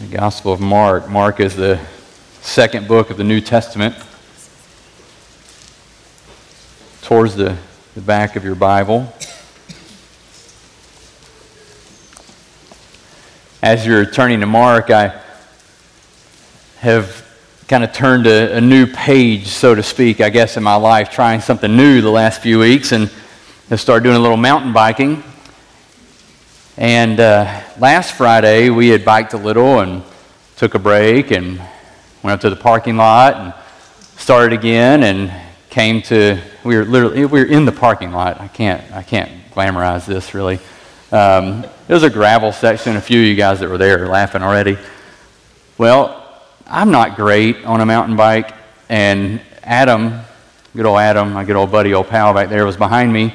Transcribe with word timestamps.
The 0.00 0.16
Gospel 0.16 0.54
of 0.54 0.60
Mark. 0.60 1.10
Mark 1.10 1.40
is 1.40 1.54
the 1.54 1.78
second 2.40 2.88
book 2.88 3.10
of 3.10 3.18
the 3.18 3.24
New 3.24 3.42
Testament. 3.42 3.94
Towards 7.02 7.36
the, 7.36 7.54
the 7.94 8.00
back 8.00 8.34
of 8.34 8.42
your 8.42 8.54
Bible. 8.54 9.12
As 13.62 13.84
you're 13.84 14.06
turning 14.06 14.40
to 14.40 14.46
Mark, 14.46 14.88
I 14.88 15.20
have 16.78 17.22
kind 17.68 17.84
of 17.84 17.92
turned 17.92 18.26
a, 18.26 18.56
a, 18.56 18.60
new 18.62 18.86
page, 18.86 19.48
so 19.48 19.74
to 19.74 19.82
speak, 19.82 20.22
I 20.22 20.30
guess, 20.30 20.56
in 20.56 20.62
my 20.62 20.76
life, 20.76 21.10
trying 21.10 21.42
something 21.42 21.76
new 21.76 22.00
the 22.00 22.10
last 22.10 22.40
few 22.40 22.58
weeks, 22.58 22.92
and 22.92 23.10
have 23.68 23.82
started 23.82 24.04
doing 24.04 24.16
a 24.16 24.20
little 24.20 24.38
mountain 24.38 24.72
biking. 24.72 25.22
And 26.80 27.20
uh, 27.20 27.60
last 27.78 28.14
Friday, 28.14 28.70
we 28.70 28.88
had 28.88 29.04
biked 29.04 29.34
a 29.34 29.36
little 29.36 29.80
and 29.80 30.02
took 30.56 30.74
a 30.74 30.78
break 30.78 31.30
and 31.30 31.58
went 32.22 32.32
up 32.32 32.40
to 32.40 32.48
the 32.48 32.56
parking 32.56 32.96
lot 32.96 33.34
and 33.34 33.52
started 34.16 34.58
again 34.58 35.02
and 35.02 35.30
came 35.68 36.00
to, 36.00 36.40
we 36.64 36.76
were 36.76 36.86
literally, 36.86 37.26
we 37.26 37.40
were 37.40 37.46
in 37.46 37.66
the 37.66 37.72
parking 37.72 38.12
lot. 38.12 38.40
I 38.40 38.48
can't, 38.48 38.80
I 38.94 39.02
can't 39.02 39.30
glamorize 39.50 40.06
this 40.06 40.32
really. 40.32 40.58
Um, 41.12 41.66
it 41.86 41.92
was 41.92 42.02
a 42.02 42.08
gravel 42.08 42.50
section, 42.50 42.96
a 42.96 43.00
few 43.02 43.20
of 43.20 43.26
you 43.26 43.34
guys 43.34 43.60
that 43.60 43.68
were 43.68 43.76
there 43.76 44.02
are 44.02 44.08
laughing 44.08 44.42
already. 44.42 44.78
Well, 45.76 46.34
I'm 46.66 46.90
not 46.90 47.14
great 47.14 47.62
on 47.66 47.82
a 47.82 47.86
mountain 47.86 48.16
bike, 48.16 48.54
and 48.88 49.42
Adam, 49.62 50.18
good 50.74 50.86
old 50.86 50.98
Adam, 50.98 51.34
my 51.34 51.44
good 51.44 51.56
old 51.56 51.70
buddy, 51.70 51.92
old 51.92 52.08
pal 52.08 52.32
back 52.32 52.48
there, 52.48 52.64
was 52.64 52.78
behind 52.78 53.12
me 53.12 53.34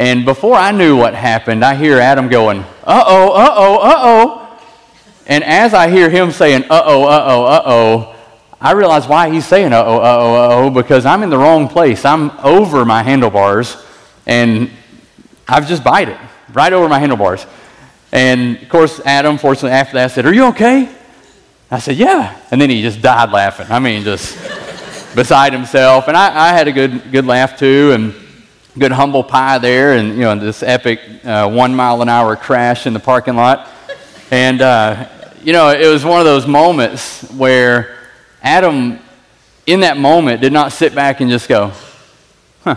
and 0.00 0.24
before 0.24 0.54
I 0.54 0.72
knew 0.72 0.96
what 0.96 1.14
happened, 1.14 1.62
I 1.62 1.74
hear 1.74 1.98
Adam 1.98 2.30
going, 2.30 2.60
uh 2.84 3.04
oh, 3.06 3.32
uh 3.32 3.54
oh, 3.54 3.76
uh 3.76 3.94
oh. 3.98 4.58
And 5.26 5.44
as 5.44 5.74
I 5.74 5.90
hear 5.90 6.08
him 6.08 6.30
saying, 6.32 6.62
uh 6.70 6.82
oh, 6.86 7.04
uh 7.04 7.24
oh, 7.28 7.44
uh 7.44 7.62
oh, 7.66 8.16
I 8.58 8.72
realize 8.72 9.06
why 9.06 9.28
he's 9.28 9.44
saying, 9.44 9.74
uh 9.74 9.84
oh, 9.84 9.98
uh 9.98 10.16
oh, 10.18 10.34
uh 10.34 10.48
oh, 10.54 10.70
because 10.70 11.04
I'm 11.04 11.22
in 11.22 11.28
the 11.28 11.36
wrong 11.36 11.68
place. 11.68 12.06
I'm 12.06 12.30
over 12.42 12.86
my 12.86 13.02
handlebars, 13.02 13.76
and 14.24 14.70
I've 15.46 15.68
just 15.68 15.84
bite 15.84 16.08
it 16.08 16.16
right 16.54 16.72
over 16.72 16.88
my 16.88 16.98
handlebars. 16.98 17.44
And 18.10 18.56
of 18.56 18.70
course, 18.70 19.02
Adam, 19.04 19.36
fortunately, 19.36 19.72
after 19.72 19.98
that, 19.98 20.12
said, 20.12 20.24
Are 20.24 20.32
you 20.32 20.46
okay? 20.46 20.88
I 21.70 21.78
said, 21.78 21.96
Yeah. 21.96 22.40
And 22.50 22.58
then 22.58 22.70
he 22.70 22.80
just 22.80 23.02
died 23.02 23.32
laughing. 23.32 23.66
I 23.68 23.78
mean, 23.78 24.02
just 24.02 24.34
beside 25.14 25.52
himself. 25.52 26.08
And 26.08 26.16
I, 26.16 26.48
I 26.48 26.52
had 26.54 26.68
a 26.68 26.72
good, 26.72 27.12
good 27.12 27.26
laugh 27.26 27.58
too. 27.58 27.92
And 27.92 28.14
good 28.78 28.92
humble 28.92 29.24
pie 29.24 29.58
there 29.58 29.94
and, 29.94 30.10
you 30.10 30.20
know, 30.20 30.34
this 30.36 30.62
epic 30.62 31.00
uh, 31.24 31.50
one 31.50 31.74
mile 31.74 32.02
an 32.02 32.08
hour 32.08 32.36
crash 32.36 32.86
in 32.86 32.92
the 32.92 33.00
parking 33.00 33.34
lot. 33.34 33.68
And, 34.30 34.62
uh, 34.62 35.08
you 35.42 35.52
know, 35.52 35.70
it 35.70 35.86
was 35.88 36.04
one 36.04 36.20
of 36.20 36.24
those 36.24 36.46
moments 36.46 37.22
where 37.32 37.98
Adam, 38.42 39.00
in 39.66 39.80
that 39.80 39.96
moment, 39.96 40.40
did 40.40 40.52
not 40.52 40.72
sit 40.72 40.94
back 40.94 41.20
and 41.20 41.30
just 41.30 41.48
go, 41.48 41.72
huh, 42.62 42.76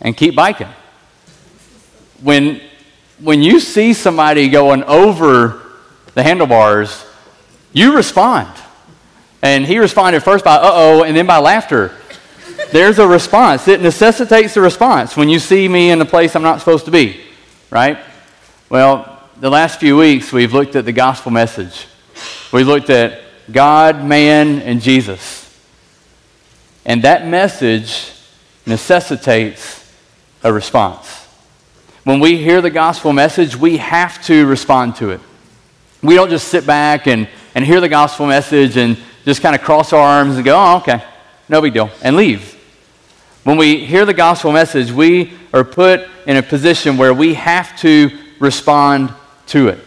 and 0.00 0.16
keep 0.16 0.34
biking. 0.34 0.68
When, 2.22 2.60
when 3.20 3.42
you 3.42 3.60
see 3.60 3.92
somebody 3.92 4.48
going 4.48 4.82
over 4.84 5.62
the 6.14 6.22
handlebars, 6.22 7.04
you 7.72 7.94
respond. 7.94 8.48
And 9.40 9.66
he 9.66 9.78
responded 9.78 10.20
first 10.22 10.44
by 10.44 10.56
uh 10.56 10.70
oh, 10.72 11.04
and 11.04 11.16
then 11.16 11.26
by 11.26 11.38
laughter 11.38 11.94
there's 12.72 12.98
a 12.98 13.06
response. 13.06 13.68
It 13.68 13.80
necessitates 13.80 14.56
a 14.56 14.60
response 14.60 15.16
when 15.16 15.28
you 15.28 15.38
see 15.38 15.68
me 15.68 15.90
in 15.90 16.00
a 16.00 16.04
place 16.04 16.34
I'm 16.34 16.42
not 16.42 16.58
supposed 16.58 16.84
to 16.86 16.90
be, 16.90 17.20
right? 17.70 17.98
Well, 18.68 19.22
the 19.38 19.50
last 19.50 19.80
few 19.80 19.96
weeks 19.96 20.32
we've 20.32 20.52
looked 20.52 20.76
at 20.76 20.84
the 20.84 20.92
gospel 20.92 21.30
message. 21.30 21.86
We've 22.52 22.66
looked 22.66 22.90
at 22.90 23.20
God, 23.50 24.04
man, 24.04 24.60
and 24.60 24.80
Jesus. 24.80 25.42
And 26.84 27.02
that 27.02 27.26
message 27.26 28.12
necessitates 28.66 29.92
a 30.42 30.52
response. 30.52 31.26
When 32.04 32.20
we 32.20 32.36
hear 32.36 32.60
the 32.60 32.70
gospel 32.70 33.12
message, 33.12 33.56
we 33.56 33.78
have 33.78 34.22
to 34.26 34.46
respond 34.46 34.96
to 34.96 35.10
it. 35.10 35.20
We 36.02 36.14
don't 36.14 36.28
just 36.28 36.48
sit 36.48 36.66
back 36.66 37.06
and, 37.06 37.28
and 37.54 37.64
hear 37.64 37.80
the 37.80 37.88
gospel 37.88 38.26
message 38.26 38.76
and 38.76 38.98
just 39.24 39.40
kind 39.40 39.54
of 39.54 39.62
cross 39.62 39.92
our 39.92 40.00
arms 40.00 40.36
and 40.36 40.44
go, 40.44 40.54
oh, 40.54 40.76
okay, 40.78 41.02
no 41.48 41.60
big 41.60 41.74
deal, 41.74 41.90
and 42.02 42.16
leave. 42.16 42.52
When 43.44 43.56
we 43.56 43.84
hear 43.84 44.06
the 44.06 44.14
gospel 44.14 44.52
message, 44.52 44.90
we 44.90 45.32
are 45.52 45.64
put 45.64 46.08
in 46.26 46.36
a 46.36 46.42
position 46.42 46.96
where 46.96 47.12
we 47.12 47.34
have 47.34 47.78
to 47.80 48.10
respond 48.38 49.12
to 49.48 49.68
it. 49.68 49.78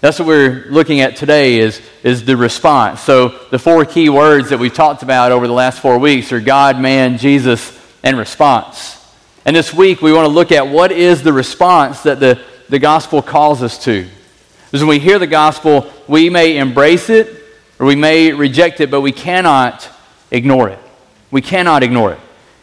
That's 0.00 0.18
what 0.18 0.28
we're 0.28 0.66
looking 0.70 1.00
at 1.00 1.16
today 1.16 1.58
is, 1.58 1.82
is 2.02 2.24
the 2.24 2.36
response. 2.36 3.00
So 3.00 3.28
the 3.50 3.58
four 3.58 3.84
key 3.84 4.08
words 4.08 4.50
that 4.50 4.58
we've 4.58 4.72
talked 4.72 5.02
about 5.02 5.32
over 5.32 5.46
the 5.46 5.52
last 5.52 5.80
four 5.80 5.98
weeks 5.98 6.32
are 6.32 6.40
God, 6.40 6.80
man, 6.80 7.18
Jesus, 7.18 7.76
and 8.02 8.16
response. 8.16 8.94
And 9.44 9.56
this 9.56 9.74
week 9.74 10.00
we 10.00 10.12
want 10.12 10.26
to 10.26 10.32
look 10.32 10.52
at 10.52 10.68
what 10.68 10.92
is 10.92 11.22
the 11.22 11.32
response 11.32 12.02
that 12.04 12.20
the, 12.20 12.40
the 12.68 12.78
gospel 12.78 13.22
calls 13.22 13.62
us 13.62 13.82
to. 13.84 14.06
Because 14.66 14.80
when 14.80 14.88
we 14.88 14.98
hear 14.98 15.18
the 15.18 15.26
gospel, 15.26 15.90
we 16.06 16.30
may 16.30 16.58
embrace 16.58 17.10
it 17.10 17.42
or 17.78 17.86
we 17.86 17.96
may 17.96 18.32
reject 18.32 18.80
it, 18.80 18.90
but 18.90 19.00
we 19.00 19.12
cannot 19.12 19.90
ignore 20.30 20.68
it. 20.68 20.78
We 21.30 21.42
cannot 21.42 21.82
ignore 21.82 22.12
it. 22.12 22.20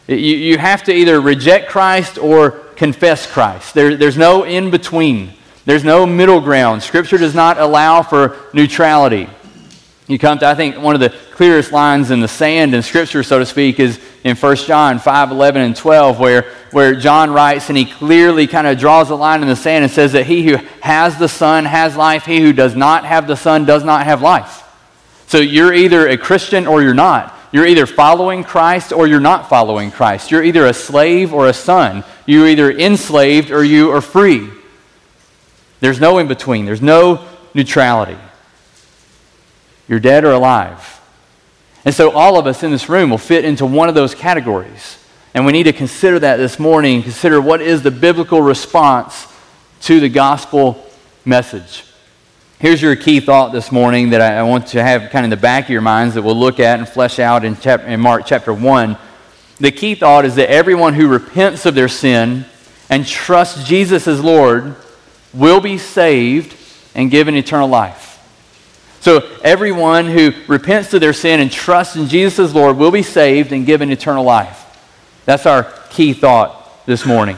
You, 0.08 0.16
you 0.18 0.58
have 0.58 0.84
to 0.84 0.94
either 0.94 1.20
reject 1.20 1.70
Christ 1.70 2.18
or 2.18 2.52
confess 2.76 3.26
Christ. 3.26 3.74
There, 3.74 3.96
there's 3.96 4.18
no 4.18 4.44
in 4.44 4.70
between, 4.72 5.34
there's 5.66 5.84
no 5.84 6.06
middle 6.06 6.42
ground. 6.42 6.84
Scripture 6.84 7.18
does 7.18 7.36
not 7.36 7.58
allow 7.58 8.03
for 8.03 8.38
neutrality. 8.53 9.28
You 10.08 10.20
come 10.20 10.38
to, 10.40 10.46
I 10.46 10.53
think, 10.53 10.78
one 10.78 10.94
of 10.94 11.02
the 11.02 11.09
clearest 11.31 11.72
lines 11.72 12.12
in 12.12 12.20
the 12.20 12.28
sand 12.28 12.76
in 12.76 12.84
Scripture, 12.84 13.24
so 13.24 13.40
to 13.40 13.46
speak, 13.46 13.80
is 13.80 14.00
in 14.24 14.36
1 14.36 14.56
John 14.58 15.00
5 15.00 15.32
11 15.32 15.62
and 15.64 15.76
12, 15.76 16.20
where, 16.20 16.44
where 16.70 16.94
John 16.94 17.32
writes 17.32 17.70
and 17.70 17.78
he 17.78 17.86
clearly 17.86 18.46
kind 18.46 18.68
of 18.68 18.78
draws 18.78 19.09
a 19.09 19.16
line 19.16 19.42
in 19.42 19.47
the 19.47 19.56
sand 19.56 19.84
and 19.84 19.92
says 19.92 20.12
that 20.12 20.28
he 20.28 20.44
who 20.44 20.58
has 20.82 21.18
the 21.18 21.28
Son 21.28 21.66
has 21.66 21.97
life, 21.97 22.26
he 22.26 22.40
who 22.40 22.53
does 22.53 22.76
not 22.76 23.03
have 23.03 23.26
the 23.26 23.36
Son 23.36 23.66
does 23.66 23.84
not 23.84 24.06
have 24.06 24.22
life. 24.22 24.62
So 25.26 25.40
you're 25.40 25.74
either 25.74 26.08
a 26.08 26.18
Christian 26.18 26.68
or 26.68 26.84
you're 26.84 26.94
not. 26.94 27.34
You're 27.55 27.67
either 27.67 27.85
following 27.85 28.43
Christ 28.43 28.91
or 28.91 29.07
you're 29.07 29.21
not 29.21 29.47
following 29.47 29.89
Christ. 29.89 30.29
You're 30.29 30.43
either 30.43 30.66
a 30.66 30.73
slave 30.73 31.33
or 31.33 31.47
a 31.47 31.53
son. 31.53 32.03
You're 32.25 32.49
either 32.49 32.69
enslaved 32.69 33.49
or 33.49 33.63
you 33.63 33.91
are 33.91 34.01
free. 34.01 34.49
There's 35.79 36.01
no 36.01 36.17
in 36.17 36.27
between, 36.27 36.66
there's 36.66 36.81
no 36.81 37.25
neutrality. 37.53 38.17
You're 39.88 40.01
dead 40.01 40.25
or 40.25 40.33
alive. 40.33 40.99
And 41.85 41.95
so 41.95 42.11
all 42.11 42.38
of 42.38 42.45
us 42.45 42.61
in 42.61 42.71
this 42.71 42.89
room 42.89 43.09
will 43.09 43.17
fit 43.17 43.45
into 43.45 43.66
one 43.66 43.87
of 43.87 43.95
those 43.95 44.13
categories. 44.13 44.97
And 45.33 45.45
we 45.45 45.53
need 45.53 45.63
to 45.63 45.72
consider 45.72 46.19
that 46.19 46.35
this 46.35 46.59
morning, 46.59 47.03
consider 47.03 47.39
what 47.39 47.61
is 47.61 47.83
the 47.83 47.89
biblical 47.89 48.41
response 48.41 49.27
to 49.83 50.01
the 50.01 50.09
gospel 50.09 50.85
message. 51.23 51.84
Here's 52.66 52.81
your 52.81 52.96
key 52.96 53.20
thought 53.20 53.52
this 53.52 53.72
morning 53.72 54.09
that 54.09 54.22
I, 54.22 54.42
want 54.42 54.70
to 54.70 54.81
have 54.81 55.12
kind 55.12 55.24
of 55.24 55.26
in 55.26 55.30
the 55.30 55.38
back 55.38 55.66
of 55.66 55.70
your 55.70 55.81
minds 55.81 56.16
that 56.16 56.24
we'll 56.24 56.36
look 56.36 56.59
at 56.59 56.80
and 56.80 56.90
flesh 56.90 57.20
out 57.20 57.46
in, 57.46 57.56
chap- 57.58 57.84
in 57.84 58.00
Mark 58.00 58.24
chapter 58.26 58.52
1. 58.52 58.98
The 59.59 59.72
key 59.72 59.94
thought 59.94 60.26
is 60.26 60.34
that 60.38 60.50
everyone 60.50 60.96
who 60.96 61.08
repents 61.08 61.68
of 61.68 61.76
their 61.76 61.88
sin 61.88 62.44
and 62.90 63.06
trusts 63.06 63.66
Jesus 63.66 64.08
as 64.08 64.20
Lord 64.20 64.76
will 65.31 65.62
be 65.62 65.78
saved 65.78 66.58
and 66.96 67.12
given 67.12 67.36
eternal 67.36 67.68
life. 67.68 68.20
So, 69.00 69.30
everyone 69.44 70.08
who 70.08 70.32
repents 70.47 70.92
of 70.96 71.02
their 71.02 71.14
sin 71.14 71.42
and 71.42 71.52
trusts 71.52 71.96
in 71.96 72.08
Jesus 72.08 72.40
as 72.40 72.56
Lord 72.56 72.78
will 72.78 72.90
be 72.90 73.03
saved 73.03 73.52
and 73.52 73.68
given 73.68 73.92
eternal 73.92 74.24
life. 74.24 74.66
That's 75.26 75.46
our 75.46 75.72
key 75.92 76.14
thought 76.14 76.84
this 76.88 77.06
morning. 77.06 77.38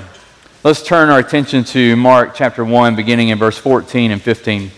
Let's 0.63 0.83
turn 0.83 1.09
our 1.09 1.19
attention 1.19 1.65
to 1.65 1.97
Mark 1.97 2.33
chapter 2.33 2.63
1, 2.63 2.95
beginning 2.95 3.27
in 3.27 3.37
verse 3.37 3.57
14 3.57 4.11
and 4.11 4.21
15. 4.21 4.71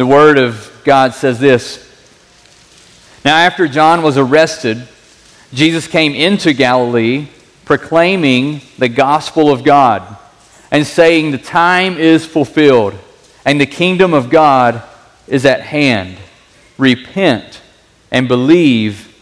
The 0.00 0.06
Word 0.06 0.38
of 0.38 0.80
God 0.82 1.12
says 1.12 1.38
this 1.38 1.86
Now, 3.22 3.36
after 3.36 3.68
John 3.68 4.00
was 4.00 4.16
arrested, 4.16 4.88
Jesus 5.52 5.86
came 5.86 6.14
into 6.14 6.54
Galilee 6.54 7.28
proclaiming 7.66 8.62
the 8.78 8.88
gospel 8.88 9.52
of 9.52 9.62
God 9.62 10.16
and 10.70 10.86
saying, 10.86 11.32
The 11.32 11.36
time 11.36 11.98
is 11.98 12.24
fulfilled 12.24 12.94
and 13.44 13.60
the 13.60 13.66
kingdom 13.66 14.14
of 14.14 14.30
God 14.30 14.82
is 15.26 15.44
at 15.44 15.60
hand. 15.60 16.16
Repent 16.78 17.60
and 18.10 18.26
believe 18.26 19.14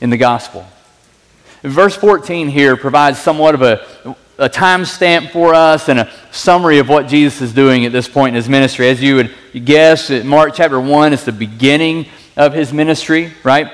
in 0.00 0.08
the 0.08 0.16
gospel. 0.16 0.64
Verse 1.62 1.94
14 1.94 2.48
here 2.48 2.74
provides 2.74 3.18
somewhat 3.18 3.54
of 3.54 3.60
a 3.60 4.16
a 4.40 4.48
time 4.48 4.86
stamp 4.86 5.30
for 5.30 5.54
us 5.54 5.90
and 5.90 6.00
a 6.00 6.10
summary 6.32 6.78
of 6.78 6.88
what 6.88 7.06
Jesus 7.06 7.42
is 7.42 7.52
doing 7.52 7.84
at 7.84 7.92
this 7.92 8.08
point 8.08 8.30
in 8.30 8.36
his 8.36 8.48
ministry. 8.48 8.88
As 8.88 9.02
you 9.02 9.16
would 9.16 9.34
guess, 9.64 10.10
Mark 10.24 10.54
chapter 10.54 10.80
1 10.80 11.12
is 11.12 11.24
the 11.24 11.32
beginning 11.32 12.06
of 12.38 12.54
his 12.54 12.72
ministry, 12.72 13.32
right? 13.44 13.70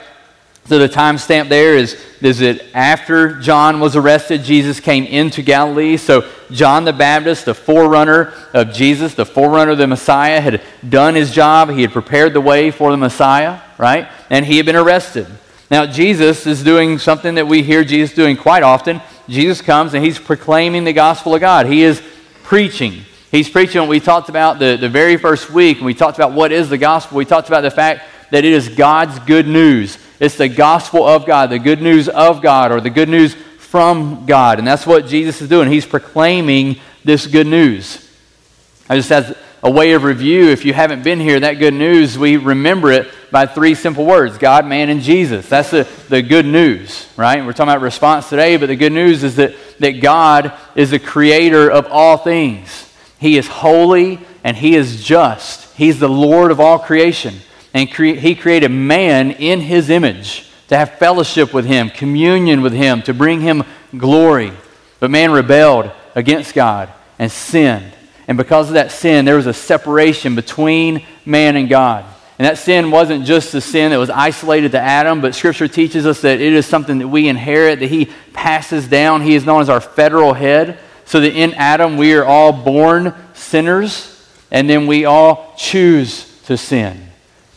So 0.65 0.81
the 0.81 0.89
timestamp 0.89 1.49
there 1.49 1.77
is, 1.77 1.97
is 2.21 2.41
that 2.41 2.61
after 2.75 3.41
John 3.41 3.79
was 3.79 3.95
arrested, 3.95 4.43
Jesus 4.43 4.81
came 4.81 5.05
into 5.05 5.41
Galilee. 5.41 5.97
So 5.97 6.29
John 6.51 6.85
the 6.85 6.93
Baptist, 6.93 7.45
the 7.45 7.55
forerunner 7.55 8.35
of 8.53 8.73
Jesus, 8.73 9.15
the 9.15 9.25
forerunner 9.25 9.73
of 9.73 9.79
the 9.79 9.87
Messiah, 9.87 10.41
had 10.41 10.63
done 10.89 11.15
his 11.15 11.31
job. 11.31 11.71
He 11.71 11.83
had 11.83 11.93
prepared 11.93 12.33
the 12.33 12.41
way 12.41 12.73
for 12.73 12.91
the 12.91 12.97
Messiah, 12.97 13.61
right? 13.79 14.09
And 14.31 14.45
he 14.45 14.57
had 14.57 14.67
been 14.67 14.75
arrested. 14.75 15.29
Now 15.71 15.87
Jesus 15.87 16.45
is 16.45 16.65
doing 16.65 16.99
something 16.99 17.37
that 17.37 17.47
we 17.47 17.63
hear 17.63 17.85
Jesus 17.85 18.17
doing 18.17 18.37
quite 18.37 18.65
often. 18.65 19.01
Jesus 19.29 19.61
comes 19.61 19.95
and 19.95 20.05
he's 20.05 20.19
proclaiming 20.19 20.85
the 20.85 20.93
gospel 20.93 21.35
of 21.35 21.41
God. 21.41 21.67
He 21.67 21.83
is 21.83 22.03
preaching. 22.43 23.03
He's 23.31 23.49
preaching 23.49 23.81
what 23.81 23.91
we 23.91 24.01
talked 24.01 24.29
about 24.29 24.59
the, 24.59 24.77
the 24.77 24.89
very 24.89 25.17
first 25.17 25.51
week, 25.51 25.81
we 25.81 25.95
talked 25.95 26.19
about 26.19 26.33
what 26.33 26.53
is 26.53 26.69
the 26.69 26.79
gospel. 26.79 27.17
We 27.17 27.25
talked 27.25 27.49
about 27.49 27.63
the 27.63 27.71
fact 27.71 28.03
that 28.31 28.45
it 28.45 28.53
is 28.53 28.69
God's 28.69 29.19
good 29.21 29.47
news. 29.47 29.99
It's 30.19 30.37
the 30.37 30.49
gospel 30.49 31.05
of 31.07 31.27
God, 31.27 31.51
the 31.51 31.59
good 31.59 31.83
news 31.83 32.09
of 32.09 32.43
God, 32.43 32.73
or 32.73 32.81
the 32.81 32.91
good 32.91 33.09
news 33.09 33.35
from 33.59 34.27
God. 34.27 34.59
And 34.59 34.67
that's 34.67 34.87
what 34.87 35.07
Jesus 35.07 35.43
is 35.43 35.49
doing. 35.49 35.71
He's 35.71 35.87
proclaiming 35.87 36.81
this 37.05 37.27
good 37.27 37.47
news. 37.47 38.09
I 38.89 38.97
just 38.97 39.11
as 39.13 39.37
a 39.63 39.71
way 39.71 39.93
of 39.93 40.05
review, 40.05 40.49
if 40.49 40.65
you 40.65 40.73
haven't 40.73 41.03
been 41.03 41.19
here, 41.19 41.41
that 41.41 41.55
good 41.55 41.75
news, 41.75 42.19
we 42.19 42.37
remember 42.37 42.93
it 42.93 43.11
by 43.31 43.47
three 43.47 43.75
simple 43.75 44.05
words 44.05 44.39
God, 44.39 44.67
man, 44.67 44.89
and 44.89 45.01
Jesus. 45.01 45.49
That's 45.49 45.71
the, 45.71 45.89
the 46.09 46.23
good 46.23 46.47
news, 46.47 47.09
right? 47.17 47.45
We're 47.45 47.53
talking 47.53 47.73
about 47.73 47.83
response 47.83 48.29
today, 48.29 48.57
but 48.57 48.67
the 48.67 48.77
good 48.77 48.93
news 48.93 49.25
is 49.25 49.37
that, 49.37 49.55
that 49.81 50.01
God 50.01 50.53
is 50.75 50.91
the 50.91 50.99
creator 50.99 51.71
of 51.71 51.87
all 51.91 52.17
things. 52.17 52.95
He 53.19 53.39
is 53.39 53.49
holy 53.49 54.21
and 54.45 54.57
He 54.57 54.77
is 54.77 55.03
just. 55.03 55.75
He's 55.77 55.99
the 55.99 56.09
Lord 56.09 56.51
of 56.51 56.61
all 56.61 56.79
creation 56.79 57.35
and 57.77 57.93
cre- 57.93 58.15
he 58.15 58.35
created 58.35 58.71
man 58.71 59.33
in 59.33 59.61
his 59.61 59.91
image 59.91 60.51
to 60.69 60.77
have 60.79 60.99
fellowship 60.99 61.53
with 61.53 61.67
him, 61.67 61.91
communion 61.91 62.63
with 62.63 62.73
him, 62.73 63.03
to 63.03 63.13
bring 63.13 63.43
him 63.43 63.65
glory. 63.99 64.51
But 64.99 65.11
man 65.11 65.31
rebelled 65.31 65.91
against 66.15 66.55
God 66.55 66.91
and 67.19 67.31
sinned. 67.31 67.93
And 68.29 68.37
because 68.37 68.69
of 68.69 68.75
that 68.75 68.91
sin, 68.91 69.25
there 69.25 69.37
was 69.37 69.47
a 69.47 69.55
separation 69.55 70.35
between 70.35 71.05
man 71.25 71.57
and 71.57 71.69
God. 71.69 72.05
And 72.39 72.47
that 72.47 72.59
sin 72.59 72.91
wasn't 72.91 73.25
just 73.25 73.53
the 73.53 73.61
sin 73.61 73.93
that 73.93 73.99
was 73.99 74.11
isolated 74.11 74.73
to 74.73 74.81
Adam, 74.81 75.21
but 75.21 75.35
Scripture 75.35 75.69
teaches 75.69 76.05
us 76.07 76.21
that 76.21 76.41
it 76.41 76.53
is 76.53 76.67
something 76.67 76.99
that 76.99 77.09
we 77.09 77.29
inherit, 77.29 77.81
that 77.81 77.91
He 77.91 78.11
passes 78.35 78.89
down. 78.89 79.23
He 79.23 79.35
is 79.35 79.47
known 79.47 79.63
as 79.63 79.71
our 79.71 79.81
federal 79.81 80.35
head. 80.35 80.79
So 81.07 81.21
that 81.21 81.35
in 81.35 81.55
Adam, 81.55 81.97
we 81.97 82.15
are 82.15 82.25
all 82.25 82.53
born 82.53 83.15
sinners, 83.33 84.29
and 84.51 84.69
then 84.69 84.89
we 84.89 85.05
all 85.05 85.55
choose 85.57 86.43
to 86.47 86.57
sin 86.57 87.01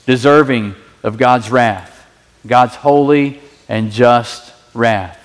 deserving 0.05 0.75
of 1.03 1.17
God's 1.17 1.49
wrath, 1.49 2.07
God's 2.45 2.75
holy 2.75 3.41
and 3.67 3.91
just 3.91 4.53
wrath. 4.73 5.17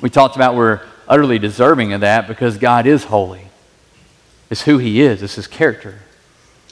We 0.00 0.10
talked 0.10 0.36
about 0.36 0.54
we're 0.54 0.80
utterly 1.08 1.38
deserving 1.38 1.92
of 1.92 2.00
that 2.00 2.28
because 2.28 2.56
God 2.56 2.86
is 2.86 3.04
holy. 3.04 3.43
It's 4.54 4.62
who 4.62 4.78
He 4.78 5.00
is, 5.00 5.20
it's 5.20 5.34
His 5.34 5.48
character. 5.48 5.98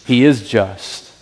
He 0.07 0.25
is 0.25 0.49
just. 0.49 1.13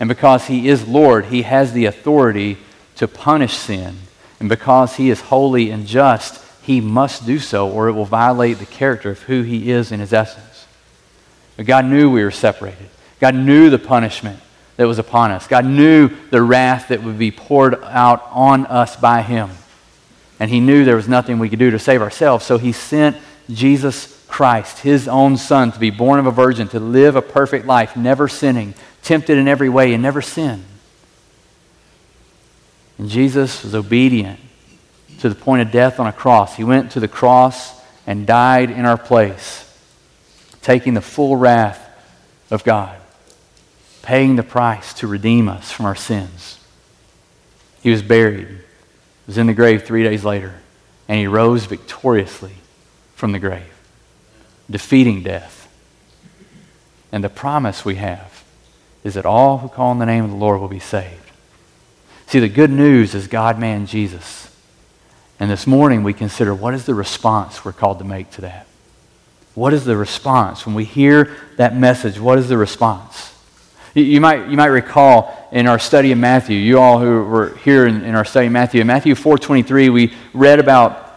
And 0.00 0.08
because 0.08 0.46
He 0.46 0.66
is 0.66 0.88
Lord, 0.88 1.26
He 1.26 1.42
has 1.42 1.74
the 1.74 1.84
authority 1.84 2.56
to 2.96 3.06
punish 3.06 3.52
sin. 3.52 3.94
And 4.40 4.48
because 4.48 4.96
He 4.96 5.10
is 5.10 5.20
holy 5.20 5.70
and 5.70 5.86
just, 5.86 6.42
He 6.62 6.80
must 6.80 7.26
do 7.26 7.38
so 7.38 7.68
or 7.68 7.88
it 7.88 7.92
will 7.92 8.06
violate 8.06 8.58
the 8.58 8.64
character 8.64 9.10
of 9.10 9.24
who 9.24 9.42
He 9.42 9.70
is 9.70 9.92
in 9.92 10.00
His 10.00 10.14
essence. 10.14 10.66
But 11.58 11.66
God 11.66 11.84
knew 11.84 12.10
we 12.10 12.24
were 12.24 12.30
separated, 12.30 12.88
God 13.20 13.34
knew 13.34 13.68
the 13.68 13.78
punishment 13.78 14.40
that 14.78 14.88
was 14.88 14.98
upon 14.98 15.30
us. 15.30 15.46
God 15.46 15.66
knew 15.66 16.08
the 16.30 16.40
wrath 16.40 16.88
that 16.88 17.02
would 17.02 17.18
be 17.18 17.32
poured 17.32 17.84
out 17.84 18.26
on 18.30 18.64
us 18.64 18.96
by 18.96 19.20
Him. 19.20 19.50
And 20.40 20.50
He 20.50 20.60
knew 20.60 20.86
there 20.86 20.96
was 20.96 21.06
nothing 21.06 21.38
we 21.38 21.50
could 21.50 21.58
do 21.58 21.70
to 21.70 21.78
save 21.78 22.00
ourselves, 22.00 22.46
so 22.46 22.56
He 22.56 22.72
sent 22.72 23.14
Jesus 23.50 24.17
Christ, 24.28 24.80
His 24.80 25.08
own 25.08 25.36
Son, 25.36 25.72
to 25.72 25.78
be 25.78 25.90
born 25.90 26.20
of 26.20 26.26
a 26.26 26.30
virgin, 26.30 26.68
to 26.68 26.80
live 26.80 27.16
a 27.16 27.22
perfect 27.22 27.66
life, 27.66 27.96
never 27.96 28.28
sinning, 28.28 28.74
tempted 29.02 29.38
in 29.38 29.48
every 29.48 29.68
way, 29.68 29.92
and 29.94 30.02
never 30.02 30.22
sin. 30.22 30.64
And 32.98 33.08
Jesus 33.08 33.64
was 33.64 33.74
obedient 33.74 34.38
to 35.20 35.28
the 35.28 35.34
point 35.34 35.62
of 35.62 35.72
death 35.72 35.98
on 35.98 36.06
a 36.06 36.12
cross. 36.12 36.56
He 36.56 36.64
went 36.64 36.92
to 36.92 37.00
the 37.00 37.08
cross 37.08 37.80
and 38.06 38.26
died 38.26 38.70
in 38.70 38.84
our 38.84 38.98
place, 38.98 39.64
taking 40.62 40.94
the 40.94 41.00
full 41.00 41.36
wrath 41.36 41.84
of 42.50 42.64
God 42.64 42.98
paying 44.08 44.36
the 44.36 44.42
price 44.42 44.94
to 44.94 45.06
redeem 45.06 45.50
us 45.50 45.70
from 45.70 45.84
our 45.84 45.94
sins. 45.94 46.58
He 47.82 47.90
was 47.90 48.00
buried, 48.00 48.48
was 49.26 49.36
in 49.36 49.46
the 49.46 49.52
grave 49.52 49.82
three 49.82 50.02
days 50.02 50.24
later, 50.24 50.54
and 51.08 51.18
he 51.18 51.26
rose 51.26 51.66
victoriously 51.66 52.54
from 53.14 53.32
the 53.32 53.38
grave, 53.38 53.77
defeating 54.70 55.22
death. 55.22 55.68
And 57.10 57.24
the 57.24 57.28
promise 57.28 57.84
we 57.84 57.96
have 57.96 58.44
is 59.04 59.14
that 59.14 59.24
all 59.24 59.58
who 59.58 59.68
call 59.68 59.90
on 59.90 59.98
the 59.98 60.06
name 60.06 60.24
of 60.24 60.30
the 60.30 60.36
Lord 60.36 60.60
will 60.60 60.68
be 60.68 60.78
saved. 60.78 61.14
See, 62.26 62.40
the 62.40 62.48
good 62.48 62.70
news 62.70 63.14
is 63.14 63.26
God, 63.26 63.58
man, 63.58 63.86
Jesus. 63.86 64.54
And 65.40 65.50
this 65.50 65.66
morning 65.66 66.02
we 66.02 66.12
consider 66.12 66.54
what 66.54 66.74
is 66.74 66.84
the 66.84 66.94
response 66.94 67.64
we're 67.64 67.72
called 67.72 67.98
to 68.00 68.04
make 68.04 68.30
to 68.32 68.42
that? 68.42 68.66
What 69.54 69.72
is 69.72 69.84
the 69.84 69.96
response? 69.96 70.66
When 70.66 70.74
we 70.74 70.84
hear 70.84 71.34
that 71.56 71.76
message, 71.76 72.20
what 72.20 72.38
is 72.38 72.48
the 72.48 72.58
response? 72.58 73.34
You 73.94 74.20
might, 74.20 74.48
you 74.48 74.56
might 74.56 74.66
recall 74.66 75.48
in 75.50 75.66
our 75.66 75.78
study 75.78 76.12
of 76.12 76.18
Matthew, 76.18 76.56
you 76.56 76.78
all 76.78 77.00
who 77.00 77.24
were 77.24 77.56
here 77.56 77.86
in, 77.86 78.04
in 78.04 78.14
our 78.14 78.24
study 78.24 78.46
of 78.46 78.52
Matthew, 78.52 78.82
in 78.82 78.86
Matthew 78.86 79.14
4.23, 79.14 79.92
we 79.92 80.14
read 80.34 80.60
about 80.60 81.07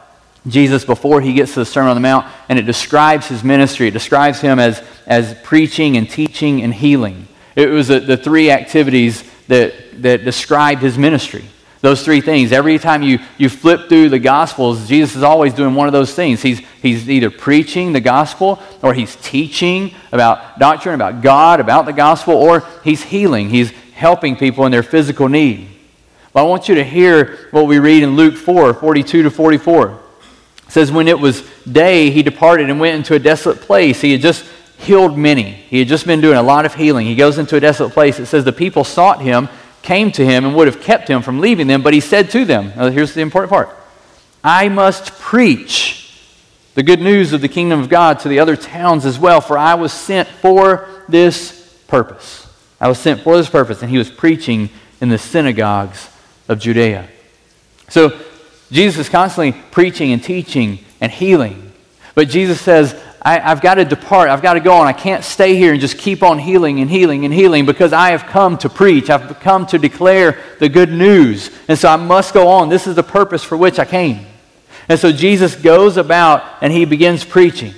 Jesus 0.48 0.84
before 0.86 1.22
he 1.22 1.34
gets 1.34 1.54
to 1.54 1.60
the 1.60 1.66
Sermon 1.66 1.90
on 1.90 1.96
the 1.96 2.02
Mount, 2.02 2.26
and 2.50 2.58
it 2.58 2.64
describes 2.64 3.28
his 3.28 3.44
ministry. 3.44 3.88
It 3.88 3.92
describes 3.92 4.42
him 4.42 4.60
as, 4.60 4.84
as 5.06 5.36
preaching 5.44 5.98
and 5.98 6.10
teaching 6.10 6.64
and 6.64 6.74
healing. 6.74 7.28
It 7.56 7.70
was 7.70 7.90
the, 7.90 8.00
the 8.00 8.18
three 8.18 8.50
activities 8.50 9.24
that, 9.48 9.74
that 10.02 10.24
described 10.24 10.82
his 10.82 10.98
ministry. 10.98 11.46
Those 11.82 12.04
three 12.04 12.22
things. 12.22 12.52
Every 12.52 12.78
time 12.78 13.02
you, 13.02 13.20
you 13.38 13.50
flip 13.50 13.90
through 13.90 14.10
the 14.10 14.20
Gospels, 14.20 14.88
Jesus 14.88 15.16
is 15.16 15.24
always 15.24 15.54
doing 15.54 15.74
one 15.74 15.88
of 15.88 15.94
those 15.94 16.14
things. 16.14 16.42
He's, 16.42 16.60
he's 16.82 17.10
either 17.10 17.32
preaching 17.32 17.92
the 17.92 18.00
gospel, 18.00 18.60
or 18.84 18.94
he's 18.94 19.16
teaching 19.18 19.94
about 20.12 20.60
doctrine, 20.60 20.96
about 20.96 21.22
God, 21.22 21.60
about 21.60 21.86
the 21.86 21.94
gospel, 21.94 22.36
or 22.36 22.64
he's 22.84 23.04
healing. 23.04 23.50
He's 23.50 23.72
helping 23.94 24.36
people 24.36 24.66
in 24.66 24.72
their 24.72 24.84
physical 24.84 25.28
need. 25.28 25.68
But 26.34 26.42
I 26.42 26.44
want 26.44 26.70
you 26.70 26.76
to 26.76 26.84
hear 26.84 27.48
what 27.52 27.66
we 27.66 27.80
read 27.80 28.04
in 28.04 28.16
Luke 28.16 28.38
4 28.38 28.74
42 28.74 29.24
to 29.24 29.32
44. 29.32 30.01
It 30.72 30.74
says, 30.74 30.92
When 30.92 31.08
it 31.08 31.20
was 31.20 31.44
day, 31.70 32.10
he 32.10 32.24
departed 32.24 32.70
and 32.70 32.80
went 32.80 32.96
into 32.96 33.14
a 33.14 33.20
desolate 33.20 33.60
place. 33.60 34.00
He 34.00 34.14
had 34.14 34.22
just 34.22 34.46
healed 34.78 35.18
many, 35.18 35.44
he 35.44 35.80
had 35.80 35.88
just 35.88 36.08
been 36.08 36.22
doing 36.22 36.38
a 36.38 36.44
lot 36.44 36.66
of 36.66 36.74
healing. 36.74 37.06
He 37.06 37.16
goes 37.16 37.38
into 37.38 37.56
a 37.56 37.60
desolate 37.60 37.94
place. 37.94 38.20
It 38.20 38.26
says, 38.28 38.46
The 38.46 38.54
people 38.54 38.84
sought 38.84 39.22
him 39.22 39.50
came 39.82 40.12
to 40.12 40.26
him 40.26 40.46
and 40.46 40.56
would 40.56 40.68
have 40.68 40.82
kept 40.82 41.08
him 41.08 41.22
from 41.22 41.40
leaving 41.40 41.68
them, 41.68 41.82
but 41.82 41.94
he 41.94 42.00
said 42.00 42.30
to 42.32 42.46
them, 42.46 42.72
here's 42.92 43.14
the 43.14 43.22
important 43.22 43.50
part 43.52 43.70
I 44.44 44.70
must 44.70 45.14
preach 45.20 45.98
the 46.74 46.84
good 46.84 47.02
news 47.02 47.34
of 47.34 47.42
the 47.42 47.50
kingdom 47.50 47.80
of 47.80 47.90
God 47.90 48.20
to 48.20 48.30
the 48.30 48.40
other 48.40 48.56
towns 48.56 49.06
as 49.06 49.20
well, 49.20 49.42
for 49.42 49.58
I 49.58 49.76
was 49.76 49.92
sent 49.92 50.28
for 50.28 50.88
this 51.10 51.84
purpose. 51.88 52.48
I 52.80 52.88
was 52.88 52.98
sent 52.98 53.22
for 53.22 53.36
this 53.36 53.50
purpose, 53.50 53.82
and 53.82 53.92
he 53.92 53.98
was 53.98 54.10
preaching 54.10 54.70
in 55.02 55.10
the 55.10 55.18
synagogues 55.18 56.10
of 56.48 56.60
Judea. 56.60 57.08
So 57.90 58.18
Jesus 58.72 59.08
is 59.08 59.10
constantly 59.10 59.60
preaching 59.72 60.12
and 60.12 60.24
teaching 60.24 60.80
and 61.02 61.12
healing. 61.12 61.72
But 62.16 62.30
Jesus 62.30 62.60
says, 62.62 63.00
I, 63.22 63.40
have 63.40 63.62
got 63.62 63.76
to 63.76 63.86
depart. 63.86 64.30
I've 64.30 64.42
got 64.42 64.54
to 64.54 64.60
go 64.60 64.74
on. 64.74 64.88
I 64.88 64.94
can't 64.94 65.24
stay 65.24 65.56
here 65.56 65.74
and 65.74 65.82
just 65.82 65.98
keep 65.98 66.24
on 66.24 66.40
healing 66.40 66.80
and 66.80 66.90
healing 66.90 67.24
and 67.26 67.34
healing 67.34 67.66
because 67.66 67.94
I 67.94 68.12
have 68.12 68.24
come 68.24 68.58
to 68.60 68.70
preach. 68.70 69.10
I've 69.10 69.40
come 69.40 69.66
to 69.68 69.78
declare 69.78 70.42
the 70.60 70.70
good 70.70 70.92
news. 70.92 71.52
And 71.68 71.78
so 71.78 71.90
I 71.90 71.98
must 71.98 72.34
go 72.34 72.48
on. 72.48 72.70
This 72.70 72.88
is 72.88 72.96
the 72.96 73.04
purpose 73.04 73.44
for 73.44 73.58
which 73.58 73.78
I 73.78 73.86
came. 73.86 74.26
And 74.90 75.00
so 75.00 75.12
Jesus 75.12 75.56
goes 75.56 75.98
about 75.98 76.44
and 76.62 76.74
he 76.74 76.86
begins 76.86 77.24
preaching. 77.24 77.74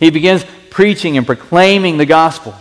He 0.00 0.10
begins 0.10 0.44
preaching 0.70 1.16
and 1.16 1.26
proclaiming 1.26 1.96
the 1.96 2.06
gospel. 2.06 2.54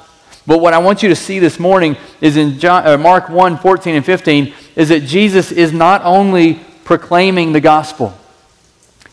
But 0.45 0.59
what 0.59 0.73
I 0.73 0.79
want 0.79 1.03
you 1.03 1.09
to 1.09 1.15
see 1.15 1.39
this 1.39 1.59
morning 1.59 1.97
is 2.21 2.37
in 2.37 2.59
John, 2.59 2.85
uh, 2.85 2.97
Mark 2.97 3.29
1 3.29 3.57
14 3.57 3.95
and 3.95 4.05
15 4.05 4.53
is 4.75 4.89
that 4.89 5.01
Jesus 5.01 5.51
is 5.51 5.71
not 5.71 6.03
only 6.03 6.59
proclaiming 6.89 7.51
the 7.51 7.61
gospel, 7.61 8.11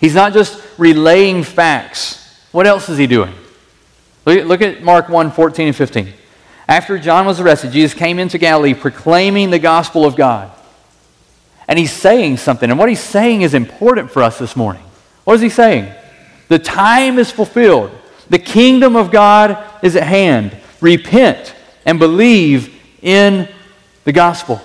he's 0.00 0.14
not 0.14 0.32
just 0.32 0.58
relaying 0.78 1.44
facts. 1.44 2.42
What 2.50 2.66
else 2.66 2.88
is 2.88 2.96
he 2.96 3.06
doing? 3.06 3.34
Look 4.24 4.38
at, 4.38 4.46
look 4.46 4.62
at 4.62 4.82
Mark 4.82 5.10
1 5.10 5.30
14 5.30 5.66
and 5.66 5.76
15. 5.76 6.10
After 6.66 6.98
John 6.98 7.26
was 7.26 7.38
arrested, 7.38 7.72
Jesus 7.72 7.92
came 7.92 8.18
into 8.18 8.38
Galilee 8.38 8.72
proclaiming 8.72 9.50
the 9.50 9.58
gospel 9.58 10.06
of 10.06 10.16
God. 10.16 10.50
And 11.68 11.78
he's 11.78 11.92
saying 11.92 12.38
something. 12.38 12.70
And 12.70 12.78
what 12.78 12.88
he's 12.88 12.98
saying 12.98 13.42
is 13.42 13.52
important 13.52 14.10
for 14.10 14.22
us 14.22 14.38
this 14.38 14.56
morning. 14.56 14.82
What 15.24 15.34
is 15.34 15.42
he 15.42 15.50
saying? 15.50 15.92
The 16.48 16.58
time 16.58 17.18
is 17.18 17.30
fulfilled. 17.30 17.90
The 18.30 18.38
kingdom 18.38 18.96
of 18.96 19.10
God 19.10 19.62
is 19.82 19.96
at 19.96 20.04
hand. 20.04 20.56
Repent 20.80 21.54
and 21.84 21.98
believe 21.98 22.74
in 23.02 23.46
the 24.04 24.12
gospel. 24.12 24.62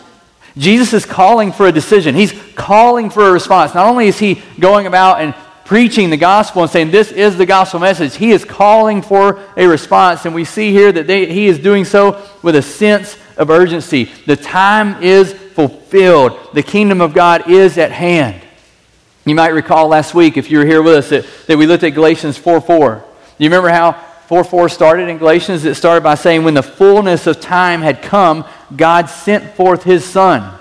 Jesus 0.58 0.94
is 0.94 1.06
calling 1.06 1.52
for 1.52 1.68
a 1.68 1.72
decision. 1.72 2.16
He's 2.16 2.34
calling 2.56 3.10
for 3.10 3.28
a 3.28 3.32
response. 3.32 3.74
Not 3.74 3.88
only 3.88 4.08
is 4.08 4.20
he 4.20 4.42
going 4.60 4.86
about 4.86 5.22
and 5.22 5.34
preaching 5.66 6.10
the 6.10 6.18
gospel 6.18 6.64
and 6.64 6.72
saying 6.72 6.92
this 6.92 7.12
is 7.12 7.38
the 7.38 7.46
gospel 7.46 7.80
message, 7.80 8.16
he 8.16 8.32
is 8.32 8.44
calling 8.44 9.02
for 9.02 9.42
a 9.56 9.66
response. 9.66 10.26
And 10.26 10.36
we 10.36 10.44
see 10.44 10.72
here 10.72 10.92
that 10.92 11.08
they, 11.08 11.32
he 11.32 11.48
is 11.48 11.60
doing 11.60 11.86
so 11.86 12.22
with 12.44 12.56
a 12.56 12.62
sense 12.62 13.18
of 13.38 13.50
urgency. 13.50 14.06
The 14.26 14.36
time 14.36 15.02
is 15.02 15.34
fulfilled, 15.34 16.38
the 16.54 16.64
kingdom 16.64 17.02
of 17.02 17.14
God 17.14 17.50
is 17.50 17.78
at 17.78 17.92
hand. 17.92 18.42
You 19.26 19.36
might 19.36 19.50
recall 19.50 19.88
last 19.88 20.14
week, 20.14 20.36
if 20.36 20.50
you 20.50 20.58
were 20.58 20.66
here 20.66 20.82
with 20.82 20.96
us, 20.96 21.10
that, 21.10 21.26
that 21.48 21.58
we 21.58 21.68
looked 21.68 21.84
at 21.84 21.90
Galatians 21.90 22.38
4 22.38 22.60
4. 22.60 23.06
You 23.38 23.46
remember 23.46 23.70
how 23.70 23.94
4 24.32 24.46
4 24.46 24.70
started 24.70 25.10
in 25.10 25.18
Galatians? 25.18 25.66
It 25.66 25.76
started 25.76 26.06
by 26.06 26.16
saying, 26.16 26.46
When 26.46 26.54
the 26.54 26.64
fullness 26.64 27.28
of 27.28 27.42
time 27.42 27.82
had 27.82 28.02
come, 28.02 28.46
God 28.74 29.10
sent 29.10 29.56
forth 29.56 29.84
his 29.84 30.06
Son. 30.06 30.58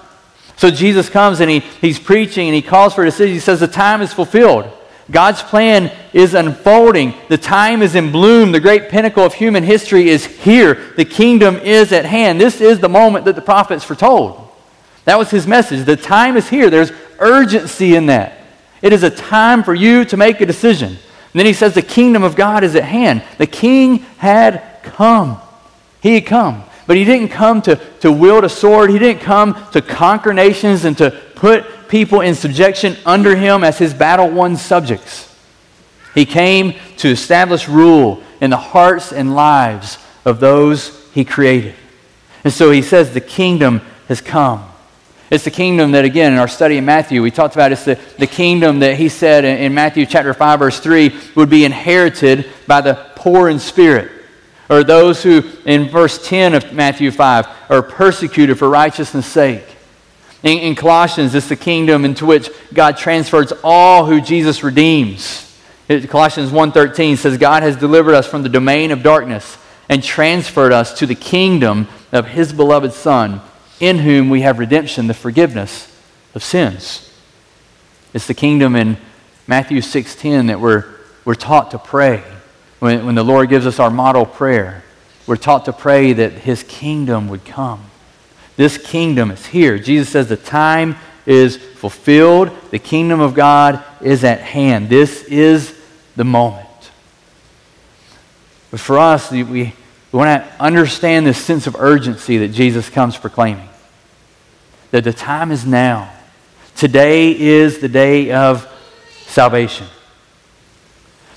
So 0.56 0.72
Jesus 0.72 1.08
comes 1.08 1.38
and 1.38 1.48
he, 1.48 1.60
he's 1.60 2.00
preaching 2.00 2.48
and 2.48 2.54
he 2.56 2.62
calls 2.62 2.94
for 2.94 3.02
a 3.02 3.04
decision. 3.04 3.32
He 3.32 3.38
says, 3.38 3.60
The 3.60 3.68
time 3.68 4.02
is 4.02 4.12
fulfilled. 4.12 4.68
God's 5.08 5.44
plan 5.44 5.92
is 6.12 6.34
unfolding. 6.34 7.14
The 7.28 7.38
time 7.38 7.80
is 7.80 7.94
in 7.94 8.10
bloom. 8.10 8.50
The 8.50 8.58
great 8.58 8.88
pinnacle 8.88 9.24
of 9.24 9.34
human 9.34 9.62
history 9.62 10.08
is 10.08 10.26
here. 10.26 10.92
The 10.96 11.04
kingdom 11.04 11.54
is 11.58 11.92
at 11.92 12.04
hand. 12.04 12.40
This 12.40 12.60
is 12.60 12.80
the 12.80 12.88
moment 12.88 13.24
that 13.26 13.36
the 13.36 13.40
prophets 13.40 13.84
foretold. 13.84 14.48
That 15.04 15.16
was 15.16 15.30
his 15.30 15.46
message. 15.46 15.86
The 15.86 15.94
time 15.94 16.36
is 16.36 16.48
here. 16.48 16.70
There's 16.70 16.90
urgency 17.20 17.94
in 17.94 18.06
that. 18.06 18.36
It 18.82 18.92
is 18.92 19.04
a 19.04 19.10
time 19.10 19.62
for 19.62 19.76
you 19.76 20.04
to 20.06 20.16
make 20.16 20.40
a 20.40 20.46
decision. 20.46 20.98
And 21.32 21.38
then 21.38 21.46
he 21.46 21.52
says, 21.52 21.74
The 21.74 21.82
kingdom 21.82 22.22
of 22.22 22.36
God 22.36 22.64
is 22.64 22.74
at 22.74 22.84
hand. 22.84 23.22
The 23.38 23.46
king 23.46 23.98
had 24.18 24.62
come. 24.82 25.40
He 26.02 26.14
had 26.14 26.26
come. 26.26 26.64
But 26.86 26.96
he 26.96 27.04
didn't 27.04 27.28
come 27.28 27.62
to, 27.62 27.76
to 28.00 28.10
wield 28.10 28.44
a 28.44 28.48
sword. 28.48 28.90
He 28.90 28.98
didn't 28.98 29.22
come 29.22 29.54
to 29.72 29.80
conquer 29.80 30.34
nations 30.34 30.84
and 30.84 30.98
to 30.98 31.10
put 31.36 31.88
people 31.88 32.20
in 32.20 32.34
subjection 32.34 32.96
under 33.06 33.36
him 33.36 33.62
as 33.62 33.78
his 33.78 33.94
battle 33.94 34.28
won 34.28 34.56
subjects. 34.56 35.26
He 36.14 36.24
came 36.24 36.74
to 36.98 37.08
establish 37.08 37.68
rule 37.68 38.22
in 38.40 38.50
the 38.50 38.56
hearts 38.56 39.12
and 39.12 39.34
lives 39.34 39.98
of 40.24 40.40
those 40.40 41.08
he 41.12 41.24
created. 41.24 41.74
And 42.42 42.52
so 42.52 42.70
he 42.70 42.82
says, 42.82 43.12
The 43.12 43.20
kingdom 43.20 43.82
has 44.08 44.20
come. 44.20 44.69
It's 45.30 45.44
the 45.44 45.50
kingdom 45.50 45.92
that, 45.92 46.04
again, 46.04 46.32
in 46.32 46.38
our 46.38 46.48
study 46.48 46.76
in 46.76 46.84
Matthew, 46.84 47.22
we 47.22 47.30
talked 47.30 47.54
about 47.54 47.72
it's 47.72 47.84
the, 47.84 47.98
the 48.18 48.26
kingdom 48.26 48.80
that 48.80 48.96
he 48.96 49.08
said 49.08 49.44
in, 49.44 49.58
in 49.58 49.74
Matthew 49.74 50.04
chapter 50.04 50.34
5, 50.34 50.58
verse 50.58 50.80
3, 50.80 51.16
would 51.36 51.48
be 51.48 51.64
inherited 51.64 52.50
by 52.66 52.80
the 52.80 52.94
poor 53.14 53.48
in 53.48 53.58
spirit 53.58 54.10
or 54.70 54.84
those 54.84 55.22
who, 55.22 55.42
in 55.66 55.88
verse 55.88 56.24
10 56.26 56.54
of 56.54 56.72
Matthew 56.72 57.10
5, 57.10 57.46
are 57.68 57.82
persecuted 57.82 58.56
for 58.56 58.70
righteousness' 58.70 59.26
sake. 59.26 59.64
In, 60.44 60.58
in, 60.58 60.74
Colossians, 60.76 61.34
it's 61.34 61.48
the 61.48 61.56
kingdom 61.56 62.04
into 62.04 62.24
which 62.24 62.48
God 62.72 62.96
transfers 62.96 63.52
all 63.64 64.06
who 64.06 64.20
Jesus 64.20 64.62
redeems. 64.62 65.46
Colossians 66.08 66.52
1.13 66.52 67.18
says, 67.18 67.36
God 67.36 67.64
has 67.64 67.76
delivered 67.76 68.14
us 68.14 68.28
from 68.28 68.44
the 68.44 68.48
domain 68.48 68.92
of 68.92 69.02
darkness 69.02 69.58
and 69.88 70.04
transferred 70.04 70.72
us 70.72 70.96
to 71.00 71.06
the 71.06 71.16
kingdom 71.16 71.88
of 72.12 72.28
his 72.28 72.52
beloved 72.52 72.92
Son, 72.92 73.40
in 73.80 73.98
whom 73.98 74.30
we 74.30 74.42
have 74.42 74.58
redemption, 74.58 75.06
the 75.06 75.14
forgiveness 75.14 75.90
of 76.34 76.44
sins. 76.44 77.10
It's 78.12 78.26
the 78.26 78.34
kingdom 78.34 78.76
in 78.76 78.98
Matthew 79.46 79.80
6.10 79.80 80.48
that 80.48 80.60
we're, 80.60 80.84
we're 81.24 81.34
taught 81.34 81.70
to 81.72 81.78
pray 81.78 82.22
when, 82.80 83.06
when 83.06 83.14
the 83.14 83.24
Lord 83.24 83.48
gives 83.48 83.66
us 83.66 83.78
our 83.78 83.90
model 83.90 84.26
prayer, 84.26 84.82
we're 85.26 85.36
taught 85.36 85.66
to 85.66 85.72
pray 85.72 86.12
that 86.14 86.32
his 86.32 86.62
kingdom 86.64 87.28
would 87.28 87.44
come. 87.44 87.84
This 88.56 88.76
kingdom 88.76 89.30
is 89.30 89.46
here. 89.46 89.78
Jesus 89.78 90.08
says 90.08 90.28
the 90.28 90.36
time 90.36 90.96
is 91.24 91.56
fulfilled, 91.56 92.50
the 92.70 92.78
kingdom 92.78 93.20
of 93.20 93.34
God 93.34 93.84
is 94.00 94.24
at 94.24 94.40
hand. 94.40 94.88
This 94.88 95.22
is 95.24 95.78
the 96.16 96.24
moment. 96.24 96.66
But 98.70 98.80
for 98.80 98.98
us, 98.98 99.30
we, 99.30 99.42
we 99.42 99.72
want 100.12 100.42
to 100.42 100.62
understand 100.62 101.26
this 101.26 101.42
sense 101.42 101.66
of 101.66 101.76
urgency 101.78 102.38
that 102.38 102.48
Jesus 102.48 102.88
comes 102.88 103.16
proclaiming. 103.16 103.68
That 104.90 105.04
the 105.04 105.12
time 105.12 105.52
is 105.52 105.64
now. 105.64 106.12
Today 106.76 107.38
is 107.38 107.78
the 107.78 107.88
day 107.88 108.32
of 108.32 108.66
salvation. 109.26 109.86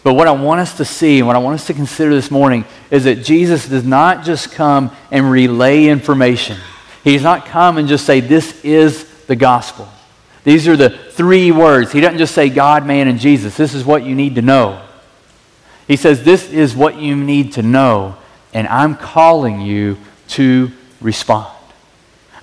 But 0.04 0.16
what 0.16 0.28
I 0.28 0.32
want 0.32 0.60
us 0.60 0.78
to 0.78 0.86
see 0.86 1.20
and 1.20 1.28
what 1.28 1.36
I 1.36 1.40
want 1.40 1.56
us 1.56 1.68
to 1.68 1.74
consider 1.74 2.14
this 2.14 2.30
morning 2.30 2.66
is 2.92 3.06
that 3.06 3.24
Jesus 3.24 3.68
does 3.68 3.86
not 3.86 4.26
just 4.26 4.52
come 4.52 4.92
and 5.12 5.32
relay 5.32 5.86
information. 5.86 6.58
He's 7.04 7.24
not 7.24 7.46
come 7.46 7.78
and 7.78 7.88
just 7.88 8.06
say, 8.06 8.20
This 8.20 8.64
is 8.66 9.06
the 9.26 9.36
gospel. 9.36 9.88
These 10.44 10.68
are 10.68 10.76
the 10.76 10.90
three 10.90 11.52
words. 11.52 11.94
He 11.94 12.02
doesn't 12.02 12.18
just 12.18 12.36
say 12.36 12.50
God, 12.50 12.86
man, 12.86 13.08
and 13.08 13.18
Jesus. 13.18 13.56
This 13.56 13.74
is 13.74 13.86
what 13.86 14.04
you 14.04 14.14
need 14.14 14.36
to 14.36 14.42
know. 14.42 14.86
He 15.88 15.96
says, 15.96 16.24
This 16.24 16.50
is 16.52 16.76
what 16.76 16.98
you 16.98 17.16
need 17.16 17.54
to 17.54 17.62
know, 17.62 18.16
and 18.54 18.68
I'm 18.68 18.96
calling 18.96 19.62
you 19.62 19.98
to 20.30 20.72
respond. 21.00 21.53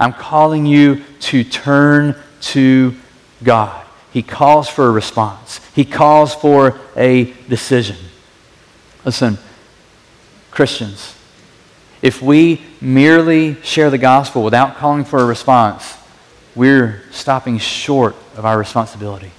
I'm 0.01 0.15
calling 0.15 0.65
you 0.65 1.05
to 1.21 1.45
turn 1.45 2.17
to 2.41 2.97
God. 3.45 3.87
He 4.13 4.23
calls 4.23 4.67
for 4.69 4.89
a 4.89 4.91
response. 4.91 5.61
He 5.75 5.85
calls 5.85 6.35
for 6.35 6.81
a 6.97 7.33
decision. 7.49 7.97
Listen, 9.05 9.39
Christians, 10.51 11.15
if 12.03 12.23
we 12.23 12.63
merely 12.81 13.61
share 13.63 13.91
the 13.91 13.99
gospel 13.99 14.43
without 14.43 14.77
calling 14.77 15.05
for 15.05 15.21
a 15.21 15.25
response, 15.25 15.97
we're 16.55 17.03
stopping 17.13 17.59
short 17.59 18.17
of 18.37 18.47
our 18.47 18.59
responsibility. 18.59 19.31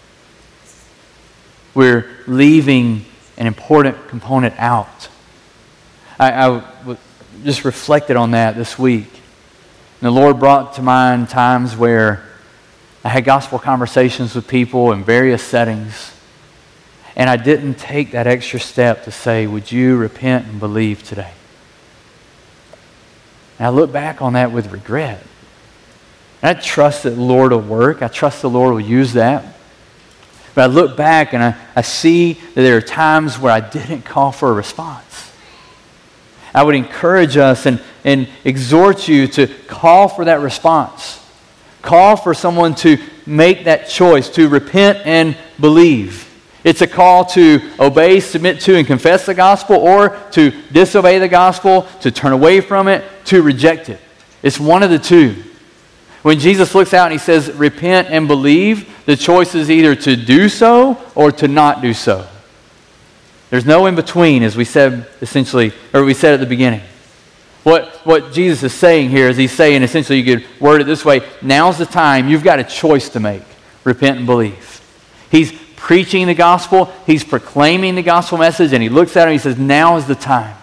We're 1.73 2.09
leaving 2.27 3.05
an 3.37 3.47
important 3.47 4.07
component 4.09 4.53
out. 4.59 5.09
I, 6.19 6.31
I 6.31 6.97
just 7.43 7.65
reflected 7.65 8.15
on 8.15 8.31
that 8.31 8.55
this 8.55 8.77
week. 8.77 9.20
And 10.01 10.07
the 10.07 10.19
Lord 10.19 10.39
brought 10.39 10.73
to 10.73 10.81
mind 10.81 11.29
times 11.29 11.77
where 11.77 12.23
I 13.03 13.09
had 13.09 13.23
gospel 13.23 13.59
conversations 13.59 14.33
with 14.33 14.47
people 14.47 14.91
in 14.93 15.03
various 15.03 15.43
settings, 15.43 16.15
and 17.15 17.29
I 17.29 17.37
didn't 17.37 17.75
take 17.75 18.11
that 18.13 18.25
extra 18.25 18.59
step 18.59 19.03
to 19.03 19.11
say, 19.11 19.45
Would 19.45 19.71
you 19.71 19.97
repent 19.97 20.47
and 20.47 20.59
believe 20.59 21.03
today? 21.03 21.31
And 23.59 23.67
I 23.67 23.69
look 23.69 23.91
back 23.91 24.23
on 24.23 24.33
that 24.33 24.51
with 24.51 24.71
regret. 24.71 25.21
And 26.41 26.57
I 26.57 26.59
trust 26.59 27.03
that 27.03 27.11
the 27.11 27.21
Lord 27.21 27.51
will 27.51 27.61
work, 27.61 28.01
I 28.01 28.07
trust 28.07 28.41
the 28.41 28.49
Lord 28.49 28.73
will 28.73 28.81
use 28.81 29.13
that. 29.13 29.45
But 30.55 30.63
I 30.63 30.73
look 30.73 30.97
back 30.97 31.33
and 31.33 31.43
I, 31.43 31.55
I 31.75 31.81
see 31.81 32.33
that 32.33 32.55
there 32.55 32.75
are 32.75 32.81
times 32.81 33.37
where 33.37 33.53
I 33.53 33.59
didn't 33.59 34.01
call 34.01 34.31
for 34.31 34.49
a 34.49 34.53
response. 34.53 35.30
I 36.53 36.63
would 36.63 36.75
encourage 36.75 37.37
us 37.37 37.65
and, 37.65 37.81
and 38.03 38.27
exhort 38.43 39.07
you 39.07 39.27
to 39.27 39.47
call 39.67 40.07
for 40.07 40.25
that 40.25 40.41
response 40.41 41.21
call 41.81 42.15
for 42.15 42.33
someone 42.33 42.75
to 42.75 42.97
make 43.25 43.65
that 43.65 43.87
choice, 43.87 44.29
to 44.29 44.47
repent 44.47 44.99
and 45.05 45.37
believe. 45.59 46.27
It's 46.63 46.81
a 46.81 46.87
call 46.87 47.25
to 47.25 47.59
obey, 47.79 48.19
submit 48.19 48.59
to, 48.61 48.75
and 48.75 48.85
confess 48.85 49.25
the 49.25 49.33
gospel, 49.33 49.77
or 49.77 50.09
to 50.31 50.51
disobey 50.71 51.17
the 51.19 51.27
gospel, 51.27 51.87
to 52.01 52.11
turn 52.11 52.33
away 52.33 52.61
from 52.61 52.87
it, 52.87 53.03
to 53.25 53.41
reject 53.41 53.89
it. 53.89 53.99
It's 54.43 54.59
one 54.59 54.83
of 54.83 54.89
the 54.89 54.99
two. 54.99 55.43
When 56.21 56.37
Jesus 56.37 56.75
looks 56.75 56.93
out 56.93 57.05
and 57.05 57.13
he 57.13 57.17
says, 57.17 57.51
repent 57.53 58.09
and 58.11 58.27
believe, 58.27 59.05
the 59.05 59.15
choice 59.15 59.55
is 59.55 59.71
either 59.71 59.95
to 59.95 60.15
do 60.15 60.49
so 60.49 61.03
or 61.15 61.31
to 61.31 61.47
not 61.47 61.81
do 61.81 61.95
so. 61.95 62.27
There's 63.51 63.65
no 63.65 63.85
in 63.85 63.95
between, 63.95 64.41
as 64.41 64.55
we 64.55 64.65
said 64.65 65.07
essentially, 65.21 65.73
or 65.93 66.03
we 66.03 66.15
said 66.15 66.33
at 66.33 66.39
the 66.39 66.45
beginning. 66.47 66.81
What, 67.63 67.93
what 68.05 68.33
Jesus 68.33 68.63
is 68.63 68.73
saying 68.73 69.11
here 69.11 69.29
is 69.29 69.37
he's 69.37 69.51
saying, 69.51 69.83
essentially, 69.83 70.19
you 70.19 70.37
could 70.37 70.47
word 70.59 70.81
it 70.81 70.85
this 70.85 71.05
way 71.05 71.21
now's 71.41 71.77
the 71.77 71.85
time. 71.85 72.27
You've 72.27 72.43
got 72.43 72.59
a 72.59 72.63
choice 72.63 73.09
to 73.09 73.19
make 73.19 73.43
repent 73.83 74.17
and 74.17 74.25
believe. 74.25 74.81
He's 75.29 75.51
preaching 75.75 76.27
the 76.27 76.33
gospel, 76.33 76.91
he's 77.05 77.23
proclaiming 77.23 77.95
the 77.95 78.03
gospel 78.03 78.37
message, 78.37 78.73
and 78.73 78.81
he 78.81 78.89
looks 78.89 79.17
at 79.17 79.23
him 79.23 79.29
and 79.29 79.33
he 79.33 79.39
says, 79.39 79.57
Now 79.57 79.97
is 79.97 80.07
the 80.07 80.15
time. 80.15 80.55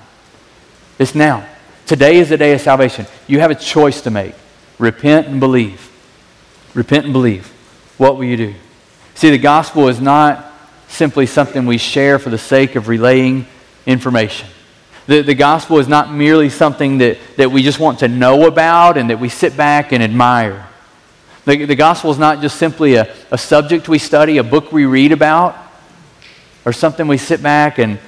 It's 0.99 1.15
now. 1.15 1.47
Today 1.87 2.17
is 2.17 2.31
the 2.31 2.37
day 2.37 2.53
of 2.53 2.61
salvation. 2.61 3.07
You 3.27 3.41
have 3.41 3.51
a 3.51 3.55
choice 3.55 4.01
to 4.03 4.11
make 4.11 4.35
repent 4.79 5.29
and 5.29 5.41
believe. 5.41 5.91
Repent 6.75 7.05
and 7.05 7.13
believe. 7.13 7.47
What 7.99 8.17
will 8.17 8.25
you 8.25 8.37
do? 8.37 8.55
See, 9.15 9.31
the 9.31 9.39
gospel 9.39 9.89
is 9.89 10.01
not 10.01 10.48
simply 10.89 11.27
something 11.27 11.67
we 11.67 11.79
share 11.79 12.19
for 12.19 12.31
the 12.31 12.39
sake 12.39 12.75
of 12.75 12.89
relaying 12.89 13.47
information. 13.87 14.49
The, 15.07 15.23
the 15.23 15.35
gospel 15.35 15.79
is 15.79 15.89
not 15.89 16.13
merely 16.13 16.51
something 16.51 16.99
that, 16.99 17.19
that 17.37 17.51
we 17.51 17.63
just 17.63 17.79
want 17.79 18.01
to 18.01 18.09
know 18.09 18.47
about 18.47 18.99
and 18.99 19.09
that 19.11 19.19
we 19.19 19.29
sit 19.29 19.57
back 19.57 19.93
and 19.93 20.03
admire. 20.03 20.67
The, 21.45 21.65
the 21.65 21.77
gospel 21.77 22.11
is 22.11 22.19
not 22.19 22.43
just 22.43 22.59
simply 22.59 22.97
a, 22.97 23.15
a 23.31 23.39
subject 23.39 23.89
we 23.89 23.99
study, 23.99 24.37
a 24.37 24.45
book 24.45 24.71
we 24.71 24.85
read 24.85 25.13
about, 25.13 25.57
or 26.67 26.75
something 26.75 27.09
we 27.09 27.17
sit 27.17 27.43
back 27.43 27.79
and, 27.79 27.99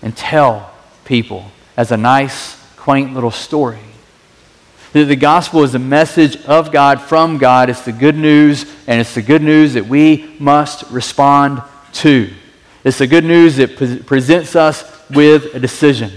and 0.00 0.16
tell 0.16 0.72
people 1.04 1.50
as 1.76 1.92
a 1.92 1.96
nice, 1.98 2.56
quaint 2.76 3.12
little 3.12 3.30
story. 3.30 3.80
The, 4.94 5.04
the 5.04 5.16
gospel 5.16 5.64
is 5.64 5.74
a 5.74 5.78
message 5.78 6.42
of 6.46 6.72
God 6.72 7.02
from 7.02 7.36
God. 7.36 7.68
It's 7.68 7.82
the 7.82 7.92
good 7.92 8.16
news, 8.16 8.64
and 8.86 8.98
it's 8.98 9.14
the 9.14 9.20
good 9.20 9.42
news 9.42 9.74
that 9.74 9.86
we 9.86 10.34
must 10.38 10.90
respond 10.90 11.62
to. 11.94 12.30
It's 12.84 12.98
the 12.98 13.06
good 13.06 13.24
news 13.24 13.56
that 13.56 13.76
pre- 13.76 13.98
presents 13.98 14.56
us 14.56 14.84
with 15.10 15.54
a 15.54 15.60
decision 15.60 16.12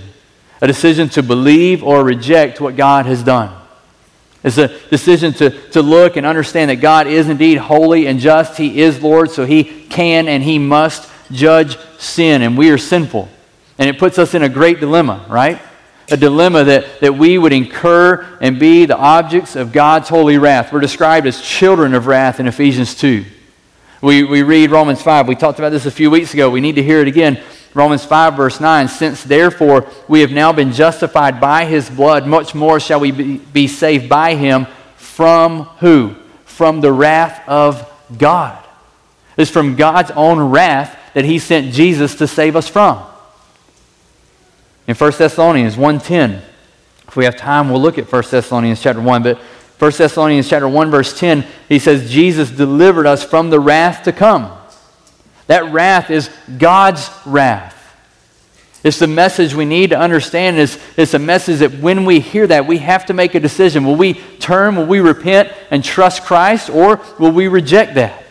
a 0.61 0.67
decision 0.67 1.09
to 1.09 1.23
believe 1.23 1.83
or 1.83 2.03
reject 2.03 2.61
what 2.61 2.75
God 2.75 3.07
has 3.07 3.23
done. 3.23 3.51
It's 4.43 4.57
a 4.57 4.67
decision 4.89 5.33
to, 5.33 5.49
to 5.69 5.81
look 5.81 6.17
and 6.17 6.25
understand 6.25 6.69
that 6.69 6.77
God 6.77 7.07
is 7.07 7.29
indeed 7.29 7.57
holy 7.57 8.07
and 8.07 8.19
just. 8.19 8.57
He 8.57 8.81
is 8.81 9.01
Lord, 9.01 9.29
so 9.31 9.45
He 9.45 9.63
can 9.63 10.27
and 10.27 10.43
He 10.43 10.59
must 10.59 11.11
judge 11.31 11.77
sin, 11.97 12.41
and 12.41 12.57
we 12.57 12.69
are 12.69 12.77
sinful. 12.77 13.29
And 13.77 13.89
it 13.89 13.97
puts 13.97 14.19
us 14.19 14.33
in 14.33 14.43
a 14.43 14.49
great 14.49 14.79
dilemma, 14.79 15.25
right? 15.29 15.59
A 16.11 16.17
dilemma 16.17 16.63
that, 16.65 16.99
that 17.01 17.15
we 17.15 17.37
would 17.37 17.53
incur 17.53 18.37
and 18.41 18.59
be 18.59 18.85
the 18.85 18.97
objects 18.97 19.55
of 19.55 19.71
God's 19.71 20.09
holy 20.09 20.37
wrath. 20.37 20.73
We're 20.73 20.79
described 20.79 21.25
as 21.25 21.41
children 21.41 21.93
of 21.93 22.05
wrath 22.05 22.39
in 22.39 22.47
Ephesians 22.47 22.95
2. 22.95 23.25
We, 24.01 24.23
we 24.23 24.41
read 24.41 24.71
Romans 24.71 25.01
5. 25.01 25.27
We 25.27 25.35
talked 25.35 25.59
about 25.59 25.69
this 25.69 25.85
a 25.85 25.91
few 25.91 26.09
weeks 26.09 26.33
ago. 26.33 26.49
We 26.49 26.59
need 26.59 26.75
to 26.75 26.83
hear 26.83 27.01
it 27.01 27.07
again. 27.07 27.39
Romans 27.75 28.03
5, 28.03 28.35
verse 28.35 28.59
9. 28.59 28.87
Since 28.87 29.23
therefore 29.23 29.87
we 30.07 30.21
have 30.21 30.31
now 30.31 30.51
been 30.51 30.71
justified 30.71 31.39
by 31.39 31.65
his 31.65 31.87
blood, 31.87 32.25
much 32.25 32.55
more 32.55 32.79
shall 32.79 32.99
we 32.99 33.11
be, 33.11 33.37
be 33.37 33.67
saved 33.67 34.09
by 34.09 34.33
him 34.33 34.65
from 34.95 35.63
who? 35.79 36.15
From 36.45 36.81
the 36.81 36.91
wrath 36.91 37.47
of 37.47 37.87
God. 38.17 38.57
It's 39.37 39.51
from 39.51 39.75
God's 39.75 40.11
own 40.11 40.39
wrath 40.39 40.97
that 41.13 41.23
he 41.23 41.37
sent 41.37 41.73
Jesus 41.73 42.15
to 42.15 42.27
save 42.27 42.55
us 42.55 42.67
from. 42.67 43.05
In 44.87 44.95
1 44.95 45.11
Thessalonians 45.17 45.75
1.10, 45.75 46.41
if 47.07 47.15
we 47.15 47.25
have 47.25 47.37
time, 47.37 47.69
we'll 47.69 47.81
look 47.81 47.99
at 47.99 48.11
1 48.11 48.23
Thessalonians 48.31 48.81
chapter 48.81 49.01
1, 49.01 49.23
but 49.23 49.39
1 49.81 49.91
Thessalonians 49.93 50.47
chapter 50.47 50.69
1 50.69 50.91
verse 50.91 51.17
10, 51.17 51.43
he 51.67 51.79
says 51.79 52.11
Jesus 52.11 52.51
delivered 52.51 53.07
us 53.07 53.23
from 53.23 53.49
the 53.49 53.59
wrath 53.59 54.03
to 54.03 54.11
come. 54.11 54.55
That 55.47 55.73
wrath 55.73 56.11
is 56.11 56.29
God's 56.59 57.09
wrath. 57.25 57.75
It's 58.83 58.99
the 58.99 59.07
message 59.07 59.55
we 59.55 59.65
need 59.65 59.89
to 59.89 59.97
understand. 59.97 60.59
It's, 60.59 60.77
it's 60.95 61.15
a 61.15 61.19
message 61.19 61.61
that 61.61 61.79
when 61.79 62.05
we 62.05 62.19
hear 62.19 62.45
that, 62.45 62.67
we 62.67 62.77
have 62.77 63.07
to 63.07 63.15
make 63.15 63.33
a 63.33 63.39
decision. 63.39 63.83
Will 63.83 63.95
we 63.95 64.13
turn, 64.37 64.75
will 64.75 64.85
we 64.85 64.99
repent 64.99 65.51
and 65.71 65.83
trust 65.83 66.25
Christ, 66.25 66.69
or 66.69 67.01
will 67.17 67.31
we 67.31 67.47
reject 67.47 67.95
that? 67.95 68.23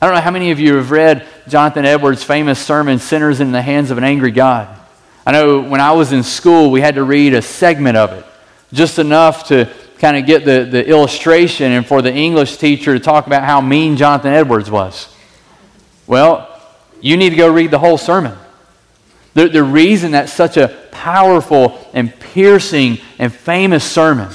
I 0.00 0.06
don't 0.06 0.14
know 0.14 0.20
how 0.20 0.30
many 0.30 0.52
of 0.52 0.60
you 0.60 0.76
have 0.76 0.92
read 0.92 1.26
Jonathan 1.48 1.86
Edwards' 1.86 2.22
famous 2.22 2.64
sermon, 2.64 3.00
Sinners 3.00 3.40
in 3.40 3.50
the 3.50 3.62
Hands 3.62 3.90
of 3.90 3.98
an 3.98 4.04
Angry 4.04 4.30
God. 4.30 4.68
I 5.26 5.32
know 5.32 5.60
when 5.60 5.80
I 5.80 5.90
was 5.90 6.12
in 6.12 6.22
school, 6.22 6.70
we 6.70 6.80
had 6.80 6.94
to 6.94 7.02
read 7.02 7.34
a 7.34 7.42
segment 7.42 7.96
of 7.96 8.12
it, 8.12 8.24
just 8.72 9.00
enough 9.00 9.48
to 9.48 9.68
kind 9.98 10.16
of 10.16 10.26
get 10.26 10.44
the, 10.44 10.64
the 10.64 10.86
illustration 10.86 11.72
and 11.72 11.86
for 11.86 12.02
the 12.02 12.12
English 12.12 12.56
teacher 12.56 12.94
to 12.94 13.00
talk 13.00 13.26
about 13.26 13.44
how 13.44 13.60
mean 13.60 13.96
Jonathan 13.96 14.32
Edwards 14.32 14.70
was. 14.70 15.14
Well, 16.06 16.48
you 17.00 17.16
need 17.16 17.30
to 17.30 17.36
go 17.36 17.52
read 17.52 17.70
the 17.70 17.78
whole 17.78 17.98
sermon. 17.98 18.36
The, 19.34 19.48
the 19.48 19.62
reason 19.62 20.12
that's 20.12 20.32
such 20.32 20.56
a 20.56 20.68
powerful 20.90 21.78
and 21.92 22.18
piercing 22.18 22.98
and 23.18 23.32
famous 23.32 23.84
sermon 23.84 24.30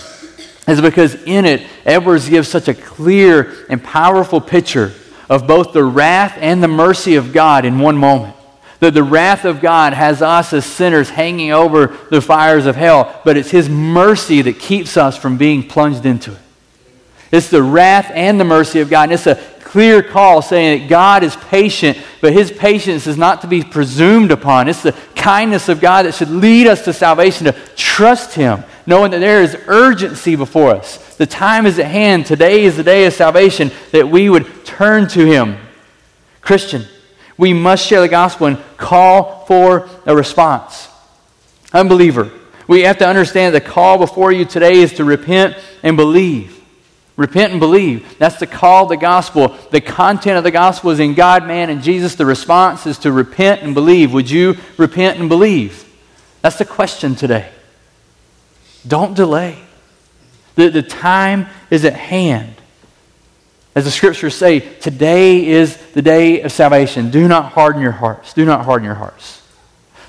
is 0.67 0.79
because 0.79 1.15
in 1.24 1.46
it, 1.46 1.65
Edwards 1.86 2.29
gives 2.29 2.48
such 2.48 2.67
a 2.67 2.74
clear 2.74 3.65
and 3.70 3.84
powerful 3.84 4.39
picture 4.39 4.93
of 5.29 5.48
both 5.48 5.74
the 5.74 5.84
wrath 5.84 6.38
and 6.39 6.63
the 6.63 6.67
mercy 6.67 7.15
of 7.15 7.34
God 7.34 7.65
in 7.65 7.79
one 7.79 7.98
moment. 7.98 8.36
That 8.80 8.94
the 8.94 9.03
wrath 9.03 9.46
of 9.46 9.62
God 9.62 9.94
has 9.94 10.22
us 10.22 10.51
as 10.53 10.65
sinners 10.65 11.10
hanging 11.10 11.51
over 11.51 11.98
the 12.10 12.22
fires 12.22 12.65
of 12.65 12.75
hell, 12.75 13.22
but 13.24 13.38
it's 13.38 13.51
His 13.51 13.70
mercy 13.70 14.42
that 14.42 14.60
keeps 14.60 14.98
us 14.98 15.18
from 15.18 15.38
being 15.38 15.68
plunged 15.68 16.06
into 16.06 16.34
it. 16.34 16.39
It's 17.32 17.50
the 17.50 17.63
wrath 17.63 18.12
and 18.13 18.39
the 18.39 18.46
mercy 18.46 18.80
of 18.80 18.89
God. 18.89 19.03
And 19.03 19.13
it's 19.13 19.25
a 19.25 19.36
clear 19.62 20.03
call 20.03 20.44
saying 20.44 20.82
that 20.82 20.88
God 20.88 21.24
is 21.24 21.36
patient, 21.36 21.98
but 22.22 22.32
His 22.32 22.51
patience 22.51 23.08
is 23.08 23.18
not 23.18 23.42
to 23.42 23.48
be 23.48 23.63
presumed 23.63 24.30
upon. 24.30 24.68
It's 24.68 24.84
the 24.84 24.92
kindness 25.15 25.68
of 25.68 25.82
God 25.82 26.06
that 26.06 26.13
should 26.13 26.30
lead 26.30 26.68
us 26.68 26.86
to 26.86 26.94
salvation, 26.94 27.46
to 27.46 27.53
trust 27.75 28.36
Him, 28.36 28.63
knowing 28.86 29.10
that 29.12 29.20
there 29.20 29.42
is 29.42 29.58
urgency 29.65 30.36
before 30.36 30.75
us. 30.75 31.16
The 31.16 31.25
time 31.25 31.66
is 31.66 31.79
at 31.79 31.88
hand. 31.88 32.27
Today 32.27 32.66
is 32.66 32.77
the 32.77 32.83
day 32.83 33.07
of 33.07 33.14
salvation 33.14 33.72
that 33.92 34.07
we 34.07 34.29
would 34.29 34.64
turn 34.64 35.07
to 35.07 35.25
Him. 35.25 35.57
Christian, 36.42 36.86
we 37.37 37.53
must 37.53 37.85
share 37.85 38.01
the 38.01 38.07
gospel 38.07 38.48
and 38.48 38.57
call 38.77 39.46
for 39.46 39.89
a 40.05 40.15
response. 40.15 40.89
Unbeliever, 41.74 42.31
we 42.67 42.81
have 42.81 42.98
to 43.00 43.07
understand 43.07 43.55
the 43.55 43.61
call 43.61 43.98
before 43.98 44.31
you 44.31 44.46
today 44.46 44.74
is 44.74 44.93
to 44.93 45.03
repent 45.03 45.57
and 45.81 45.98
believe. 45.98 46.61
Repent 47.15 47.51
and 47.51 47.59
believe. 47.59 48.17
That's 48.17 48.37
the 48.37 48.48
call 48.48 48.83
of 48.83 48.89
the 48.89 48.98
gospel. 48.98 49.55
The 49.72 49.81
content 49.81 50.37
of 50.37 50.43
the 50.43 50.51
gospel 50.51 50.89
is 50.89 51.00
in 51.00 51.13
God, 51.13 51.46
man, 51.46 51.69
and 51.69 51.83
Jesus. 51.83 52.15
The 52.15 52.25
response 52.25 52.87
is 52.87 52.98
to 53.00 53.11
repent 53.11 53.61
and 53.61 53.75
believe. 53.75 54.13
Would 54.13 54.31
you 54.31 54.57
repent 54.77 55.19
and 55.19 55.29
believe? 55.29 55.87
That's 56.41 56.57
the 56.57 56.65
question 56.65 57.15
today. 57.15 57.50
Don't 58.87 59.13
delay. 59.13 59.57
The, 60.55 60.69
the 60.69 60.83
time 60.83 61.48
is 61.69 61.85
at 61.85 61.93
hand. 61.93 62.55
As 63.75 63.86
the 63.86 63.92
scriptures 63.92 64.36
say, 64.36 64.59
today 64.59 65.48
is 65.48 65.77
the 65.94 66.01
day 66.01 66.42
of 66.42 66.51
salvation. 66.51 67.09
Do 67.09 67.27
not 67.27 67.53
harden 67.53 67.81
your 67.81 67.92
hearts. 67.92 68.33
Do 68.33 68.46
not 68.46 68.66
harden 68.66 68.86
your 68.86 68.96
hearts. 68.96 69.42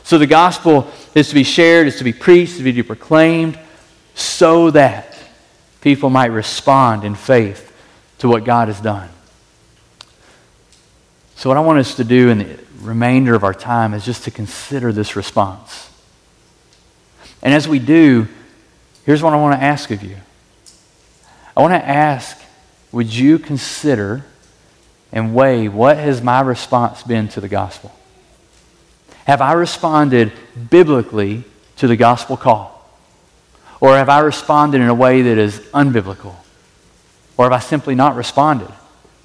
So 0.02 0.18
the 0.18 0.26
gospel 0.26 0.90
is 1.14 1.30
to 1.30 1.34
be 1.34 1.44
shared, 1.44 1.86
is 1.86 1.96
to 1.98 2.04
be 2.04 2.12
preached, 2.12 2.52
is 2.52 2.58
to 2.58 2.64
be 2.64 2.82
proclaimed, 2.82 3.58
so 4.14 4.70
that 4.70 5.18
people 5.80 6.10
might 6.10 6.26
respond 6.26 7.04
in 7.04 7.14
faith 7.14 7.72
to 8.18 8.28
what 8.28 8.44
God 8.44 8.68
has 8.68 8.80
done. 8.80 9.08
So, 11.36 11.48
what 11.48 11.56
I 11.56 11.60
want 11.60 11.78
us 11.78 11.96
to 11.96 12.04
do 12.04 12.28
in 12.28 12.38
the 12.38 12.58
remainder 12.80 13.34
of 13.34 13.44
our 13.44 13.54
time 13.54 13.92
is 13.92 14.04
just 14.04 14.24
to 14.24 14.30
consider 14.30 14.92
this 14.92 15.16
response. 15.16 15.90
And 17.42 17.52
as 17.52 17.66
we 17.66 17.78
do, 17.78 18.28
here's 19.04 19.22
what 19.22 19.32
I 19.32 19.36
want 19.36 19.58
to 19.58 19.64
ask 19.64 19.90
of 19.90 20.02
you 20.02 20.16
I 21.56 21.60
want 21.60 21.72
to 21.72 21.88
ask 21.88 22.38
would 22.94 23.12
you 23.12 23.40
consider 23.40 24.24
and 25.10 25.34
weigh 25.34 25.66
what 25.66 25.98
has 25.98 26.22
my 26.22 26.40
response 26.40 27.02
been 27.02 27.26
to 27.26 27.40
the 27.40 27.48
gospel? 27.48 27.92
Have 29.26 29.40
I 29.40 29.54
responded 29.54 30.32
biblically 30.70 31.42
to 31.78 31.88
the 31.88 31.96
gospel 31.96 32.36
call? 32.36 32.88
Or 33.80 33.96
have 33.96 34.08
I 34.08 34.20
responded 34.20 34.80
in 34.80 34.88
a 34.88 34.94
way 34.94 35.22
that 35.22 35.38
is 35.38 35.58
unbiblical? 35.74 36.36
Or 37.36 37.46
have 37.46 37.52
I 37.52 37.58
simply 37.58 37.96
not 37.96 38.14
responded, 38.14 38.70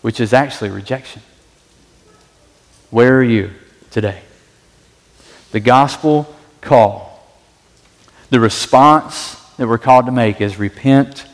which 0.02 0.20
is 0.20 0.34
actually 0.34 0.72
rejection? 0.72 1.22
Where 2.90 3.20
are 3.20 3.24
you 3.24 3.52
today? 3.92 4.24
The 5.52 5.60
gospel 5.60 6.36
call. 6.60 7.24
The 8.32 8.40
response 8.40 9.36
that 9.58 9.68
we're 9.68 9.78
called 9.78 10.08
to 10.08 10.12
make 10.12 10.42
is 10.42 10.58
repent 10.58 11.28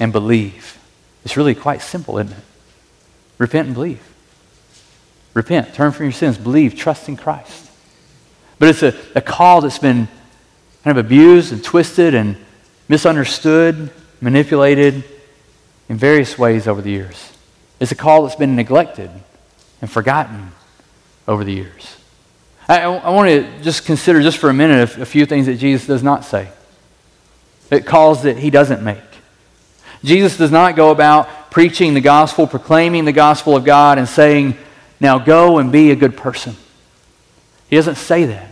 and 0.00 0.10
believe. 0.10 0.65
It's 1.26 1.36
really 1.36 1.56
quite 1.56 1.82
simple, 1.82 2.18
isn't 2.18 2.32
it? 2.32 2.44
Repent 3.38 3.66
and 3.66 3.74
believe. 3.74 4.00
Repent, 5.34 5.74
turn 5.74 5.90
from 5.90 6.04
your 6.04 6.12
sins, 6.12 6.38
believe, 6.38 6.76
trust 6.76 7.08
in 7.08 7.16
Christ. 7.16 7.68
But 8.60 8.68
it's 8.68 8.84
a, 8.84 8.94
a 9.16 9.20
call 9.20 9.60
that's 9.60 9.80
been 9.80 10.06
kind 10.84 10.96
of 10.96 11.04
abused 11.04 11.52
and 11.52 11.64
twisted 11.64 12.14
and 12.14 12.36
misunderstood, 12.86 13.90
manipulated 14.20 15.02
in 15.88 15.96
various 15.96 16.38
ways 16.38 16.68
over 16.68 16.80
the 16.80 16.90
years. 16.90 17.32
It's 17.80 17.90
a 17.90 17.96
call 17.96 18.22
that's 18.22 18.36
been 18.36 18.54
neglected 18.54 19.10
and 19.82 19.90
forgotten 19.90 20.52
over 21.26 21.42
the 21.42 21.52
years. 21.52 21.96
I, 22.68 22.82
I 22.82 23.10
want 23.10 23.30
to 23.30 23.62
just 23.64 23.84
consider 23.84 24.22
just 24.22 24.38
for 24.38 24.48
a 24.48 24.54
minute 24.54 24.96
a, 24.96 25.02
a 25.02 25.04
few 25.04 25.26
things 25.26 25.46
that 25.46 25.56
Jesus 25.56 25.88
does 25.88 26.04
not 26.04 26.24
say. 26.24 26.50
It 27.72 27.84
calls 27.84 28.22
that 28.22 28.38
he 28.38 28.50
doesn't 28.50 28.80
make. 28.80 29.00
Jesus 30.04 30.36
does 30.36 30.50
not 30.50 30.76
go 30.76 30.90
about 30.90 31.50
preaching 31.50 31.94
the 31.94 32.00
gospel, 32.00 32.46
proclaiming 32.46 33.04
the 33.04 33.12
gospel 33.12 33.56
of 33.56 33.64
God, 33.64 33.98
and 33.98 34.08
saying, 34.08 34.56
now 35.00 35.18
go 35.18 35.58
and 35.58 35.72
be 35.72 35.90
a 35.90 35.96
good 35.96 36.16
person. 36.16 36.54
He 37.68 37.76
doesn't 37.76 37.96
say 37.96 38.26
that. 38.26 38.50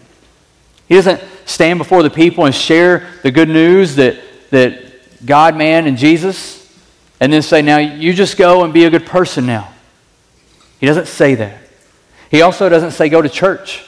He 0.89 0.95
doesn't 0.95 1.23
stand 1.45 1.79
before 1.79 2.03
the 2.03 2.11
people 2.11 2.45
and 2.45 2.55
share 2.55 3.09
the 3.23 3.31
good 3.31 3.49
news 3.49 3.97
that, 3.97 4.19
that 4.51 5.25
God, 5.25 5.57
man, 5.57 5.87
and 5.87 5.97
Jesus, 5.97 6.61
and 7.21 7.33
then 7.33 7.43
say, 7.43 7.63
now 7.63 7.79
you 7.79 8.13
just 8.13 8.37
go 8.37 8.65
and 8.65 8.73
be 8.73 8.85
a 8.85 8.91
good 8.91 9.07
person 9.07 9.47
now. 9.47 9.73
He 10.81 10.87
doesn't 10.87 11.07
say 11.07 11.35
that. 11.37 11.63
He 12.31 12.43
also 12.43 12.69
doesn't 12.69 12.91
say, 12.91 13.09
go 13.09 13.23
to 13.23 13.29
church. 13.29 13.85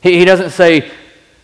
He, 0.00 0.18
he 0.18 0.24
doesn't 0.24 0.50
say, 0.50 0.90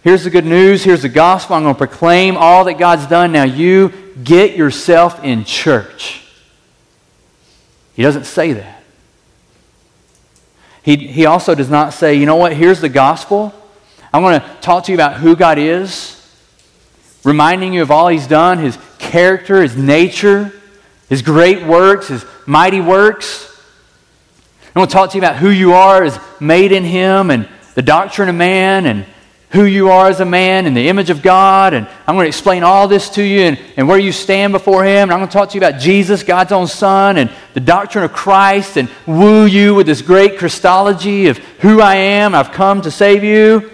here's 0.03 0.25
the 0.25 0.31
good 0.31 0.47
news, 0.47 0.83
here's 0.83 1.03
the 1.03 1.09
gospel, 1.09 1.57
I'm 1.57 1.63
going 1.63 1.75
to 1.75 1.79
proclaim 1.79 2.37
all 2.37 2.65
that 2.65 2.79
God's 2.79 3.07
done. 3.07 3.33
Now 3.33 3.45
you 3.45 3.93
get 4.23 4.57
yourself 4.57 5.23
in 5.23 5.45
church. 5.45 6.23
He 7.95 8.03
doesn't 8.03 8.25
say 8.25 8.53
that. 8.53 8.83
He, 10.83 10.97
he 10.97 11.27
also 11.27 11.55
does 11.55 11.69
not 11.69 11.93
say, 11.93 12.15
you 12.15 12.27
know 12.27 12.37
what, 12.37 12.53
here's 12.53 12.81
the 12.81 12.89
gospel. 12.89 13.53
I'm 14.13 14.23
going 14.23 14.41
to 14.41 14.47
talk 14.61 14.85
to 14.85 14.93
you 14.93 14.97
about 14.97 15.17
who 15.17 15.37
God 15.37 15.59
is, 15.59 16.15
reminding 17.25 17.75
you 17.75 17.83
of 17.83 17.91
all 17.91 18.09
He's 18.09 18.27
done, 18.27 18.59
His, 18.59 18.79
character, 18.99 19.63
his 19.63 19.77
nature, 19.77 20.53
his 21.09 21.23
great 21.23 21.65
works, 21.65 22.09
his 22.09 22.25
mighty 22.47 22.81
works. 22.81 23.45
I 24.75 24.79
want 24.79 24.91
to 24.91 24.95
talk 24.95 25.11
to 25.11 25.17
you 25.17 25.23
about 25.23 25.37
who 25.37 25.51
you 25.51 25.73
are 25.73 26.05
as 26.05 26.19
made 26.41 26.73
in 26.73 26.85
him 26.85 27.31
and 27.31 27.49
the 27.75 27.83
doctrine 27.83 28.29
of 28.29 28.35
man 28.35 28.87
and 28.87 29.07
who 29.51 29.65
you 29.65 29.91
are 29.91 30.09
as 30.09 30.21
a 30.21 30.25
man 30.25 30.67
in 30.67 30.75
the 30.75 30.89
image 30.89 31.09
of 31.11 31.23
God. 31.23 31.73
And 31.73 31.87
I'm 32.07 32.15
going 32.15 32.25
to 32.25 32.29
explain 32.29 32.63
all 32.63 32.87
this 32.87 33.09
to 33.11 33.23
you 33.23 33.41
and, 33.41 33.59
and 33.77 33.89
where 33.89 33.99
you 33.99 34.13
stand 34.13 34.53
before 34.53 34.85
Him. 34.85 35.05
And 35.05 35.13
I'm 35.13 35.19
going 35.19 35.29
to 35.29 35.33
talk 35.33 35.51
to 35.51 35.55
you 35.55 35.65
about 35.65 35.81
Jesus, 35.81 36.23
God's 36.23 36.53
own 36.53 36.67
Son, 36.67 37.17
and 37.17 37.31
the 37.55 37.61
doctrine 37.61 38.05
of 38.05 38.13
Christ, 38.13 38.77
and 38.77 38.91
woo 39.07 39.47
you 39.47 39.75
with 39.75 39.87
this 39.87 40.03
great 40.03 40.39
Christology 40.39 41.29
of 41.29 41.39
who 41.61 41.81
I 41.81 41.95
am. 41.95 42.35
I've 42.35 42.53
come 42.53 42.83
to 42.83 42.91
save 42.91 43.25
you. 43.25 43.71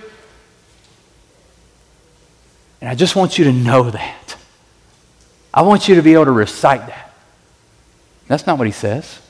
And 2.80 2.88
I 2.88 2.94
just 2.94 3.16
want 3.16 3.38
you 3.38 3.46
to 3.46 3.52
know 3.52 3.90
that. 3.90 4.36
I 5.52 5.62
want 5.62 5.88
you 5.88 5.94
to 5.96 6.02
be 6.02 6.12
able 6.12 6.26
to 6.26 6.32
recite 6.32 6.86
that. 6.86 7.14
That's 8.28 8.46
not 8.46 8.58
what 8.58 8.66
He 8.66 8.72
says. 8.72 9.20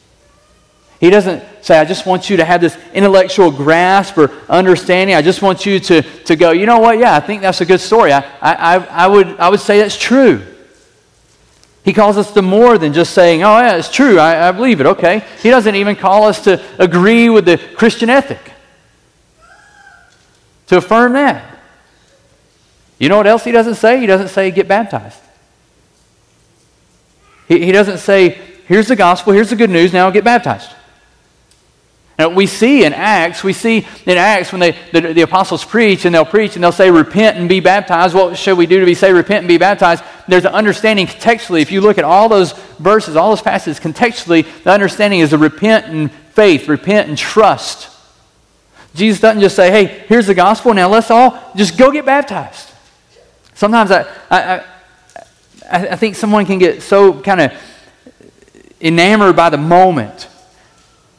He 1.00 1.10
doesn't 1.10 1.42
say, 1.62 1.78
I 1.78 1.84
just 1.84 2.06
want 2.06 2.30
you 2.30 2.36
to 2.38 2.44
have 2.44 2.60
this 2.60 2.78
intellectual 2.92 3.50
grasp 3.50 4.16
or 4.16 4.30
understanding. 4.48 5.16
I 5.16 5.22
just 5.22 5.42
want 5.42 5.66
you 5.66 5.80
to, 5.80 6.02
to 6.02 6.36
go, 6.36 6.52
you 6.52 6.66
know 6.66 6.78
what? 6.78 6.98
Yeah, 6.98 7.14
I 7.14 7.20
think 7.20 7.42
that's 7.42 7.60
a 7.60 7.66
good 7.66 7.80
story. 7.80 8.12
I, 8.12 8.24
I, 8.40 8.76
I, 8.76 9.06
would, 9.06 9.38
I 9.38 9.48
would 9.48 9.60
say 9.60 9.78
that's 9.78 9.98
true. 9.98 10.42
He 11.84 11.92
calls 11.92 12.16
us 12.16 12.32
to 12.32 12.40
more 12.40 12.78
than 12.78 12.94
just 12.94 13.12
saying, 13.12 13.42
oh, 13.42 13.58
yeah, 13.58 13.76
it's 13.76 13.90
true. 13.90 14.18
I, 14.18 14.48
I 14.48 14.52
believe 14.52 14.80
it. 14.80 14.86
Okay. 14.86 15.22
He 15.42 15.50
doesn't 15.50 15.74
even 15.74 15.96
call 15.96 16.24
us 16.24 16.42
to 16.44 16.62
agree 16.78 17.28
with 17.28 17.44
the 17.44 17.58
Christian 17.58 18.08
ethic, 18.08 18.52
to 20.68 20.78
affirm 20.78 21.12
that. 21.12 21.58
You 22.98 23.10
know 23.10 23.18
what 23.18 23.26
else 23.26 23.44
he 23.44 23.52
doesn't 23.52 23.74
say? 23.74 24.00
He 24.00 24.06
doesn't 24.06 24.28
say, 24.28 24.50
get 24.50 24.66
baptized. 24.66 25.20
He, 27.48 27.66
he 27.66 27.72
doesn't 27.72 27.98
say, 27.98 28.38
here's 28.66 28.88
the 28.88 28.96
gospel, 28.96 29.34
here's 29.34 29.50
the 29.50 29.56
good 29.56 29.68
news, 29.68 29.92
now 29.92 30.08
get 30.10 30.24
baptized. 30.24 30.70
Now, 32.18 32.28
we 32.28 32.46
see 32.46 32.84
in 32.84 32.92
Acts, 32.92 33.42
we 33.42 33.52
see 33.52 33.86
in 34.06 34.18
Acts 34.18 34.52
when 34.52 34.60
they, 34.60 34.76
the, 34.92 35.12
the, 35.12 35.22
apostles 35.22 35.64
preach 35.64 36.04
and 36.04 36.14
they'll 36.14 36.24
preach 36.24 36.54
and 36.54 36.62
they'll 36.62 36.70
say, 36.70 36.88
repent 36.88 37.36
and 37.38 37.48
be 37.48 37.58
baptized. 37.58 38.14
What 38.14 38.38
should 38.38 38.56
we 38.56 38.66
do 38.66 38.78
to 38.78 38.86
be 38.86 38.94
saved? 38.94 39.16
Repent 39.16 39.40
and 39.40 39.48
be 39.48 39.58
baptized. 39.58 40.04
There's 40.28 40.44
an 40.44 40.52
understanding 40.52 41.08
contextually. 41.08 41.60
If 41.60 41.72
you 41.72 41.80
look 41.80 41.98
at 41.98 42.04
all 42.04 42.28
those 42.28 42.52
verses, 42.78 43.16
all 43.16 43.30
those 43.30 43.42
passages 43.42 43.80
contextually, 43.80 44.46
the 44.62 44.70
understanding 44.70 45.20
is 45.20 45.30
to 45.30 45.38
repent 45.38 45.86
and 45.86 46.10
faith, 46.12 46.68
repent 46.68 47.08
and 47.08 47.18
trust. 47.18 47.90
Jesus 48.94 49.20
doesn't 49.20 49.40
just 49.40 49.56
say, 49.56 49.72
hey, 49.72 50.04
here's 50.06 50.28
the 50.28 50.34
gospel, 50.34 50.72
now 50.72 50.88
let's 50.88 51.10
all 51.10 51.52
just 51.56 51.76
go 51.76 51.90
get 51.90 52.06
baptized. 52.06 52.70
Sometimes 53.54 53.90
I, 53.90 54.02
I, 54.30 54.64
I, 55.68 55.88
I 55.88 55.96
think 55.96 56.14
someone 56.14 56.46
can 56.46 56.60
get 56.60 56.80
so 56.80 57.20
kind 57.20 57.40
of 57.40 57.52
enamored 58.80 59.34
by 59.34 59.50
the 59.50 59.58
moment 59.58 60.28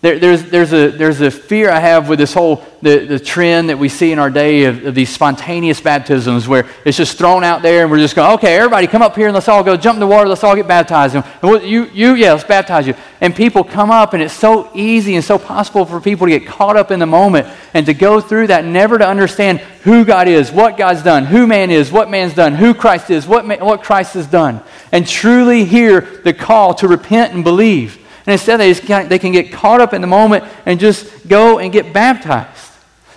there, 0.06 0.20
there's, 0.20 0.44
there's, 0.52 0.72
a, 0.72 0.92
there's 0.92 1.20
a 1.22 1.32
fear 1.32 1.72
I 1.72 1.80
have 1.80 2.10
with 2.10 2.20
this 2.20 2.32
whole 2.32 2.64
the, 2.84 3.00
the 3.08 3.20
trend 3.20 3.70
that 3.70 3.80
we 3.80 3.90
see 3.90 4.12
in 4.12 4.20
our 4.20 4.30
day 4.30 4.66
of, 4.66 4.86
of, 4.86 4.94
these 4.94 5.10
spontaneous 5.10 5.82
baptisms 5.82 6.48
where 6.48 6.70
it's 6.86 6.96
just 6.96 7.18
thrown 7.18 7.44
out 7.44 7.64
there 7.64 7.82
and 7.82 7.90
we're 7.90 7.98
just 7.98 8.16
going, 8.16 8.32
okay, 8.34 8.56
everybody 8.56 8.86
come 8.86 9.02
up 9.02 9.16
here 9.16 9.26
and 9.26 9.34
let's 9.34 9.48
all 9.48 9.64
go 9.64 9.76
jump 9.76 9.96
in 9.96 10.02
the 10.02 10.06
water, 10.06 10.30
let's 10.30 10.44
all 10.44 10.56
get 10.56 10.68
baptized. 10.68 11.16
And 11.16 11.26
you, 11.64 11.86
you, 11.86 12.14
yeah, 12.14 12.34
let's 12.34 12.44
baptize 12.44 12.86
you. 12.86 12.94
And 13.20 13.36
people 13.36 13.64
come 13.64 13.90
up 13.90 14.14
and 14.14 14.22
it's 14.22 14.36
so 14.36 14.70
easy 14.76 15.16
and 15.16 15.26
so 15.26 15.40
possible 15.40 15.86
for 15.86 16.00
people 16.00 16.28
to 16.28 16.38
get 16.38 16.48
caught 16.48 16.78
up 16.78 16.92
in 16.92 17.00
the 17.00 17.08
moment 17.08 17.48
and 17.74 17.88
to 17.88 17.96
go 17.96 18.22
through 18.22 18.46
that, 18.48 18.64
never 18.64 19.00
to 19.00 19.08
understand 19.08 19.58
who 19.82 20.06
God 20.06 20.28
is, 20.28 20.52
what 20.52 20.78
God's 20.78 21.02
done, 21.02 21.26
who 21.26 21.48
man 21.48 21.72
is, 21.72 21.92
what 21.92 22.12
man's 22.12 22.36
done, 22.36 22.54
who 22.54 22.76
Christ 22.76 23.10
is, 23.10 23.26
what, 23.26 23.48
man, 23.48 23.66
what 23.66 23.82
Christ 23.82 24.14
has 24.14 24.28
done. 24.28 24.62
And 24.92 25.08
truly 25.08 25.66
hear 25.66 26.02
the 26.02 26.34
call 26.36 26.76
to 26.76 26.88
repent 26.88 27.34
and 27.34 27.44
believe. 27.44 28.05
And 28.28 28.34
instead, 28.34 28.58
they, 28.58 28.74
can, 28.74 29.08
they 29.08 29.20
can 29.20 29.32
get 29.32 29.52
caught 29.52 29.82
up 29.82 29.94
in 29.94 30.02
the 30.02 30.08
moment 30.08 30.46
and 30.66 30.80
just 30.80 31.28
go 31.28 31.60
and 31.60 31.72
get 31.72 31.94
baptized. 31.94 32.72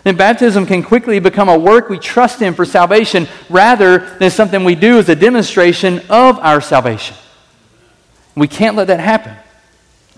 Then 0.05 0.17
baptism 0.17 0.67
can 0.67 0.83
quickly 0.83 1.19
become 1.19 1.49
a 1.49 1.59
work 1.59 1.89
we 1.89 1.99
trust 1.99 2.43
in 2.43 2.55
for 2.55 2.65
salvation 2.65 3.27
rather 3.49 3.99
than 4.19 4.31
something 4.31 4.65
we 4.65 4.75
do 4.75 4.99
as 4.99 5.09
a 5.09 5.17
demonstration 5.17 6.01
of 6.09 6.39
our 6.39 6.61
salvation. 6.61 7.17
We 8.35 8.49
can't 8.49 8.77
let 8.77 8.87
that 8.87 9.01
happen. 9.01 9.37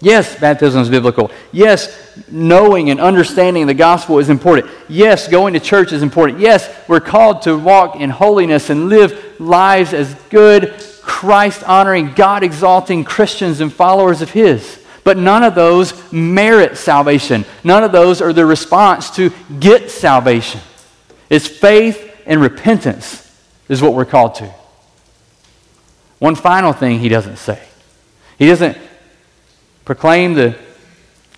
Yes, 0.03 0.39
baptism 0.39 0.81
is 0.81 0.89
biblical. 0.89 1.31
Yes, 1.53 2.19
knowing 2.31 2.91
and 2.91 3.01
understanding 3.01 3.67
the 3.67 3.75
gospel 3.75 4.19
is 4.19 4.31
important. 4.31 4.71
Yes, 4.89 5.29
going 5.29 5.55
to 5.55 5.61
church 5.61 5.93
is 5.93 6.03
important. 6.03 6.41
Yes, 6.41 6.75
we're 6.89 7.01
called 7.01 7.43
to 7.43 7.57
walk 7.59 7.97
in 7.97 8.09
holiness 8.09 8.71
and 8.71 8.89
live 8.89 9.39
lives 9.39 9.93
as 9.93 10.15
good, 10.31 10.75
Christ 11.03 11.63
honoring, 11.65 12.13
God 12.15 12.43
exalting 12.43 13.05
Christians 13.05 13.61
and 13.61 13.73
followers 13.73 14.23
of 14.23 14.31
His. 14.31 14.80
But 15.03 15.17
none 15.17 15.43
of 15.43 15.55
those 15.55 16.13
merit 16.13 16.77
salvation. 16.77 17.45
None 17.65 17.85
of 17.85 17.93
those 17.93 18.21
are 18.21 18.33
the 18.33 18.45
response 18.45 19.11
to 19.17 19.33
get 19.59 19.91
salvation. 19.91 20.61
It's 21.29 21.47
faith 21.47 22.15
and 22.27 22.41
repentance, 22.41 23.27
is 23.69 23.81
what 23.81 23.95
we're 23.95 24.05
called 24.05 24.35
to. 24.37 24.53
One 26.19 26.35
final 26.35 26.73
thing 26.73 26.99
he 26.99 27.09
doesn't 27.09 27.39
say. 27.39 27.61
He 28.39 28.47
doesn't 28.47 28.77
proclaim 29.85 30.35
the 30.35 30.57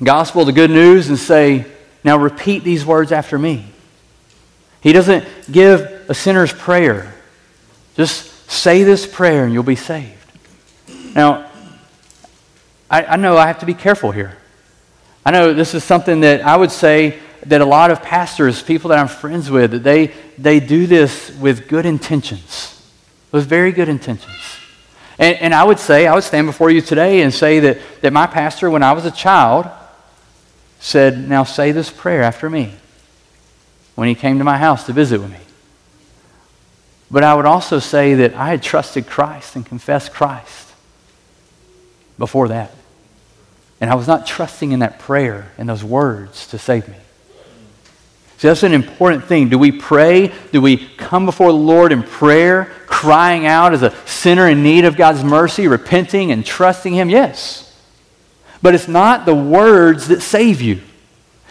gospel, 0.02 0.44
the 0.44 0.52
good 0.52 0.70
news, 0.70 1.08
and 1.08 1.18
say, 1.18 1.66
now 2.02 2.18
repeat 2.18 2.64
these 2.64 2.84
words 2.84 3.12
after 3.12 3.38
me. 3.38 3.66
He 4.80 4.92
doesn't 4.92 5.24
give 5.50 6.04
a 6.08 6.14
sinner's 6.14 6.52
prayer. 6.52 7.14
Just 7.96 8.50
say 8.50 8.82
this 8.82 9.06
prayer 9.06 9.44
and 9.44 9.52
you'll 9.52 9.62
be 9.62 9.76
saved. 9.76 10.18
Now, 11.14 11.51
I, 12.92 13.04
I 13.04 13.16
know 13.16 13.38
I 13.38 13.46
have 13.46 13.60
to 13.60 13.66
be 13.66 13.74
careful 13.74 14.12
here. 14.12 14.36
I 15.24 15.30
know 15.30 15.54
this 15.54 15.72
is 15.72 15.82
something 15.82 16.20
that 16.20 16.42
I 16.42 16.56
would 16.56 16.70
say 16.70 17.18
that 17.46 17.62
a 17.62 17.64
lot 17.64 17.90
of 17.90 18.02
pastors, 18.02 18.62
people 18.62 18.90
that 18.90 18.98
I'm 18.98 19.08
friends 19.08 19.50
with, 19.50 19.70
that 19.70 19.82
they, 19.82 20.12
they 20.36 20.60
do 20.60 20.86
this 20.86 21.34
with 21.38 21.68
good 21.68 21.86
intentions, 21.86 22.86
with 23.32 23.46
very 23.46 23.72
good 23.72 23.88
intentions. 23.88 24.36
And, 25.18 25.36
and 25.38 25.54
I 25.54 25.64
would 25.64 25.78
say, 25.78 26.06
I 26.06 26.14
would 26.14 26.22
stand 26.22 26.46
before 26.46 26.70
you 26.70 26.82
today 26.82 27.22
and 27.22 27.32
say 27.32 27.60
that, 27.60 27.78
that 28.02 28.12
my 28.12 28.26
pastor, 28.26 28.68
when 28.68 28.82
I 28.82 28.92
was 28.92 29.06
a 29.06 29.10
child, 29.10 29.68
said, 30.78 31.28
Now 31.28 31.44
say 31.44 31.72
this 31.72 31.90
prayer 31.90 32.22
after 32.22 32.50
me 32.50 32.74
when 33.94 34.08
he 34.08 34.14
came 34.14 34.38
to 34.38 34.44
my 34.44 34.58
house 34.58 34.84
to 34.86 34.92
visit 34.92 35.20
with 35.20 35.30
me. 35.30 35.38
But 37.10 37.24
I 37.24 37.34
would 37.34 37.46
also 37.46 37.78
say 37.78 38.14
that 38.14 38.34
I 38.34 38.48
had 38.48 38.62
trusted 38.62 39.06
Christ 39.06 39.56
and 39.56 39.64
confessed 39.64 40.12
Christ 40.12 40.72
before 42.18 42.48
that. 42.48 42.72
And 43.82 43.90
I 43.90 43.96
was 43.96 44.06
not 44.06 44.28
trusting 44.28 44.70
in 44.70 44.78
that 44.78 45.00
prayer 45.00 45.50
and 45.58 45.68
those 45.68 45.82
words 45.82 46.46
to 46.48 46.58
save 46.58 46.86
me. 46.86 46.94
So 48.38 48.46
that's 48.46 48.62
an 48.62 48.74
important 48.74 49.24
thing. 49.24 49.48
Do 49.48 49.58
we 49.58 49.72
pray? 49.72 50.32
Do 50.52 50.62
we 50.62 50.76
come 50.76 51.26
before 51.26 51.50
the 51.50 51.58
Lord 51.58 51.90
in 51.90 52.04
prayer, 52.04 52.66
crying 52.86 53.44
out 53.44 53.74
as 53.74 53.82
a 53.82 53.92
sinner 54.06 54.48
in 54.48 54.62
need 54.62 54.84
of 54.84 54.96
God's 54.96 55.24
mercy, 55.24 55.66
repenting 55.66 56.30
and 56.30 56.46
trusting 56.46 56.94
Him? 56.94 57.10
Yes. 57.10 57.76
But 58.62 58.76
it's 58.76 58.86
not 58.86 59.26
the 59.26 59.34
words 59.34 60.06
that 60.08 60.22
save 60.22 60.62
you. 60.62 60.80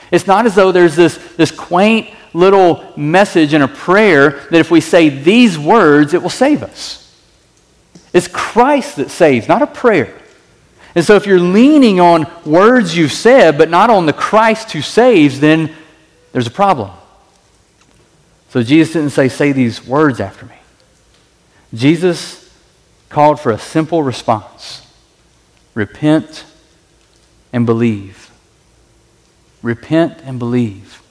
It's 0.10 0.26
not 0.26 0.46
as 0.46 0.56
though 0.56 0.72
there's 0.72 0.96
this, 0.96 1.17
this 1.36 1.52
quaint 1.52 2.10
little 2.34 2.94
message 2.96 3.54
in 3.54 3.62
a 3.62 3.67
prayer 3.67 4.39
that 4.52 4.60
if 4.60 4.72
we 4.72 4.80
say 4.80 5.10
these 5.10 5.60
words, 5.60 6.13
it 6.13 6.22
will 6.22 6.30
save 6.30 6.63
us. 6.63 7.13
It's 8.13 8.30
Christ 8.30 8.96
that 8.96 9.12
saves, 9.12 9.50
not 9.50 9.62
a 9.62 9.67
prayer. 9.67 10.21
And 10.93 11.06
so 11.06 11.15
if 11.15 11.25
you're 11.25 11.39
leaning 11.39 11.99
on 11.99 12.30
words 12.45 12.97
you've 12.97 13.13
said, 13.13 13.58
but 13.58 13.69
not 13.69 13.89
on 13.89 14.06
the 14.06 14.13
Christ 14.13 14.71
who 14.71 14.82
saves, 14.82 15.39
then 15.39 15.73
there's 16.32 16.47
a 16.47 16.51
problem. 16.51 16.91
So 18.49 18.62
Jesus 18.63 18.93
didn't 18.93 19.12
say, 19.12 19.30
say 19.30 19.54
these 19.54 19.86
words 19.86 20.19
after 20.19 20.45
me. 20.45 20.56
Jesus 21.73 22.54
called 23.08 23.39
for 23.39 23.51
a 23.51 23.60
simple 23.60 24.04
response 24.04 24.86
repent 25.73 26.43
and 27.54 27.65
believe. 27.65 28.30
Repent 29.62 30.19
and 30.25 30.38
believe. 30.38 31.01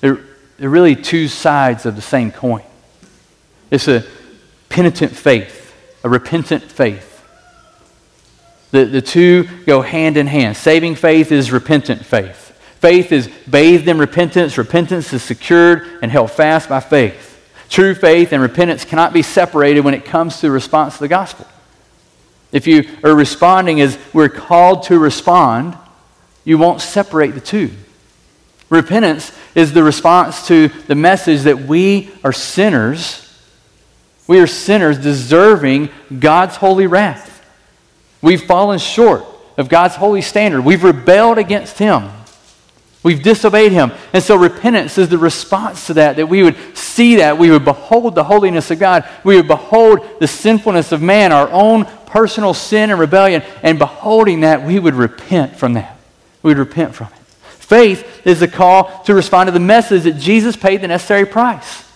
They're, 0.00 0.20
they're 0.58 0.70
really 0.70 0.94
two 0.94 1.26
sides 1.26 1.86
of 1.86 1.96
the 1.96 2.02
same 2.02 2.30
coin. 2.30 2.62
It's 3.70 3.88
a 3.88 4.04
penitent 4.68 5.16
faith, 5.16 5.74
a 6.04 6.08
repentant 6.08 6.62
faith. 6.62 7.09
The, 8.70 8.84
the 8.84 9.02
two 9.02 9.44
go 9.66 9.82
hand 9.82 10.16
in 10.16 10.26
hand. 10.26 10.56
Saving 10.56 10.94
faith 10.94 11.32
is 11.32 11.50
repentant 11.50 12.04
faith. 12.04 12.48
Faith 12.78 13.12
is 13.12 13.28
bathed 13.48 13.88
in 13.88 13.98
repentance. 13.98 14.56
Repentance 14.56 15.12
is 15.12 15.22
secured 15.22 15.98
and 16.02 16.10
held 16.10 16.30
fast 16.30 16.68
by 16.68 16.80
faith. 16.80 17.26
True 17.68 17.94
faith 17.94 18.32
and 18.32 18.42
repentance 18.42 18.84
cannot 18.84 19.12
be 19.12 19.22
separated 19.22 19.80
when 19.80 19.94
it 19.94 20.04
comes 20.04 20.40
to 20.40 20.50
response 20.50 20.94
to 20.94 21.00
the 21.00 21.08
gospel. 21.08 21.46
If 22.52 22.66
you 22.66 22.88
are 23.04 23.14
responding 23.14 23.80
as 23.80 23.98
we're 24.12 24.28
called 24.28 24.84
to 24.84 24.98
respond, 24.98 25.76
you 26.44 26.58
won't 26.58 26.80
separate 26.80 27.34
the 27.34 27.40
two. 27.40 27.70
Repentance 28.70 29.32
is 29.54 29.72
the 29.72 29.82
response 29.82 30.46
to 30.48 30.68
the 30.68 30.94
message 30.94 31.42
that 31.42 31.60
we 31.60 32.10
are 32.24 32.32
sinners 32.32 33.26
We 34.30 34.38
are 34.38 34.46
sinners 34.46 34.96
deserving 34.96 35.88
God's 36.20 36.54
holy 36.54 36.86
wrath. 36.86 37.29
We've 38.22 38.42
fallen 38.42 38.78
short 38.78 39.24
of 39.56 39.68
God's 39.68 39.96
holy 39.96 40.22
standard. 40.22 40.62
We've 40.62 40.84
rebelled 40.84 41.38
against 41.38 41.78
Him. 41.78 42.10
We've 43.02 43.22
disobeyed 43.22 43.72
Him. 43.72 43.92
And 44.12 44.22
so 44.22 44.36
repentance 44.36 44.98
is 44.98 45.08
the 45.08 45.18
response 45.18 45.86
to 45.86 45.94
that, 45.94 46.16
that 46.16 46.26
we 46.26 46.42
would 46.42 46.56
see 46.76 47.16
that. 47.16 47.38
We 47.38 47.50
would 47.50 47.64
behold 47.64 48.14
the 48.14 48.24
holiness 48.24 48.70
of 48.70 48.78
God. 48.78 49.08
We 49.24 49.36
would 49.36 49.48
behold 49.48 50.00
the 50.20 50.26
sinfulness 50.26 50.92
of 50.92 51.00
man, 51.00 51.32
our 51.32 51.48
own 51.50 51.86
personal 52.06 52.52
sin 52.52 52.90
and 52.90 53.00
rebellion. 53.00 53.42
And 53.62 53.78
beholding 53.78 54.40
that, 54.40 54.64
we 54.64 54.78
would 54.78 54.94
repent 54.94 55.56
from 55.56 55.74
that. 55.74 55.96
We 56.42 56.50
would 56.50 56.58
repent 56.58 56.94
from 56.94 57.06
it. 57.06 57.12
Faith 57.42 58.26
is 58.26 58.40
the 58.40 58.48
call 58.48 59.02
to 59.04 59.14
respond 59.14 59.46
to 59.46 59.52
the 59.52 59.60
message 59.60 60.02
that 60.02 60.18
Jesus 60.18 60.56
paid 60.56 60.80
the 60.80 60.88
necessary 60.88 61.24
price. 61.24 61.86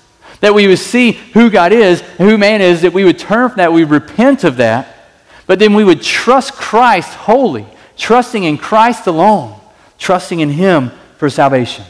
That 0.40 0.54
we 0.54 0.68
would 0.68 0.78
see 0.78 1.12
who 1.12 1.50
God 1.50 1.72
is 1.72 2.00
and 2.18 2.30
who 2.30 2.38
man 2.38 2.62
is, 2.62 2.82
that 2.82 2.92
we 2.92 3.04
would 3.04 3.18
turn 3.18 3.48
from 3.48 3.56
that, 3.56 3.72
we 3.72 3.84
repent 3.84 4.44
of 4.44 4.58
that, 4.58 4.93
but 5.46 5.58
then 5.58 5.74
we 5.74 5.84
would 5.84 6.02
trust 6.02 6.54
Christ 6.54 7.14
wholly, 7.14 7.66
trusting 7.96 8.44
in 8.44 8.58
Christ 8.58 9.06
alone, 9.06 9.58
trusting 9.98 10.40
in 10.40 10.50
Him 10.50 10.90
for 11.18 11.28
salvation, 11.30 11.84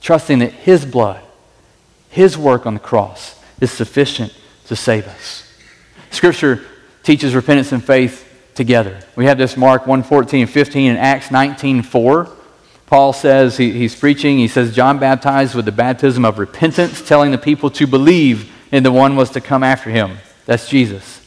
trusting 0.00 0.40
that 0.40 0.52
His 0.52 0.84
blood, 0.84 1.22
His 2.10 2.36
work 2.36 2.66
on 2.66 2.74
the 2.74 2.80
cross 2.80 3.38
is 3.60 3.70
sufficient 3.70 4.34
to 4.66 4.76
save 4.76 5.06
us. 5.06 5.42
Scripture 6.10 6.64
teaches 7.02 7.34
repentance 7.34 7.72
and 7.72 7.84
faith 7.84 8.24
together. 8.54 8.98
We 9.14 9.26
have 9.26 9.38
this 9.38 9.56
Mark 9.56 9.84
1:14 9.84 10.40
and 10.40 10.50
15 10.50 10.90
and 10.90 10.98
Acts 10.98 11.28
19:4. 11.28 12.30
Paul 12.86 13.12
says, 13.12 13.56
he, 13.56 13.72
he's 13.72 13.96
preaching, 13.96 14.38
he 14.38 14.46
says, 14.46 14.74
John 14.74 14.98
baptized 14.98 15.56
with 15.56 15.64
the 15.64 15.72
baptism 15.72 16.24
of 16.24 16.38
repentance, 16.38 17.02
telling 17.02 17.32
the 17.32 17.38
people 17.38 17.68
to 17.70 17.86
believe 17.86 18.52
in 18.70 18.84
the 18.84 18.92
one 18.92 19.16
was 19.16 19.30
to 19.30 19.40
come 19.40 19.64
after 19.64 19.90
him. 19.90 20.18
That's 20.44 20.68
Jesus. 20.68 21.25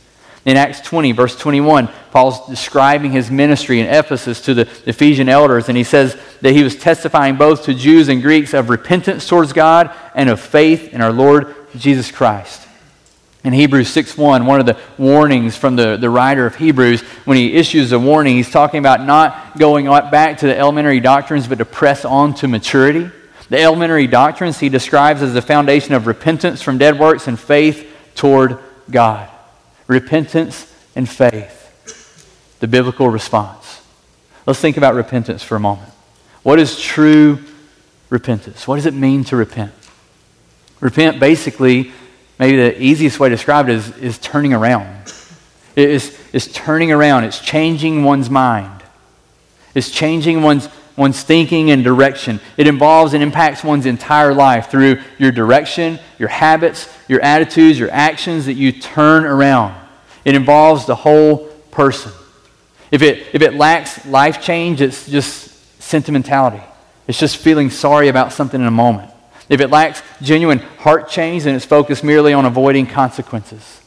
In 0.50 0.58
Acts 0.58 0.82
20, 0.82 1.12
verse 1.12 1.36
21, 1.36 1.90
Paul's 2.10 2.48
describing 2.48 3.12
his 3.12 3.30
ministry 3.30 3.80
in 3.82 3.86
Ephesus 3.86 4.42
to 4.46 4.56
the 4.56 4.68
Ephesian 4.88 5.30
elders, 5.30 5.70
and 5.70 5.78
he 5.78 5.84
says 5.84 6.18
that 6.42 6.54
he 6.54 6.64
was 6.64 6.76
testifying 6.76 7.36
both 7.36 7.66
to 7.66 7.76
Jews 7.76 8.10
and 8.10 8.20
Greeks 8.20 8.56
of 8.56 8.72
repentance 8.72 9.28
towards 9.28 9.54
God 9.54 9.92
and 10.16 10.28
of 10.28 10.40
faith 10.40 10.92
in 10.92 11.02
our 11.02 11.12
Lord 11.12 11.56
Jesus 11.78 12.10
Christ. 12.10 12.68
In 13.44 13.54
Hebrews 13.54 13.94
6.1, 13.94 14.48
one 14.48 14.60
of 14.60 14.66
the 14.66 14.80
warnings 14.98 15.56
from 15.56 15.76
the, 15.76 15.98
the 15.98 16.10
writer 16.10 16.48
of 16.48 16.56
Hebrews, 16.56 17.02
when 17.26 17.38
he 17.38 17.54
issues 17.54 17.92
a 17.92 18.00
warning, 18.00 18.36
he's 18.36 18.50
talking 18.50 18.80
about 18.80 19.06
not 19.06 19.56
going 19.60 19.86
back 19.86 20.40
to 20.40 20.48
the 20.48 20.58
elementary 20.58 21.00
doctrines, 21.00 21.48
but 21.48 21.60
to 21.60 21.66
press 21.66 22.06
on 22.06 22.34
to 22.34 22.48
maturity. 22.48 23.12
The 23.50 23.62
elementary 23.62 24.08
doctrines 24.08 24.58
he 24.58 24.70
describes 24.70 25.22
as 25.22 25.36
the 25.36 25.44
foundation 25.44 25.94
of 25.94 26.08
repentance 26.08 26.64
from 26.64 26.80
dead 26.80 26.98
works 26.98 27.28
and 27.28 27.40
faith 27.40 27.88
toward 28.16 28.58
God. 28.90 29.30
Repentance 29.90 30.72
and 30.96 31.10
faith. 31.10 32.56
The 32.60 32.68
biblical 32.68 33.10
response. 33.10 33.82
Let's 34.46 34.62
think 34.62 34.78
about 34.78 34.94
repentance 34.94 35.44
for 35.44 35.56
a 35.56 35.60
moment. 35.60 35.92
What 36.44 36.60
is 36.60 36.80
true 36.80 37.40
repentance? 38.10 38.68
What 38.68 38.76
does 38.76 38.86
it 38.86 38.94
mean 38.94 39.24
to 39.26 39.36
repent? 39.36 39.74
Repent 40.80 41.20
basically 41.20 41.92
maybe 42.38 42.58
the 42.58 42.82
easiest 42.82 43.20
way 43.20 43.30
to 43.30 43.36
describe 43.36 43.68
it 43.68 43.76
is, 43.76 43.98
is 43.98 44.18
turning 44.20 44.54
around. 44.54 45.12
It 45.76 45.90
is, 45.90 46.18
is 46.34 46.52
turning 46.52 46.92
around. 46.92 47.24
It's 47.24 47.40
changing 47.40 48.04
one's 48.04 48.30
mind. 48.30 48.84
It's 49.74 49.90
changing 49.90 50.44
one's, 50.44 50.70
one's 50.96 51.24
thinking 51.24 51.72
and 51.72 51.84
direction. 51.84 52.40
It 52.58 52.68
involves 52.68 53.16
and 53.16 53.24
impacts 53.24 53.64
one's 53.64 53.88
entire 53.88 54.36
life 54.36 54.70
through 54.70 55.02
your 55.18 55.32
direction, 55.32 56.00
your 56.20 56.30
habits, 56.30 56.94
your 57.08 57.22
attitudes, 57.22 57.80
your 57.80 57.90
actions 57.92 58.46
that 58.46 58.54
you 58.54 58.72
turn 58.72 59.26
around. 59.26 59.79
It 60.26 60.36
involves 60.36 60.86
the 60.86 60.96
whole 60.96 61.48
person. 61.72 62.12
If 62.92 63.02
it, 63.02 63.28
if 63.34 63.42
it 63.42 63.54
lacks 63.54 64.06
life 64.06 64.42
change, 64.42 64.82
it's 64.82 65.08
just 65.08 65.82
sentimentality. 65.82 66.62
It's 67.08 67.20
just 67.20 67.38
feeling 67.38 67.70
sorry 67.70 68.08
about 68.08 68.34
something 68.34 68.60
in 68.60 68.68
a 68.68 68.72
moment. 68.72 69.12
If 69.48 69.62
it 69.62 69.70
lacks 69.70 70.04
genuine 70.22 70.60
heart 70.60 71.10
change, 71.10 71.44
then 71.44 71.56
it's 71.56 71.66
focused 71.66 72.04
merely 72.04 72.34
on 72.34 72.46
avoiding 72.46 72.86
consequences. 72.86 73.82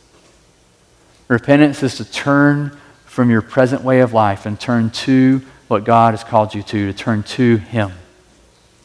Repentance 1.28 1.82
is 1.82 1.96
to 1.96 2.04
turn 2.04 2.76
from 3.04 3.30
your 3.30 3.42
present 3.42 3.82
way 3.82 4.00
of 4.00 4.12
life 4.12 4.44
and 4.44 4.58
turn 4.58 4.90
to 4.90 5.40
what 5.68 5.84
God 5.84 6.14
has 6.14 6.24
called 6.24 6.54
you 6.54 6.62
to, 6.62 6.92
to 6.92 6.98
turn 6.98 7.22
to 7.22 7.56
Him. 7.56 7.92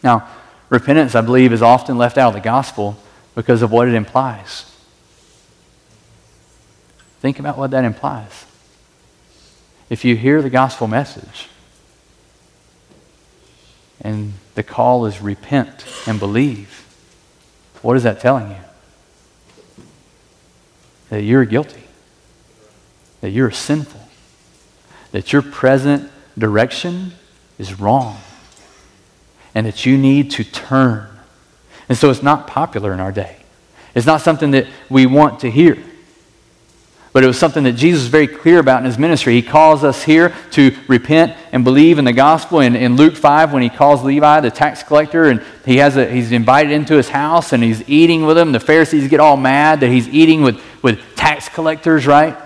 Now, 0.03 0.27
repentance, 0.69 1.15
I 1.15 1.21
believe, 1.21 1.51
is 1.51 1.61
often 1.61 1.97
left 1.97 2.17
out 2.17 2.29
of 2.29 2.33
the 2.35 2.39
gospel 2.39 2.97
because 3.35 3.61
of 3.61 3.71
what 3.71 3.87
it 3.87 3.93
implies. 3.93 4.71
Think 7.19 7.39
about 7.39 7.57
what 7.57 7.71
that 7.71 7.83
implies. 7.83 8.45
If 9.89 10.05
you 10.05 10.15
hear 10.15 10.41
the 10.41 10.49
gospel 10.49 10.87
message, 10.87 11.47
and 14.01 14.33
the 14.55 14.63
call 14.63 15.05
is 15.05 15.21
repent 15.21 15.85
and 16.07 16.19
believe. 16.19 16.85
What 17.81 17.97
is 17.97 18.03
that 18.03 18.19
telling 18.19 18.51
you? 18.51 19.83
That 21.09 21.23
you're 21.23 21.45
guilty, 21.45 21.83
that 23.21 23.31
you're 23.31 23.51
sinful, 23.51 24.01
that 25.11 25.33
your 25.33 25.41
present 25.41 26.11
direction 26.37 27.13
is 27.57 27.79
wrong, 27.79 28.19
and 29.55 29.65
that 29.65 29.85
you 29.85 29.97
need 29.97 30.31
to 30.31 30.43
turn. 30.43 31.07
And 31.89 31.97
so 31.97 32.09
it's 32.09 32.23
not 32.23 32.47
popular 32.47 32.93
in 32.93 32.99
our 32.99 33.11
day. 33.11 33.37
It's 33.95 34.05
not 34.05 34.21
something 34.21 34.51
that 34.51 34.67
we 34.89 35.05
want 35.05 35.39
to 35.39 35.49
hear. 35.49 35.77
But 37.13 37.23
it 37.23 37.27
was 37.27 37.39
something 37.39 37.63
that 37.63 37.73
Jesus 37.73 38.03
was 38.03 38.09
very 38.09 38.27
clear 38.27 38.59
about 38.59 38.79
in 38.79 38.85
his 38.85 38.97
ministry. 38.97 39.33
He 39.33 39.41
calls 39.41 39.83
us 39.83 40.03
here 40.03 40.35
to 40.51 40.75
repent 40.87 41.35
and 41.51 41.63
believe 41.63 41.99
in 41.99 42.05
the 42.05 42.13
gospel. 42.13 42.59
In, 42.59 42.75
in 42.75 42.95
Luke 42.95 43.15
5, 43.15 43.53
when 43.53 43.63
he 43.63 43.69
calls 43.69 44.03
Levi, 44.03 44.41
the 44.41 44.51
tax 44.51 44.83
collector, 44.83 45.25
and 45.25 45.41
he 45.65 45.77
has 45.77 45.97
a, 45.97 46.07
he's 46.09 46.31
invited 46.31 46.71
into 46.71 46.95
his 46.95 47.09
house 47.09 47.53
and 47.53 47.63
he's 47.63 47.87
eating 47.89 48.25
with 48.25 48.37
him, 48.37 48.51
the 48.51 48.59
Pharisees 48.59 49.07
get 49.09 49.19
all 49.19 49.37
mad 49.37 49.79
that 49.79 49.89
he's 49.89 50.07
eating 50.09 50.41
with, 50.41 50.61
with 50.83 50.99
tax 51.15 51.49
collectors, 51.49 52.05
right? 52.05 52.37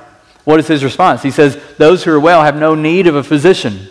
What 0.43 0.59
is 0.59 0.67
his 0.67 0.83
response? 0.83 1.21
He 1.21 1.31
says, 1.31 1.61
Those 1.77 2.03
who 2.03 2.11
are 2.11 2.19
well 2.19 2.43
have 2.43 2.55
no 2.55 2.75
need 2.75 3.07
of 3.07 3.15
a 3.15 3.23
physician, 3.23 3.87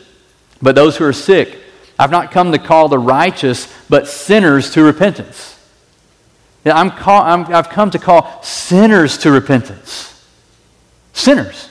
but 0.62 0.74
those 0.74 0.96
who 0.96 1.04
are 1.04 1.12
sick. 1.12 1.58
I've 1.98 2.10
not 2.10 2.30
come 2.30 2.52
to 2.52 2.58
call 2.58 2.88
the 2.88 2.98
righteous, 2.98 3.72
but 3.88 4.08
sinners 4.08 4.70
to 4.70 4.82
repentance. 4.82 5.58
I'm, 6.64 6.92
I've 7.54 7.68
come 7.68 7.90
to 7.90 7.98
call 7.98 8.42
sinners 8.42 9.18
to 9.18 9.30
repentance. 9.30 10.06
Sinners. 11.12 11.70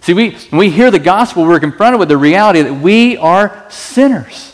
See, 0.00 0.14
we, 0.14 0.30
when 0.50 0.58
we 0.58 0.70
hear 0.70 0.90
the 0.90 0.98
gospel, 0.98 1.44
we're 1.44 1.60
confronted 1.60 2.00
with 2.00 2.08
the 2.08 2.16
reality 2.16 2.62
that 2.62 2.74
we 2.74 3.16
are 3.16 3.66
sinners. 3.70 4.48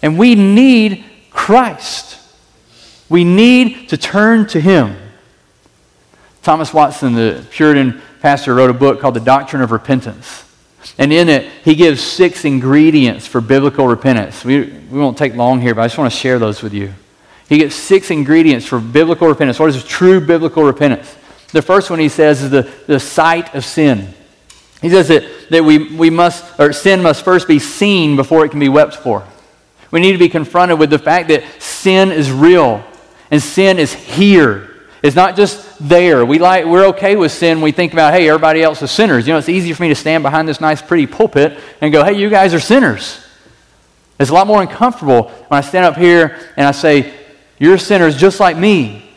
And 0.00 0.18
we 0.18 0.34
need 0.34 1.04
Christ. 1.30 2.18
We 3.08 3.24
need 3.24 3.90
to 3.90 3.96
turn 3.96 4.46
to 4.48 4.60
Him. 4.60 4.96
Thomas 6.42 6.72
Watson, 6.72 7.14
the 7.14 7.44
Puritan 7.50 8.00
pastor, 8.20 8.54
wrote 8.54 8.70
a 8.70 8.74
book 8.74 9.00
called 9.00 9.14
The 9.14 9.20
Doctrine 9.20 9.60
of 9.60 9.70
Repentance. 9.70 10.44
And 10.96 11.12
in 11.12 11.28
it, 11.28 11.50
he 11.64 11.74
gives 11.74 12.00
six 12.02 12.44
ingredients 12.46 13.26
for 13.26 13.40
biblical 13.42 13.86
repentance. 13.86 14.44
We, 14.44 14.62
we 14.62 14.98
won't 14.98 15.18
take 15.18 15.34
long 15.34 15.60
here, 15.60 15.74
but 15.74 15.82
I 15.82 15.86
just 15.86 15.98
want 15.98 16.10
to 16.10 16.18
share 16.18 16.38
those 16.38 16.62
with 16.62 16.72
you. 16.72 16.94
He 17.48 17.58
gives 17.58 17.74
six 17.74 18.10
ingredients 18.10 18.66
for 18.66 18.78
biblical 18.78 19.28
repentance. 19.28 19.58
What 19.58 19.68
is 19.70 19.84
true 19.84 20.24
biblical 20.24 20.64
repentance? 20.64 21.17
The 21.52 21.62
first 21.62 21.90
one 21.90 21.98
he 21.98 22.08
says 22.08 22.42
is 22.42 22.50
the, 22.50 22.70
the 22.86 23.00
sight 23.00 23.54
of 23.54 23.64
sin. 23.64 24.14
He 24.82 24.90
says 24.90 25.08
that, 25.08 25.24
that 25.50 25.64
we, 25.64 25.94
we 25.94 26.10
must, 26.10 26.58
or 26.60 26.72
sin 26.72 27.02
must 27.02 27.24
first 27.24 27.48
be 27.48 27.58
seen 27.58 28.16
before 28.16 28.44
it 28.44 28.50
can 28.50 28.60
be 28.60 28.68
wept 28.68 28.96
for. 28.96 29.26
We 29.90 30.00
need 30.00 30.12
to 30.12 30.18
be 30.18 30.28
confronted 30.28 30.78
with 30.78 30.90
the 30.90 30.98
fact 30.98 31.28
that 31.28 31.42
sin 31.58 32.12
is 32.12 32.30
real 32.30 32.84
and 33.30 33.42
sin 33.42 33.78
is 33.78 33.92
here. 33.92 34.68
It's 35.02 35.16
not 35.16 35.36
just 35.36 35.78
there. 35.88 36.24
We 36.24 36.38
like, 36.38 36.66
we're 36.66 36.88
okay 36.88 37.16
with 37.16 37.32
sin. 37.32 37.60
We 37.60 37.72
think 37.72 37.92
about, 37.92 38.12
hey, 38.12 38.28
everybody 38.28 38.62
else 38.62 38.82
is 38.82 38.90
sinners. 38.90 39.26
You 39.26 39.32
know, 39.32 39.38
it's 39.38 39.48
easy 39.48 39.72
for 39.72 39.82
me 39.82 39.88
to 39.88 39.94
stand 39.94 40.22
behind 40.22 40.48
this 40.48 40.60
nice, 40.60 40.82
pretty 40.82 41.06
pulpit 41.06 41.58
and 41.80 41.92
go, 41.92 42.04
hey, 42.04 42.14
you 42.14 42.28
guys 42.28 42.52
are 42.52 42.60
sinners. 42.60 43.24
It's 44.18 44.30
a 44.30 44.34
lot 44.34 44.46
more 44.46 44.60
uncomfortable 44.60 45.28
when 45.48 45.58
I 45.58 45.60
stand 45.60 45.86
up 45.86 45.96
here 45.96 46.38
and 46.56 46.66
I 46.66 46.72
say, 46.72 47.14
you're 47.58 47.78
sinners 47.78 48.16
just 48.16 48.40
like 48.40 48.56
me. 48.56 49.07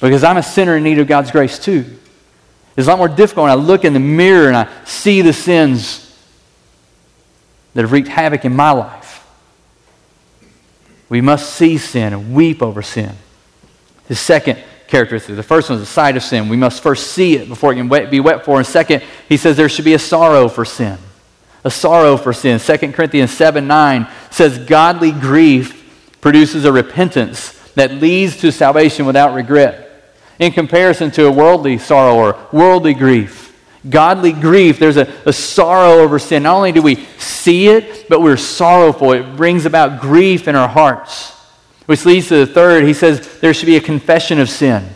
Because 0.00 0.24
I'm 0.24 0.38
a 0.38 0.42
sinner 0.42 0.76
in 0.76 0.82
need 0.82 0.98
of 0.98 1.06
God's 1.06 1.30
grace 1.30 1.58
too. 1.58 1.84
It's 2.76 2.86
a 2.86 2.90
lot 2.90 2.98
more 2.98 3.08
difficult 3.08 3.44
when 3.44 3.52
I 3.52 3.54
look 3.54 3.84
in 3.84 3.92
the 3.92 4.00
mirror 4.00 4.48
and 4.48 4.56
I 4.56 4.68
see 4.84 5.20
the 5.20 5.32
sins 5.32 6.06
that 7.74 7.82
have 7.82 7.92
wreaked 7.92 8.08
havoc 8.08 8.44
in 8.44 8.56
my 8.56 8.70
life. 8.70 9.26
We 11.08 11.20
must 11.20 11.54
see 11.54 11.76
sin 11.76 12.12
and 12.12 12.32
weep 12.34 12.62
over 12.62 12.82
sin. 12.82 13.12
The 14.08 14.14
second 14.14 14.62
characteristic, 14.86 15.36
the 15.36 15.42
first 15.42 15.68
one 15.68 15.78
is 15.78 15.86
the 15.86 15.92
sight 15.92 16.16
of 16.16 16.22
sin. 16.22 16.48
We 16.48 16.56
must 16.56 16.82
first 16.82 17.08
see 17.08 17.36
it 17.36 17.48
before 17.48 17.72
it 17.72 17.76
can 17.76 17.88
be 18.08 18.20
wept 18.20 18.44
for. 18.44 18.58
And 18.58 18.66
second, 18.66 19.02
he 19.28 19.36
says 19.36 19.56
there 19.56 19.68
should 19.68 19.84
be 19.84 19.94
a 19.94 19.98
sorrow 19.98 20.48
for 20.48 20.64
sin. 20.64 20.98
A 21.64 21.70
sorrow 21.70 22.16
for 22.16 22.32
sin. 22.32 22.58
2 22.58 22.92
Corinthians 22.92 23.32
7 23.32 23.66
9 23.66 24.08
says, 24.30 24.58
Godly 24.58 25.12
grief 25.12 25.76
produces 26.20 26.64
a 26.64 26.72
repentance 26.72 27.52
that 27.74 27.92
leads 27.92 28.38
to 28.38 28.50
salvation 28.50 29.04
without 29.04 29.34
regret 29.34 29.89
in 30.40 30.50
comparison 30.50 31.10
to 31.12 31.26
a 31.26 31.30
worldly 31.30 31.78
sorrow 31.78 32.16
or 32.16 32.48
worldly 32.50 32.94
grief. 32.94 33.46
Godly 33.88 34.32
grief, 34.32 34.78
there's 34.78 34.96
a, 34.96 35.12
a 35.24 35.32
sorrow 35.32 36.00
over 36.00 36.18
sin. 36.18 36.42
Not 36.42 36.56
only 36.56 36.72
do 36.72 36.82
we 36.82 36.96
see 37.18 37.68
it, 37.68 38.08
but 38.08 38.20
we're 38.20 38.36
sorrowful. 38.36 39.12
It 39.12 39.36
brings 39.36 39.64
about 39.64 40.00
grief 40.00 40.48
in 40.48 40.56
our 40.56 40.68
hearts. 40.68 41.32
Which 41.86 42.04
leads 42.04 42.28
to 42.28 42.44
the 42.44 42.46
third. 42.46 42.84
He 42.84 42.94
says 42.94 43.40
there 43.40 43.54
should 43.54 43.66
be 43.66 43.76
a 43.76 43.80
confession 43.80 44.38
of 44.38 44.50
sin. 44.50 44.88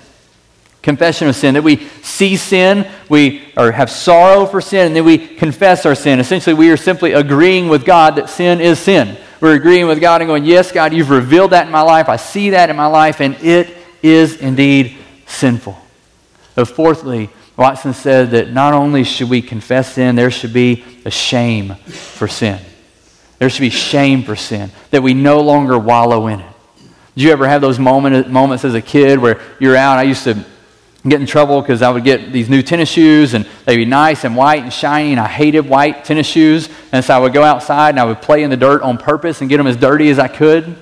Confession 0.83 1.29
of 1.29 1.37
sin. 1.37 1.55
That 1.55 1.63
we 1.63 1.89
see 2.03 2.37
sin, 2.37 2.91
we 3.09 3.43
or 3.57 3.73
have 3.73 3.91
sorrow 3.91 4.47
for 4.47 4.61
sin, 4.61 4.89
and 4.89 4.97
then 4.97 5.05
we 5.05 5.19
confess 5.19 5.87
our 5.87 5.95
sin. 5.95 6.21
Essentially, 6.21 6.55
we 6.55 6.71
are 6.71 6.77
simply 6.77 7.13
agreeing 7.13 7.69
with 7.69 7.85
God 7.85 8.17
that 8.17 8.29
sin 8.29 8.61
is 8.61 8.79
sin. 8.79 9.17
We're 9.41 9.55
agreeing 9.55 9.87
with 9.89 10.01
God 10.01 10.21
and 10.21 10.29
going, 10.29 10.45
Yes, 10.45 10.73
God, 10.73 10.93
you've 10.93 11.11
revealed 11.11 11.53
that 11.53 11.67
in 11.67 11.73
my 11.73 11.83
life. 11.83 12.09
I 12.09 12.17
see 12.17 12.51
that 12.51 12.71
in 12.71 12.77
my 12.77 12.87
life, 12.87 13.21
and 13.21 13.35
it 13.43 13.75
is 14.03 14.37
indeed 14.37 14.99
sinful. 15.35 15.77
But 16.55 16.67
fourthly, 16.67 17.31
Watson 17.57 17.95
said 17.95 18.31
that 18.31 18.53
not 18.53 18.73
only 18.73 19.05
should 19.05 19.31
we 19.31 19.43
confess 19.43 19.95
sin, 19.95 20.17
there 20.17 20.31
should 20.31 20.53
be 20.53 20.85
a 21.05 21.11
shame 21.11 21.75
for 21.75 22.27
sin. 22.27 22.61
There 23.39 23.51
should 23.51 23.61
be 23.61 23.71
shame 23.71 24.23
for 24.23 24.37
sin, 24.37 24.71
that 24.91 25.03
we 25.03 25.15
no 25.15 25.41
longer 25.41 25.79
wallow 25.79 26.29
in 26.29 26.41
it. 26.41 26.53
Did 27.15 27.25
you 27.25 27.31
ever 27.31 27.47
have 27.47 27.61
those 27.61 27.79
moment, 27.79 28.29
moments 28.29 28.65
as 28.65 28.75
a 28.75 28.81
kid 28.81 29.19
where 29.19 29.41
you're 29.61 29.77
out? 29.77 29.99
I 29.99 30.03
used 30.03 30.25
to 30.25 30.45
get 31.07 31.21
in 31.21 31.27
trouble 31.27 31.61
because 31.61 31.83
I 31.83 31.91
would 31.91 32.03
get 32.03 32.33
these 32.33 32.49
new 32.49 32.63
tennis 32.63 32.89
shoes 32.89 33.35
and 33.35 33.47
they'd 33.67 33.77
be 33.77 33.85
nice 33.85 34.25
and 34.25 34.35
white 34.35 34.63
and 34.63 34.73
shiny, 34.73 35.13
and 35.13 35.21
I 35.21 35.29
hated 35.29 35.69
white 35.69 36.05
tennis 36.05 36.27
shoes. 36.27 36.69
And 36.93 37.05
so 37.05 37.15
I 37.15 37.19
would 37.19 37.33
go 37.33 37.43
outside 37.43 37.91
and 37.91 38.01
I 38.01 38.05
would 38.05 38.23
play 38.23 38.43
in 38.43 38.51
the 38.51 38.57
dirt 38.57 38.83
on 38.83 38.99
purpose 38.99 39.41
and 39.41 39.51
get 39.51 39.59
them 39.59 39.67
as 39.67 39.77
dirty 39.77 40.09
as 40.11 40.19
I 40.19 40.29
could 40.29 40.77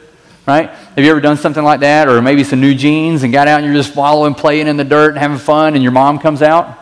right? 0.47 0.69
Have 0.71 0.99
you 0.99 1.11
ever 1.11 1.21
done 1.21 1.37
something 1.37 1.63
like 1.63 1.81
that? 1.81 2.09
Or 2.09 2.21
maybe 2.21 2.45
some 2.45 2.61
new 2.61 2.75
jeans 2.75 3.23
and 3.23 3.33
got 3.33 3.49
out 3.49 3.59
and 3.59 3.67
you're 3.67 3.81
just 3.81 3.95
following, 3.95 4.35
playing 4.35 4.67
in 4.67 4.77
the 4.77 4.85
dirt 4.85 5.11
and 5.11 5.19
having 5.19 5.39
fun 5.39 5.75
and 5.75 5.83
your 5.83 5.93
mom 5.93 6.19
comes 6.19 6.43
out, 6.43 6.79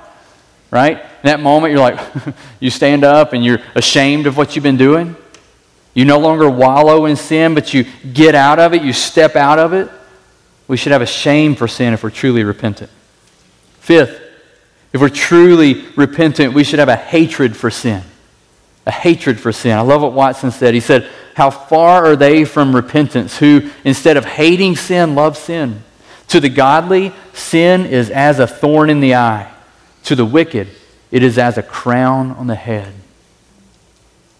right? 0.71 0.99
In 0.99 1.25
that 1.25 1.41
moment, 1.41 1.73
you're 1.73 1.81
like, 1.81 2.01
you 2.61 2.71
stand 2.71 3.05
up 3.05 3.33
and 3.33 3.45
you're 3.45 3.61
ashamed 3.75 4.27
of 4.27 4.37
what 4.37 4.57
you've 4.57 4.63
been 4.63 4.77
doing. 4.77 5.17
You 5.93 6.05
no 6.05 6.19
longer 6.19 6.49
wallow 6.49 7.07
in 7.07 7.17
sin, 7.17 7.55
but 7.55 7.75
you 7.75 7.85
get 8.13 8.35
out 8.35 8.59
of 8.59 8.75
it, 8.75 8.83
you 8.83 8.93
step 8.93 9.37
out 9.37 9.59
of 9.59 9.73
it. 9.73 9.91
We 10.69 10.77
should 10.77 10.93
have 10.93 11.03
a 11.03 11.07
shame 11.07 11.57
for 11.57 11.67
sin 11.67 11.93
if 11.93 12.03
we're 12.05 12.11
truly 12.11 12.45
repentant. 12.45 12.91
Fifth, 13.81 14.21
if 14.93 15.01
we're 15.01 15.09
truly 15.09 15.85
repentant, 15.97 16.55
we 16.55 16.65
should 16.65 16.79
have 16.79 16.89
a 16.89 16.97
hatred 16.97 17.57
for 17.57 17.71
sin. 17.71 18.03
A 18.87 18.91
hatred 18.91 19.41
for 19.41 19.53
sin. 19.53 19.77
I 19.77 19.81
love 19.83 20.03
what 20.03 20.13
Watson 20.13 20.51
said. 20.51 20.75
He 20.75 20.81
said, 20.81 21.09
how 21.41 21.49
far 21.49 22.05
are 22.05 22.17
they 22.17 22.45
from 22.45 22.77
repentance 22.77 23.39
who, 23.39 23.71
instead 23.83 24.19
of 24.19 24.27
hating 24.27 24.77
sin, 24.77 25.15
love 25.15 25.39
sin? 25.39 25.83
To 26.29 26.39
the 26.39 26.51
godly, 26.51 27.15
sin 27.33 27.87
is 27.87 28.11
as 28.11 28.39
a 28.39 28.47
thorn 28.47 28.91
in 28.91 29.01
the 29.01 29.15
eye. 29.15 29.51
To 30.05 30.15
the 30.15 30.27
wicked, 30.27 30.69
it 31.11 31.23
is 31.23 31.39
as 31.39 31.57
a 31.57 31.63
crown 31.63 32.33
on 32.33 32.47
the 32.47 32.55
head. 32.55 32.93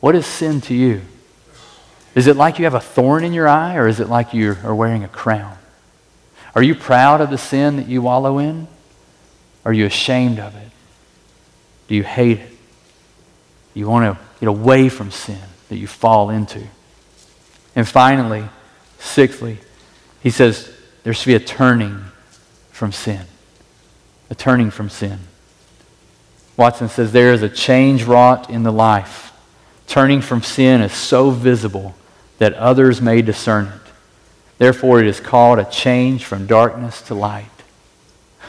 What 0.01 0.15
is 0.15 0.27
sin 0.27 0.61
to 0.61 0.75
you? 0.75 1.01
Is 2.15 2.27
it 2.27 2.37
like 2.37 2.59
you 2.59 2.67
have 2.67 2.75
a 2.75 2.81
thorn 2.81 3.25
in 3.25 3.33
your 3.33 3.49
eye, 3.49 3.77
or 3.77 3.89
is 3.89 3.99
it 3.99 4.11
like 4.11 4.35
you 4.35 4.59
are 4.63 4.75
wearing 4.75 5.03
a 5.03 5.09
crown? 5.09 5.57
Are 6.55 6.63
you 6.63 6.75
proud 6.75 7.23
of 7.23 7.31
the 7.31 7.39
sin 7.39 7.77
that 7.77 7.89
you 7.89 8.03
wallow 8.03 8.37
in? 8.37 8.69
Are 9.65 9.73
you 9.73 9.87
ashamed 9.87 10.39
of 10.39 10.55
it? 10.55 10.71
Do 11.89 11.95
you 11.95 12.03
hate 12.03 12.41
it? 12.41 12.51
Do 13.73 13.81
you 13.81 13.89
want 13.89 14.19
to 14.19 14.23
get 14.39 14.51
away 14.51 14.91
from 14.91 15.11
sin 15.11 15.41
that 15.71 15.79
you 15.79 15.87
fall 15.87 16.29
into? 16.29 16.63
And 17.75 17.89
finally, 17.89 18.45
sixthly, 18.99 19.59
he 20.23 20.31
says 20.31 20.73
there 21.03 21.15
should 21.15 21.27
be 21.27 21.35
a 21.35 21.41
turning 21.41 22.05
from 22.71 22.93
sin. 22.93 23.27
A 24.29 24.35
turning 24.35 24.71
from 24.71 24.89
sin. 24.91 25.19
Watson 26.57 26.89
says 26.89 27.13
there 27.13 27.33
is 27.33 27.43
a 27.43 27.49
change 27.49 28.05
wrought 28.05 28.51
in 28.51 28.63
the 28.63 28.73
life. 28.73 29.33
Turning 29.87 30.21
from 30.21 30.43
sin 30.43 30.81
is 30.83 30.93
so 30.93 31.31
visible 31.31 31.95
that 32.39 32.55
others 32.55 33.01
may 33.01 33.23
discern 33.23 33.67
it. 33.67 33.93
Therefore, 34.59 35.01
it 35.01 35.07
is 35.07 35.21
called 35.21 35.59
a 35.59 35.65
change 35.65 36.25
from 36.25 36.47
darkness 36.47 37.01
to 37.03 37.15
light. 37.15 37.47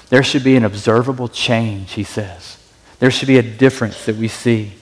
There 0.10 0.24
should 0.24 0.44
be 0.44 0.58
an 0.58 0.66
observable 0.66 1.30
change, 1.30 1.94
he 1.94 2.04
says. 2.04 2.58
There 3.00 3.12
should 3.12 3.30
be 3.30 3.38
a 3.38 3.42
difference 3.42 4.06
that 4.06 4.18
we 4.18 4.28
see. 4.28 4.74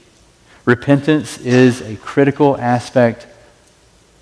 Repentance 0.65 1.38
is 1.38 1.82
a 1.82 1.95
critical 1.97 2.58
aspect 2.58 3.28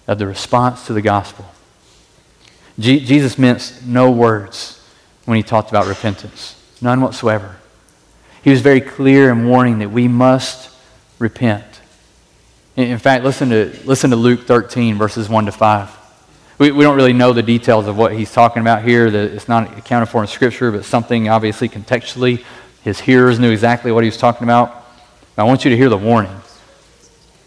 of 0.08 0.17
the 0.17 0.26
response 0.26 0.88
to 0.88 0.93
the 0.93 1.02
gospel. 1.02 1.46
Je- 2.80 3.04
Jesus 3.04 3.38
minced 3.38 3.86
no 3.86 4.10
words 4.10 4.82
when 5.26 5.36
he 5.36 5.43
talked 5.43 5.70
about 5.70 5.88
repentance, 5.88 6.56
none 6.82 7.02
whatsoever. 7.02 7.58
He 8.43 8.52
was 8.52 8.62
very 8.62 8.82
clear 8.82 9.30
in 9.30 9.48
warning 9.48 9.80
that 9.80 9.89
we 9.89 10.08
must 10.08 10.70
repent. 11.20 11.65
In, 12.76 12.88
in 12.89 12.98
fact, 12.98 13.24
listen 13.24 13.50
to, 13.50 13.78
listen 13.84 14.12
to 14.12 14.15
Luke 14.15 14.41
13, 14.41 14.96
verses 14.96 15.28
1 15.28 15.48
to 15.48 15.52
5. 15.52 15.98
We, 16.60 16.72
we 16.72 16.84
don't 16.84 16.96
really 16.96 17.13
know 17.13 17.34
the 17.34 17.43
details 17.43 17.88
of 17.88 17.98
what 17.98 18.13
he's 18.13 18.32
talking 18.32 18.62
about 18.62 18.84
here. 18.84 19.12
That 19.12 19.32
it's 19.32 19.48
not 19.48 19.78
accounted 19.78 20.10
for 20.10 20.22
in 20.22 20.28
Scripture, 20.28 20.72
but 20.72 20.86
something 20.86 21.30
obviously 21.30 21.70
contextually. 21.70 22.43
His 22.84 23.00
hearers 23.00 23.38
knew 23.38 23.52
exactly 23.52 23.91
what 23.91 24.04
he 24.04 24.10
was 24.10 24.17
talking 24.17 24.43
about. 24.43 24.86
I 25.38 25.43
want 25.43 25.65
you 25.65 25.72
to 25.72 25.78
hear 25.78 25.89
the 25.89 25.98
warning. 25.98 26.36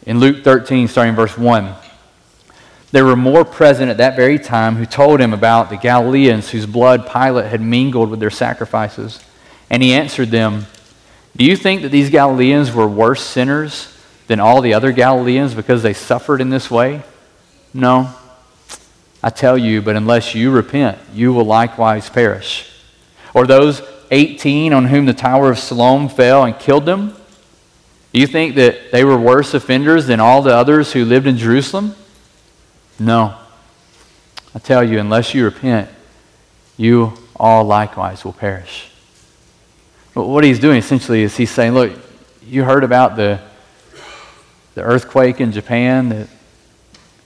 In 0.07 0.21
Luke 0.21 0.45
13, 0.45 0.87
starting 0.87 1.15
verse 1.15 1.37
1, 1.37 1.75
there 2.93 3.05
were 3.05 3.17
more 3.17 3.45
present 3.45 3.91
at 3.91 3.99
that 3.99 4.17
very 4.17 4.39
time 4.39 4.77
who 4.77 4.87
told 4.87 5.21
him 5.21 5.33
about 5.33 5.71
the 5.71 5.77
Galileans 5.77 6.51
whose 6.51 6.67
blood 6.67 7.11
Pilate 7.11 7.47
had 7.47 7.61
mingled 7.61 8.11
with 8.11 8.19
their 8.19 8.31
sacrifices. 8.31 9.21
And 9.69 9.83
he 9.83 9.93
answered 9.93 10.31
them, 10.31 10.67
Do 11.37 11.45
you 11.45 11.57
think 11.57 11.83
that 11.83 11.91
these 11.91 12.11
Galileans 12.11 12.73
were 12.73 12.89
worse 12.89 13.23
sinners 13.23 13.97
than 14.27 14.41
all 14.41 14.61
the 14.61 14.75
other 14.75 14.91
Galileans 14.91 15.55
because 15.55 15.83
they 15.83 15.93
suffered 15.93 16.41
in 16.41 16.51
this 16.51 16.71
way? 16.71 17.03
No. 17.73 18.13
I 19.23 19.31
tell 19.31 19.57
you, 19.57 19.83
but 19.83 19.97
unless 19.97 20.35
you 20.35 20.51
repent, 20.51 20.99
you 21.15 21.33
will 21.33 21.45
likewise 21.45 22.09
perish. 22.09 22.69
Or 23.35 23.47
those 23.47 23.83
18 24.11 24.73
on 24.73 24.87
whom 24.87 25.07
the 25.07 25.15
Tower 25.15 25.51
of 25.51 25.59
Siloam 25.59 26.09
fell 26.09 26.45
and 26.45 26.59
killed 26.59 26.87
them? 26.87 27.15
Do 28.13 28.21
you 28.21 28.27
think 28.27 28.57
that 28.57 28.91
they 28.91 29.05
were 29.05 29.17
worse 29.17 29.55
offenders 29.55 30.09
than 30.09 30.19
all 30.19 30.43
the 30.43 30.55
others 30.55 30.93
who 30.93 31.05
lived 31.05 31.29
in 31.29 31.37
Jerusalem? 31.37 31.95
No. 33.01 33.35
I 34.55 34.59
tell 34.59 34.85
you, 34.85 34.99
unless 34.99 35.35
you 35.35 35.45
repent, 35.45 35.89
you 36.77 37.15
all 37.35 37.65
likewise 37.65 38.25
will 38.25 38.35
perish. 38.35 38.91
But 40.15 40.27
what 40.27 40.45
he's 40.45 40.59
doing 40.59 40.77
essentially 40.77 41.23
is 41.23 41.35
he's 41.37 41.51
saying, 41.51 41.73
look, 41.73 41.99
you 42.45 42.63
heard 42.63 42.85
about 42.85 43.17
the, 43.17 43.41
the 44.75 44.83
earthquake 44.83 45.41
in 45.41 45.51
Japan 45.51 46.11
that 46.11 46.29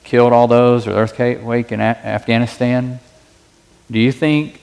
killed 0.05 0.33
all 0.33 0.47
those, 0.47 0.87
or 0.87 0.93
the 0.93 0.99
earthquake 0.99 1.73
in 1.73 1.81
Afghanistan. 1.81 3.01
Do 3.91 3.99
you 3.99 4.13
think 4.13 4.61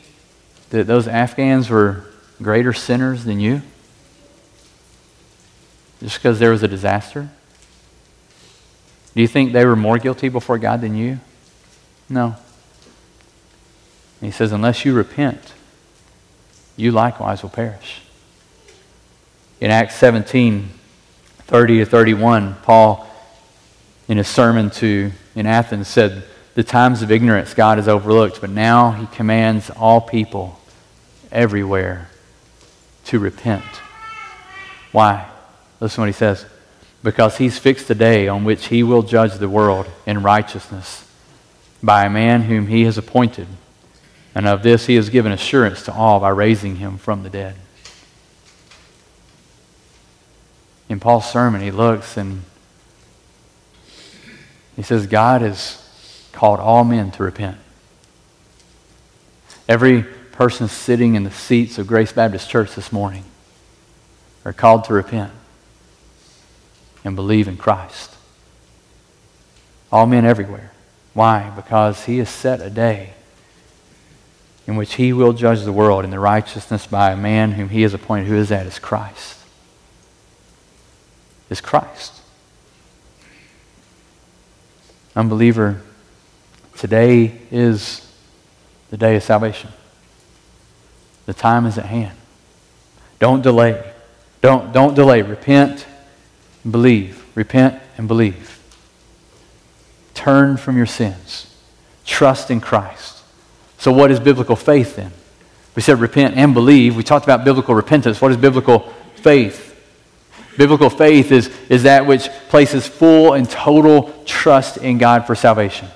that 0.70 0.88
those 0.88 1.10
Afghans 1.10 1.70
were 1.70 2.06
greater 2.42 2.72
sinners 2.72 3.26
than 3.26 3.40
you? 3.42 3.62
Just 6.00 6.18
because 6.18 6.40
there 6.40 6.52
was 6.52 6.64
a 6.64 6.68
disaster? 6.70 7.30
Do 9.14 9.22
you 9.22 9.28
think 9.28 9.52
they 9.52 9.66
were 9.66 9.76
more 9.76 9.98
guilty 9.98 10.30
before 10.30 10.58
God 10.58 10.82
than 10.82 10.96
you? 10.96 11.20
No. 12.10 12.36
And 14.22 14.28
he 14.28 14.32
says, 14.32 14.52
unless 14.52 14.86
you 14.86 14.94
repent, 14.94 15.54
you 16.78 16.92
likewise 16.92 17.44
will 17.44 17.50
perish. 17.50 18.02
In 19.60 19.72
Acts 19.72 19.96
17, 19.96 20.70
30 21.40 21.78
to 21.80 21.86
31, 21.86 22.56
Paul, 22.64 23.08
in 24.08 24.18
his 24.18 24.28
sermon 24.28 24.70
to 24.72 25.12
in 25.36 25.46
Athens, 25.46 25.88
said, 25.88 26.24
The 26.56 26.64
times 26.64 27.02
of 27.02 27.12
ignorance 27.12 27.54
God 27.54 27.78
has 27.78 27.88
overlooked, 27.88 28.42
but 28.42 28.50
now 28.50 28.92
he 28.92 29.06
commands 29.08 29.70
all 29.70 30.02
people 30.02 30.60
everywhere 31.32 32.10
to 33.06 33.20
repent. 33.20 33.64
Why? 34.92 35.30
Listen 35.80 35.96
to 35.96 36.02
what 36.02 36.08
he 36.08 36.14
says 36.14 36.46
because 37.04 37.38
he's 37.38 37.58
fixed 37.58 37.90
a 37.90 37.96
day 37.96 38.28
on 38.28 38.44
which 38.44 38.68
he 38.68 38.84
will 38.84 39.02
judge 39.02 39.34
the 39.36 39.50
world 39.50 39.88
in 40.06 40.22
righteousness 40.22 41.08
by 41.82 42.06
a 42.06 42.10
man 42.10 42.44
whom 42.44 42.68
he 42.68 42.84
has 42.84 42.98
appointed. 42.98 43.48
And 44.36 44.48
of 44.48 44.64
this 44.64 44.86
he 44.86 44.96
has 44.96 45.10
given 45.10 45.32
assurance 45.32 45.84
to 45.86 45.94
all 45.94 46.20
by 46.20 46.30
raising 46.30 46.78
him 46.78 46.98
from 46.98 47.24
the 47.24 47.30
dead. 47.30 47.56
In 50.90 51.00
Paul's 51.00 51.30
sermon, 51.30 51.62
he 51.62 51.72
looks 51.72 52.18
and 52.18 52.44
he 54.76 54.84
says, 54.84 55.08
God 55.08 55.42
has 55.42 55.78
called 56.32 56.60
all 56.60 56.84
men 56.84 57.12
to 57.12 57.24
repent. 57.24 57.58
Every 59.68 60.04
person 60.04 60.68
sitting 60.68 61.16
in 61.16 61.24
the 61.24 61.32
seats 61.32 61.78
of 61.78 61.88
Grace 61.88 62.12
Baptist 62.12 62.50
Church 62.50 62.76
this 62.76 62.92
morning 62.92 63.24
are 64.46 64.54
called 64.54 64.86
to 64.86 64.94
repent 64.94 65.32
and 67.04 67.16
believe 67.16 67.48
in 67.48 67.58
Christ. 67.58 68.16
All 69.92 70.06
men 70.06 70.26
everywhere. 70.26 70.72
Why? 71.14 71.52
Because 71.56 72.06
he 72.06 72.20
has 72.20 72.30
set 72.30 72.62
a 72.62 72.70
day 72.70 73.14
in 74.68 74.76
which 74.76 74.94
he 74.94 75.12
will 75.12 75.34
judge 75.34 75.64
the 75.64 75.74
world 75.74 76.06
in 76.06 76.12
the 76.12 76.20
righteousness 76.20 76.88
by 76.88 77.12
a 77.12 77.18
man 77.18 77.54
whom 77.54 77.70
he 77.70 77.82
has 77.82 77.94
appointed. 77.94 78.28
Who 78.28 78.36
is 78.36 78.50
that? 78.50 78.66
Is 78.66 78.80
Christ. 78.80 79.40
Is 81.50 81.60
Christ. 81.60 82.22
Unbeliever, 85.16 85.82
today 86.78 87.38
is 87.52 88.10
the 88.92 88.98
day 88.98 89.18
of 89.18 89.24
salvation. 89.24 89.72
The 91.26 91.34
time 91.34 91.66
is 91.66 91.78
at 91.78 91.86
hand. 91.86 92.18
Don't 93.20 93.42
delay. 93.42 93.92
Don't, 94.42 94.72
don't 94.72 94.94
delay. 94.94 95.22
Repent 95.22 95.86
believe. 96.70 97.26
Repent 97.36 97.82
and 97.98 98.08
believe. 98.08 98.60
Turn 100.14 100.58
from 100.58 100.78
your 100.78 100.86
sins. 100.86 101.56
Trust 102.06 102.52
in 102.52 102.62
Christ. 102.62 103.24
So, 103.78 103.92
what 103.92 104.12
is 104.12 104.20
biblical 104.20 104.56
faith 104.56 104.96
then? 104.96 105.12
We 105.76 105.82
said 105.82 106.00
repent 106.00 106.36
and 106.36 106.54
believe. 106.54 106.96
We 106.96 107.04
talked 107.04 107.26
about 107.26 107.46
biblical 107.46 107.74
repentance. 107.74 108.22
What 108.22 108.32
is 108.32 108.38
biblical 108.38 108.80
faith? 109.16 109.70
Biblical 110.58 110.90
faith 110.90 111.32
is, 111.32 111.48
is 111.70 111.84
that 111.84 112.06
which 112.06 112.30
places 112.50 112.86
full 112.86 113.34
and 113.34 113.50
total 113.50 114.14
trust 114.26 114.78
in 114.78 114.98
God 114.98 115.26
for 115.26 115.34
salvation. 115.34 115.88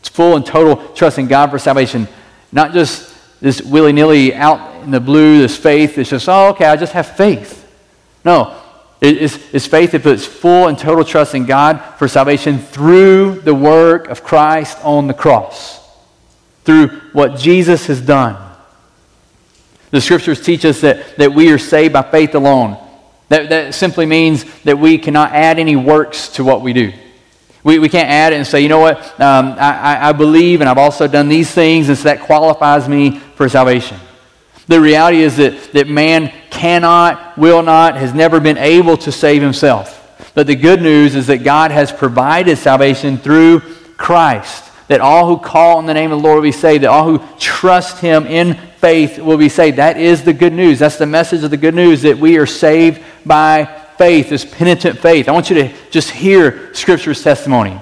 It's 0.00 0.08
full 0.08 0.36
and 0.36 0.44
total 0.44 0.88
trust 0.94 1.18
in 1.18 1.28
God 1.28 1.50
for 1.50 1.58
salvation. 1.58 2.08
Not 2.50 2.72
just 2.72 3.14
this 3.40 3.62
willy 3.62 3.92
nilly 3.92 4.34
out 4.34 4.82
in 4.82 4.90
the 4.90 5.00
blue, 5.00 5.38
this 5.38 5.56
faith 5.56 5.94
that's 5.94 6.10
just, 6.10 6.28
oh, 6.28 6.48
okay, 6.48 6.66
I 6.66 6.76
just 6.76 6.92
have 6.92 7.16
faith. 7.16 7.56
No, 8.24 8.59
it's, 9.00 9.66
faith 9.66 9.92
that 9.92 10.02
puts 10.02 10.26
full 10.26 10.68
and 10.68 10.78
total 10.78 11.04
trust 11.04 11.34
in 11.34 11.46
God 11.46 11.78
for 11.98 12.06
salvation 12.06 12.58
through 12.58 13.40
the 13.40 13.54
work 13.54 14.08
of 14.08 14.22
Christ 14.22 14.78
on 14.82 15.06
the 15.06 15.14
cross, 15.14 15.80
through 16.64 16.88
what 17.12 17.38
Jesus 17.38 17.86
has 17.86 18.00
done. 18.00 18.36
The 19.90 20.00
scriptures 20.00 20.40
teach 20.40 20.64
us 20.64 20.82
that, 20.82 21.16
that 21.16 21.32
we 21.32 21.50
are 21.50 21.58
saved 21.58 21.94
by 21.94 22.02
faith 22.02 22.34
alone. 22.34 22.76
That, 23.30 23.48
that 23.48 23.74
simply 23.74 24.06
means 24.06 24.44
that 24.62 24.78
we 24.78 24.98
cannot 24.98 25.32
add 25.32 25.58
any 25.58 25.76
works 25.76 26.28
to 26.30 26.44
what 26.44 26.60
we 26.60 26.72
do. 26.72 26.92
We, 27.64 27.78
we 27.78 27.88
can't 27.88 28.08
add 28.08 28.32
it 28.32 28.36
and 28.36 28.46
say, 28.46 28.60
you 28.60 28.68
know 28.68 28.80
what, 28.80 28.98
um, 29.20 29.56
I, 29.58 30.08
I 30.08 30.12
believe 30.12 30.60
and 30.60 30.68
I've 30.68 30.78
also 30.78 31.06
done 31.06 31.28
these 31.28 31.50
things, 31.50 31.88
and 31.88 31.96
so 31.96 32.04
that 32.04 32.20
qualifies 32.20 32.88
me 32.88 33.18
for 33.18 33.48
salvation. 33.48 33.98
The 34.70 34.80
reality 34.80 35.22
is 35.22 35.36
that, 35.38 35.72
that 35.72 35.88
man 35.88 36.32
cannot, 36.48 37.36
will 37.36 37.60
not, 37.60 37.96
has 37.96 38.14
never 38.14 38.38
been 38.38 38.56
able 38.56 38.96
to 38.98 39.10
save 39.10 39.42
himself. 39.42 39.96
But 40.32 40.46
the 40.46 40.54
good 40.54 40.80
news 40.80 41.16
is 41.16 41.26
that 41.26 41.38
God 41.38 41.72
has 41.72 41.90
provided 41.90 42.56
salvation 42.56 43.18
through 43.18 43.62
Christ. 43.96 44.70
That 44.86 45.00
all 45.00 45.26
who 45.26 45.42
call 45.42 45.78
on 45.78 45.86
the 45.86 45.94
name 45.94 46.12
of 46.12 46.22
the 46.22 46.24
Lord 46.24 46.36
will 46.36 46.42
be 46.42 46.52
saved, 46.52 46.84
that 46.84 46.90
all 46.90 47.04
who 47.04 47.20
trust 47.36 47.98
him 47.98 48.28
in 48.28 48.54
faith 48.76 49.18
will 49.18 49.38
be 49.38 49.48
saved. 49.48 49.78
That 49.78 49.96
is 49.96 50.22
the 50.22 50.32
good 50.32 50.52
news. 50.52 50.78
That's 50.78 50.98
the 50.98 51.04
message 51.04 51.42
of 51.42 51.50
the 51.50 51.56
good 51.56 51.74
news 51.74 52.02
that 52.02 52.16
we 52.16 52.38
are 52.38 52.46
saved 52.46 53.02
by 53.26 53.64
faith, 53.98 54.30
this 54.30 54.44
penitent 54.44 55.00
faith. 55.00 55.28
I 55.28 55.32
want 55.32 55.50
you 55.50 55.56
to 55.64 55.72
just 55.90 56.10
hear 56.10 56.72
Scripture's 56.74 57.24
testimony 57.24 57.80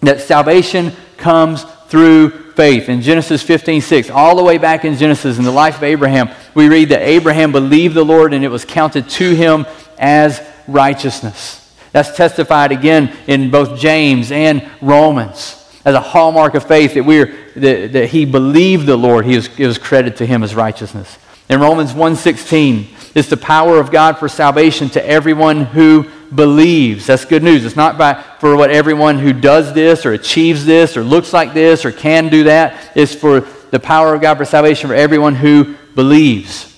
that 0.00 0.22
salvation 0.22 0.92
comes 1.18 1.66
through 1.94 2.28
faith. 2.54 2.88
In 2.88 3.02
Genesis 3.02 3.40
15 3.40 3.80
6, 3.80 4.10
all 4.10 4.34
the 4.34 4.42
way 4.42 4.58
back 4.58 4.84
in 4.84 4.96
Genesis, 4.96 5.38
in 5.38 5.44
the 5.44 5.52
life 5.52 5.76
of 5.76 5.84
Abraham, 5.84 6.28
we 6.52 6.68
read 6.68 6.88
that 6.88 7.02
Abraham 7.02 7.52
believed 7.52 7.94
the 7.94 8.02
Lord 8.02 8.34
and 8.34 8.44
it 8.44 8.48
was 8.48 8.64
counted 8.64 9.08
to 9.10 9.32
him 9.32 9.64
as 9.96 10.44
righteousness. 10.66 11.72
That's 11.92 12.16
testified 12.16 12.72
again 12.72 13.16
in 13.28 13.52
both 13.52 13.78
James 13.78 14.32
and 14.32 14.68
Romans 14.82 15.70
as 15.84 15.94
a 15.94 16.00
hallmark 16.00 16.56
of 16.56 16.66
faith 16.66 16.94
that, 16.94 17.04
we're, 17.04 17.32
that, 17.54 17.92
that 17.92 18.06
he 18.08 18.24
believed 18.24 18.86
the 18.86 18.96
Lord, 18.96 19.24
he 19.24 19.36
was, 19.36 19.48
it 19.56 19.66
was 19.68 19.78
credited 19.78 20.18
to 20.18 20.26
him 20.26 20.42
as 20.42 20.52
righteousness. 20.56 21.16
In 21.48 21.60
Romans 21.60 21.92
1.16, 21.92 23.14
it's 23.14 23.28
the 23.28 23.36
power 23.36 23.78
of 23.78 23.92
God 23.92 24.18
for 24.18 24.28
salvation 24.28 24.88
to 24.90 25.06
everyone 25.06 25.60
who 25.60 26.10
believes. 26.34 27.06
That's 27.06 27.24
good 27.24 27.42
news. 27.42 27.64
It's 27.64 27.76
not 27.76 27.98
by, 27.98 28.22
for 28.38 28.56
what 28.56 28.70
everyone 28.70 29.18
who 29.18 29.32
does 29.32 29.72
this 29.72 30.06
or 30.06 30.12
achieves 30.12 30.64
this 30.64 30.96
or 30.96 31.02
looks 31.02 31.32
like 31.32 31.54
this 31.54 31.84
or 31.84 31.92
can 31.92 32.28
do 32.28 32.44
that. 32.44 32.92
It's 32.94 33.14
for 33.14 33.40
the 33.70 33.80
power 33.80 34.14
of 34.14 34.20
God 34.20 34.36
for 34.36 34.44
salvation 34.44 34.88
for 34.88 34.94
everyone 34.94 35.34
who 35.34 35.74
believes. 35.94 36.70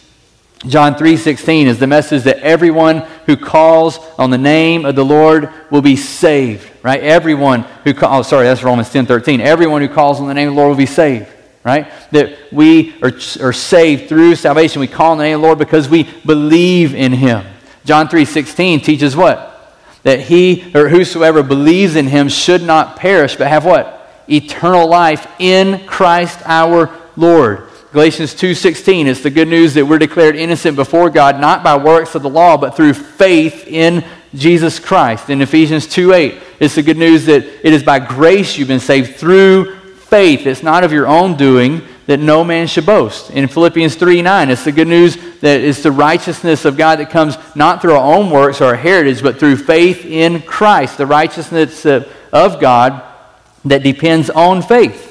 John 0.66 0.94
3:16 0.94 1.66
is 1.66 1.78
the 1.78 1.86
message 1.86 2.22
that 2.22 2.38
everyone 2.38 3.04
who 3.26 3.36
calls 3.36 3.98
on 4.18 4.30
the 4.30 4.38
name 4.38 4.84
of 4.84 4.96
the 4.96 5.04
Lord 5.04 5.50
will 5.70 5.82
be 5.82 5.96
saved, 5.96 6.68
right? 6.82 7.00
Everyone 7.00 7.62
who 7.84 7.92
oh 8.02 8.22
sorry, 8.22 8.46
that's 8.46 8.62
Romans 8.62 8.88
10:13. 8.88 9.40
Everyone 9.40 9.82
who 9.82 9.88
calls 9.88 10.18
on 10.18 10.26
the 10.26 10.34
name 10.34 10.48
of 10.48 10.54
the 10.54 10.60
Lord 10.60 10.70
will 10.70 10.76
be 10.76 10.86
saved 10.86 11.28
right? 11.66 11.90
That 12.12 12.52
we 12.52 12.94
are, 13.02 13.10
are 13.40 13.52
saved 13.52 14.08
through 14.08 14.36
salvation. 14.36 14.78
We 14.78 14.86
call 14.86 15.10
on 15.10 15.18
the 15.18 15.24
name 15.24 15.34
of 15.34 15.40
the 15.40 15.46
Lord 15.48 15.58
because 15.58 15.88
we 15.88 16.04
believe 16.24 16.94
in 16.94 17.12
him. 17.12 17.44
John 17.86 18.08
3.16 18.08 18.82
teaches 18.82 19.16
what? 19.16 19.52
That 20.02 20.20
he 20.20 20.72
or 20.74 20.88
whosoever 20.88 21.42
believes 21.42 21.96
in 21.96 22.08
him 22.08 22.28
should 22.28 22.62
not 22.62 22.96
perish, 22.96 23.36
but 23.36 23.46
have 23.46 23.64
what? 23.64 24.10
Eternal 24.28 24.88
life 24.88 25.26
in 25.38 25.86
Christ 25.86 26.40
our 26.44 26.90
Lord. 27.16 27.62
Galatians 27.92 28.34
2:16 28.34 29.06
it's 29.06 29.22
the 29.22 29.30
good 29.30 29.48
news 29.48 29.72
that 29.74 29.86
we're 29.86 29.98
declared 29.98 30.36
innocent 30.36 30.76
before 30.76 31.08
God 31.08 31.40
not 31.40 31.64
by 31.64 31.76
works 31.76 32.14
of 32.14 32.22
the 32.22 32.28
law 32.28 32.56
but 32.56 32.76
through 32.76 32.92
faith 32.92 33.66
in 33.66 34.04
Jesus 34.34 34.78
Christ. 34.78 35.30
In 35.30 35.40
Ephesians 35.40 35.86
2:8 35.86 36.34
it's 36.60 36.74
the 36.74 36.82
good 36.82 36.98
news 36.98 37.24
that 37.26 37.44
it 37.62 37.72
is 37.72 37.82
by 37.82 38.00
grace 38.00 38.58
you've 38.58 38.68
been 38.68 38.80
saved 38.80 39.16
through 39.16 39.76
faith. 39.96 40.46
It's 40.46 40.62
not 40.62 40.84
of 40.84 40.92
your 40.92 41.06
own 41.06 41.36
doing 41.36 41.80
that 42.06 42.20
no 42.20 42.44
man 42.44 42.66
should 42.66 42.86
boast. 42.86 43.30
In 43.30 43.48
Philippians 43.48 43.96
3 43.96 44.22
9, 44.22 44.50
it's 44.50 44.64
the 44.64 44.72
good 44.72 44.88
news 44.88 45.16
that 45.40 45.60
it's 45.60 45.82
the 45.82 45.92
righteousness 45.92 46.64
of 46.64 46.76
God 46.76 46.98
that 46.98 47.10
comes 47.10 47.36
not 47.54 47.82
through 47.82 47.94
our 47.94 48.14
own 48.14 48.30
works 48.30 48.60
or 48.60 48.66
our 48.66 48.76
heritage, 48.76 49.22
but 49.22 49.38
through 49.38 49.56
faith 49.56 50.04
in 50.04 50.42
Christ, 50.42 50.98
the 50.98 51.06
righteousness 51.06 51.84
of 51.84 52.60
God 52.60 53.02
that 53.64 53.82
depends 53.82 54.30
on 54.30 54.62
faith. 54.62 55.04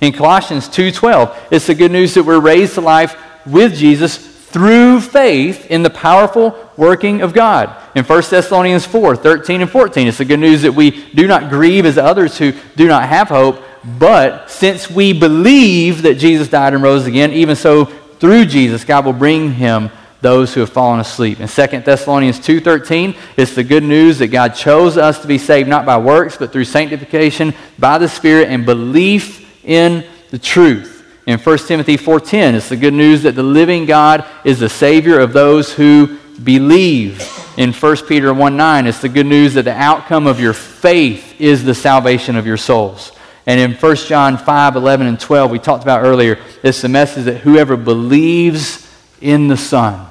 In 0.00 0.12
Colossians 0.12 0.68
2:12, 0.68 1.34
it's 1.50 1.66
the 1.66 1.74
good 1.74 1.92
news 1.92 2.14
that 2.14 2.24
we're 2.24 2.40
raised 2.40 2.74
to 2.74 2.80
life 2.80 3.16
with 3.44 3.76
Jesus 3.76 4.16
through 4.16 5.00
faith 5.00 5.66
in 5.70 5.82
the 5.82 5.90
powerful 5.90 6.56
working 6.76 7.22
of 7.22 7.32
God. 7.32 7.70
In 7.94 8.04
1 8.04 8.30
Thessalonians 8.30 8.84
4, 8.84 9.14
13 9.14 9.60
and 9.62 9.70
14, 9.70 10.08
it's 10.08 10.18
the 10.18 10.24
good 10.24 10.40
news 10.40 10.62
that 10.62 10.72
we 10.72 10.90
do 11.14 11.26
not 11.26 11.50
grieve 11.50 11.86
as 11.86 11.98
others 11.98 12.38
who 12.38 12.52
do 12.76 12.88
not 12.88 13.08
have 13.08 13.28
hope, 13.28 13.62
but 13.84 14.50
since 14.50 14.90
we 14.90 15.12
believe 15.12 16.02
that 16.02 16.16
Jesus 16.16 16.48
died 16.48 16.74
and 16.74 16.82
rose 16.82 17.06
again, 17.06 17.32
even 17.32 17.56
so 17.56 17.84
through 17.84 18.44
Jesus, 18.46 18.84
God 18.84 19.06
will 19.06 19.12
bring 19.12 19.52
him 19.52 19.90
those 20.20 20.52
who 20.52 20.60
have 20.60 20.70
fallen 20.70 21.00
asleep. 21.00 21.40
In 21.40 21.48
2 21.48 21.84
Thessalonians 21.84 22.38
2:13, 22.38 23.14
it's 23.36 23.54
the 23.54 23.64
good 23.64 23.82
news 23.82 24.18
that 24.18 24.28
God 24.28 24.54
chose 24.54 24.98
us 24.98 25.18
to 25.20 25.26
be 25.26 25.38
saved 25.38 25.68
not 25.68 25.86
by 25.86 25.96
works, 25.96 26.36
but 26.36 26.52
through 26.52 26.64
sanctification 26.64 27.54
by 27.78 27.96
the 27.96 28.08
Spirit 28.08 28.48
and 28.48 28.66
belief 28.66 29.46
in 29.64 30.04
the 30.30 30.38
truth. 30.38 31.02
In 31.26 31.38
1 31.38 31.68
Timothy 31.68 31.96
4:10, 31.96 32.54
it's 32.54 32.68
the 32.68 32.76
good 32.76 32.92
news 32.92 33.22
that 33.22 33.34
the 33.34 33.42
living 33.42 33.86
God 33.86 34.24
is 34.44 34.58
the 34.58 34.68
savior 34.68 35.18
of 35.18 35.32
those 35.32 35.72
who 35.72 36.18
believe. 36.42 37.26
In 37.56 37.72
1 37.72 38.06
Peter 38.06 38.32
1:9, 38.34 38.86
it's 38.86 39.00
the 39.00 39.08
good 39.08 39.26
news 39.26 39.54
that 39.54 39.64
the 39.64 39.74
outcome 39.74 40.26
of 40.26 40.40
your 40.40 40.52
faith 40.52 41.34
is 41.38 41.64
the 41.64 41.74
salvation 41.74 42.36
of 42.36 42.46
your 42.46 42.56
souls. 42.56 43.12
And 43.46 43.58
in 43.60 43.72
1 43.72 43.96
John 43.96 44.36
5 44.36 44.76
11 44.76 45.06
and 45.06 45.18
12, 45.18 45.50
we 45.50 45.58
talked 45.58 45.82
about 45.82 46.04
earlier, 46.04 46.38
it's 46.62 46.82
the 46.82 46.88
message 46.88 47.24
that 47.24 47.38
whoever 47.38 47.76
believes 47.76 48.88
in 49.20 49.48
the 49.48 49.56
Son 49.56 50.06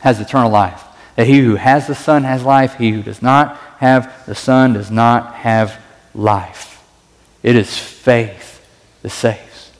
has 0.00 0.20
eternal 0.20 0.50
life. 0.50 0.82
That 1.16 1.26
he 1.26 1.40
who 1.40 1.56
has 1.56 1.86
the 1.86 1.94
Son 1.94 2.24
has 2.24 2.44
life, 2.44 2.74
he 2.74 2.90
who 2.90 3.02
does 3.02 3.22
not 3.22 3.56
have 3.78 4.26
the 4.26 4.34
Son 4.34 4.72
does 4.72 4.90
not 4.90 5.34
have 5.34 5.80
life. 6.14 6.82
It 7.42 7.56
is 7.56 7.78
faith 7.78 8.66
that 9.02 9.10
saves. 9.10 9.70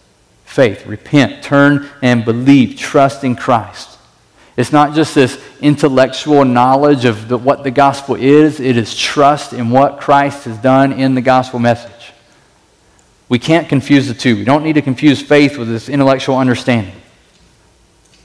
Faith. 0.44 0.86
Repent, 0.86 1.42
turn, 1.42 1.88
and 2.02 2.24
believe. 2.24 2.78
Trust 2.78 3.24
in 3.24 3.36
Christ. 3.36 3.98
It's 4.56 4.70
not 4.70 4.94
just 4.94 5.14
this 5.14 5.42
intellectual 5.60 6.44
knowledge 6.44 7.04
of 7.04 7.28
the, 7.28 7.36
what 7.36 7.64
the 7.64 7.72
gospel 7.72 8.14
is, 8.14 8.60
it 8.60 8.76
is 8.76 8.96
trust 8.96 9.52
in 9.52 9.70
what 9.70 10.00
Christ 10.00 10.44
has 10.44 10.56
done 10.58 10.92
in 10.92 11.16
the 11.16 11.20
gospel 11.20 11.58
message. 11.58 12.12
We 13.28 13.38
can't 13.38 13.68
confuse 13.68 14.06
the 14.06 14.14
two. 14.14 14.36
We 14.36 14.44
don't 14.44 14.62
need 14.62 14.74
to 14.74 14.82
confuse 14.82 15.22
faith 15.22 15.56
with 15.56 15.68
this 15.68 15.88
intellectual 15.88 16.36
understanding. 16.36 16.94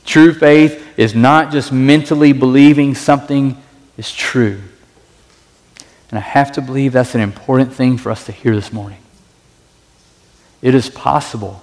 True 0.05 0.33
faith 0.33 0.85
is 0.97 1.15
not 1.15 1.51
just 1.51 1.71
mentally 1.71 2.33
believing 2.33 2.95
something 2.95 3.61
is 3.97 4.13
true. 4.13 4.61
And 6.09 6.17
I 6.17 6.21
have 6.21 6.51
to 6.53 6.61
believe 6.61 6.93
that's 6.93 7.15
an 7.15 7.21
important 7.21 7.73
thing 7.73 7.97
for 7.97 8.11
us 8.11 8.25
to 8.25 8.31
hear 8.31 8.55
this 8.55 8.73
morning. 8.73 8.99
It 10.61 10.75
is 10.75 10.89
possible 10.89 11.61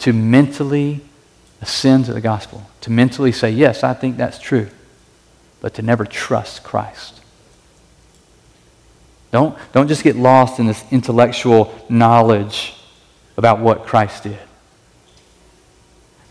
to 0.00 0.12
mentally 0.12 1.00
ascend 1.62 2.06
to 2.06 2.12
the 2.12 2.20
gospel, 2.20 2.68
to 2.80 2.90
mentally 2.90 3.32
say, 3.32 3.50
Yes, 3.50 3.84
I 3.84 3.94
think 3.94 4.16
that's 4.16 4.38
true, 4.38 4.68
but 5.60 5.74
to 5.74 5.82
never 5.82 6.04
trust 6.04 6.64
Christ. 6.64 7.19
Don't, 9.30 9.56
don't 9.72 9.88
just 9.88 10.02
get 10.02 10.16
lost 10.16 10.58
in 10.58 10.66
this 10.66 10.84
intellectual 10.90 11.72
knowledge 11.88 12.74
about 13.36 13.60
what 13.60 13.86
Christ 13.86 14.24
did. 14.24 14.38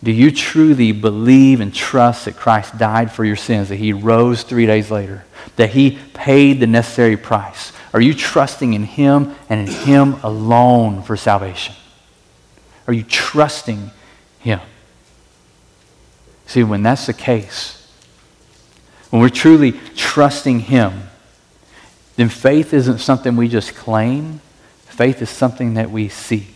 Do 0.01 0.11
you 0.11 0.31
truly 0.31 0.91
believe 0.91 1.59
and 1.59 1.73
trust 1.73 2.25
that 2.25 2.37
Christ 2.37 2.77
died 2.77 3.11
for 3.11 3.25
your 3.25 3.35
sins, 3.35 3.69
that 3.69 3.75
he 3.75 3.91
rose 3.91 4.43
three 4.43 4.65
days 4.65 4.89
later, 4.89 5.25
that 5.57 5.71
he 5.71 5.97
paid 6.13 6.59
the 6.59 6.67
necessary 6.67 7.17
price? 7.17 7.73
Are 7.93 7.99
you 7.99 8.13
trusting 8.13 8.73
in 8.73 8.83
him 8.83 9.35
and 9.49 9.67
in 9.67 9.73
him 9.73 10.13
alone 10.23 11.01
for 11.01 11.17
salvation? 11.17 11.75
Are 12.87 12.93
you 12.93 13.03
trusting 13.03 13.91
him? 14.39 14.61
See, 16.45 16.63
when 16.63 16.81
that's 16.81 17.05
the 17.05 17.13
case, 17.13 17.87
when 19.09 19.21
we're 19.21 19.29
truly 19.29 19.73
trusting 19.95 20.61
him, 20.61 21.08
then 22.19 22.27
faith 22.27 22.73
isn't 22.73 22.97
something 22.97 23.37
we 23.37 23.47
just 23.47 23.75
claim. 23.75 24.41
Faith 24.87 25.21
is 25.21 25.29
something 25.29 25.75
that 25.75 25.89
we 25.89 26.09
see. 26.09 26.47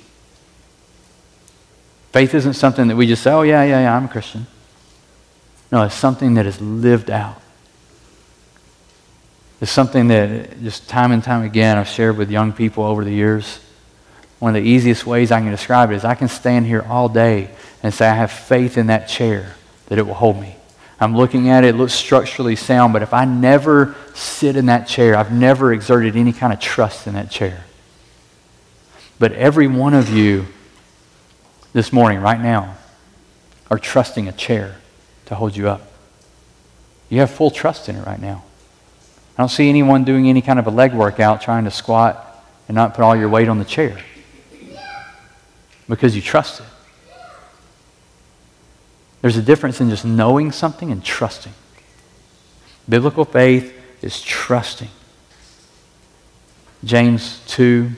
Faith 2.12 2.36
isn't 2.36 2.56
something 2.56 2.90
that 2.90 2.98
we 2.98 3.08
just 3.08 3.24
say, 3.24 3.32
oh, 3.32 3.44
yeah, 3.44 3.64
yeah, 3.64 3.84
yeah, 3.84 3.96
I'm 3.96 4.04
a 4.04 4.08
Christian. 4.10 4.46
No, 5.72 5.84
it's 5.84 5.96
something 5.96 6.34
that 6.34 6.46
is 6.46 6.60
lived 6.60 7.10
out. 7.10 7.42
It's 9.62 9.72
something 9.72 10.10
that 10.10 10.62
just 10.62 10.90
time 10.90 11.14
and 11.14 11.24
time 11.24 11.44
again 11.46 11.78
I've 11.78 11.88
shared 11.88 12.18
with 12.18 12.30
young 12.30 12.52
people 12.52 12.84
over 12.84 13.06
the 13.06 13.14
years. 13.14 13.62
One 14.40 14.54
of 14.58 14.62
the 14.62 14.70
easiest 14.70 15.06
ways 15.06 15.32
I 15.32 15.40
can 15.40 15.50
describe 15.50 15.92
it 15.92 15.96
is 15.96 16.04
I 16.04 16.16
can 16.16 16.28
stand 16.28 16.66
here 16.66 16.82
all 16.82 17.08
day 17.08 17.52
and 17.82 17.94
say 17.94 18.06
I 18.06 18.16
have 18.16 18.34
faith 18.34 18.78
in 18.78 18.88
that 18.88 19.08
chair 19.08 19.56
that 19.88 19.98
it 19.98 20.06
will 20.06 20.14
hold 20.14 20.42
me. 20.42 20.58
I'm 21.00 21.16
looking 21.16 21.50
at 21.50 21.64
it, 21.64 21.70
it 21.70 21.78
looks 21.78 21.94
structurally 21.94 22.56
sound, 22.56 22.94
but 22.94 23.02
if 23.02 23.14
I 23.14 23.26
never 23.26 23.96
sit 24.14 24.56
in 24.56 24.68
that 24.68 24.88
chair, 24.88 25.16
I've 25.16 25.32
never 25.32 25.74
exerted 25.74 26.16
any 26.16 26.34
kind 26.34 26.54
of 26.54 26.60
trust 26.60 27.08
in 27.08 27.14
that 27.16 27.30
chair. 27.30 27.64
But 29.20 29.34
every 29.34 29.68
one 29.68 29.94
of 29.94 30.10
you 30.10 30.46
this 31.74 31.92
morning, 31.92 32.22
right 32.22 32.40
now, 32.40 32.76
are 33.72 33.80
trusting 33.80 34.28
a 34.28 34.32
chair 34.32 34.76
to 35.26 35.36
hold 35.36 35.56
you 35.58 35.68
up. 35.68 35.82
You 37.10 37.20
have 37.20 37.32
full 37.32 37.52
trust 37.52 37.90
in 37.90 37.96
it 37.96 38.06
right 38.06 38.22
now. 38.22 38.44
I 39.38 39.42
don't 39.42 39.50
see 39.50 39.68
anyone 39.70 40.04
doing 40.04 40.30
any 40.30 40.42
kind 40.42 40.60
of 40.60 40.68
a 40.68 40.72
leg 40.72 40.94
workout 40.94 41.42
trying 41.42 41.64
to 41.64 41.72
squat 41.72 42.46
and 42.68 42.76
not 42.76 42.94
put 42.94 43.04
all 43.04 43.16
your 43.16 43.30
weight 43.30 43.50
on 43.50 43.58
the 43.58 43.66
chair 43.66 43.98
because 45.90 46.16
you 46.16 46.22
trust 46.22 46.60
it. 46.60 46.66
There's 49.24 49.38
a 49.38 49.42
difference 49.42 49.80
in 49.80 49.90
just 49.90 50.04
knowing 50.04 50.52
something 50.52 50.92
and 50.92 51.02
trusting. 51.02 51.54
Biblical 52.90 53.24
faith 53.24 53.74
is 54.02 54.22
trusting. 54.22 54.90
James 56.84 57.42
2 57.48 57.90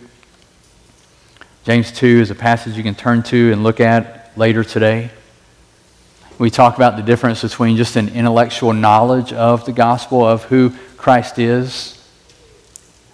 James 1.64 1.92
2 1.92 2.06
is 2.06 2.30
a 2.30 2.36
passage 2.36 2.78
you 2.78 2.84
can 2.84 2.94
turn 2.94 3.24
to 3.24 3.52
and 3.52 3.64
look 3.64 3.80
at 3.80 4.32
later 4.38 4.64
today. 4.64 5.10
We 6.38 6.52
talk 6.52 6.76
about 6.76 6.96
the 6.96 7.02
difference 7.02 7.42
between 7.42 7.76
just 7.76 7.96
an 7.96 8.10
intellectual 8.10 8.72
knowledge 8.72 9.34
of 9.34 9.66
the 9.66 9.72
gospel, 9.72 10.24
of 10.24 10.44
who 10.44 10.76
Christ 10.96 11.40
is, 11.40 12.08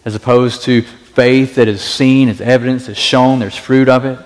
as 0.03 0.15
opposed 0.15 0.63
to 0.63 0.81
faith 0.81 1.55
that 1.55 1.69
is 1.69 1.81
seen, 1.81 2.27
is 2.27 2.41
evidence, 2.41 2.89
is 2.89 2.97
shown, 2.97 3.39
there's 3.39 3.55
fruit 3.55 3.87
of 3.87 4.03
it. 4.03 4.19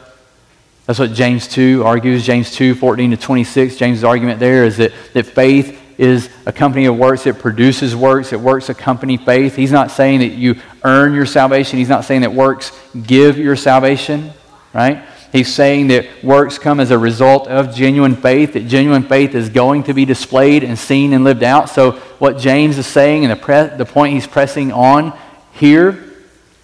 That's 0.86 1.00
what 1.00 1.14
James 1.14 1.48
2 1.48 1.84
argues. 1.84 2.26
James 2.26 2.52
2, 2.52 2.76
14 2.76 3.12
to 3.12 3.18
26. 3.18 3.76
James' 3.76 4.04
argument 4.04 4.40
there 4.40 4.66
is 4.66 4.78
that, 4.78 4.92
that 5.14 5.26
faith 5.26 5.82
is 5.98 6.30
a 6.46 6.52
company 6.52 6.86
of 6.86 6.98
works. 6.98 7.26
It 7.26 7.40
produces 7.40 7.96
works. 7.96 8.34
It 8.34 8.40
works 8.40 8.70
accompany 8.70 9.18
faith. 9.18 9.56
He's 9.56 9.72
not 9.72 9.90
saying 9.90 10.20
that 10.20 10.34
you 10.34 10.62
earn 10.84 11.14
your 11.14 11.26
salvation. 11.26 11.80
He's 11.80 11.90
not 11.90 12.06
saying 12.06 12.22
that 12.22 12.34
works 12.34 12.72
give 13.08 13.38
your 13.38 13.56
salvation, 13.56 14.32
right? 14.74 15.04
He's 15.32 15.54
saying 15.54 15.88
that 15.88 16.24
works 16.24 16.60
come 16.60 16.80
as 16.80 16.92
a 16.92 16.98
result 16.98 17.48
of 17.48 17.74
genuine 17.74 18.16
faith, 18.16 18.54
that 18.54 18.68
genuine 18.68 19.04
faith 19.04 19.36
is 19.36 19.50
going 19.50 19.84
to 19.84 19.94
be 19.94 20.06
displayed 20.06 20.64
and 20.64 20.78
seen 20.78 21.14
and 21.14 21.24
lived 21.24 21.44
out. 21.44 21.70
So, 21.70 21.94
what 22.20 22.38
James 22.38 22.78
is 22.78 22.88
saying 22.88 23.26
and 23.26 23.32
the, 23.32 23.36
pre- 23.36 23.76
the 23.76 23.86
point 23.86 24.14
he's 24.14 24.28
pressing 24.28 24.72
on 24.72 25.18
here 25.54 26.15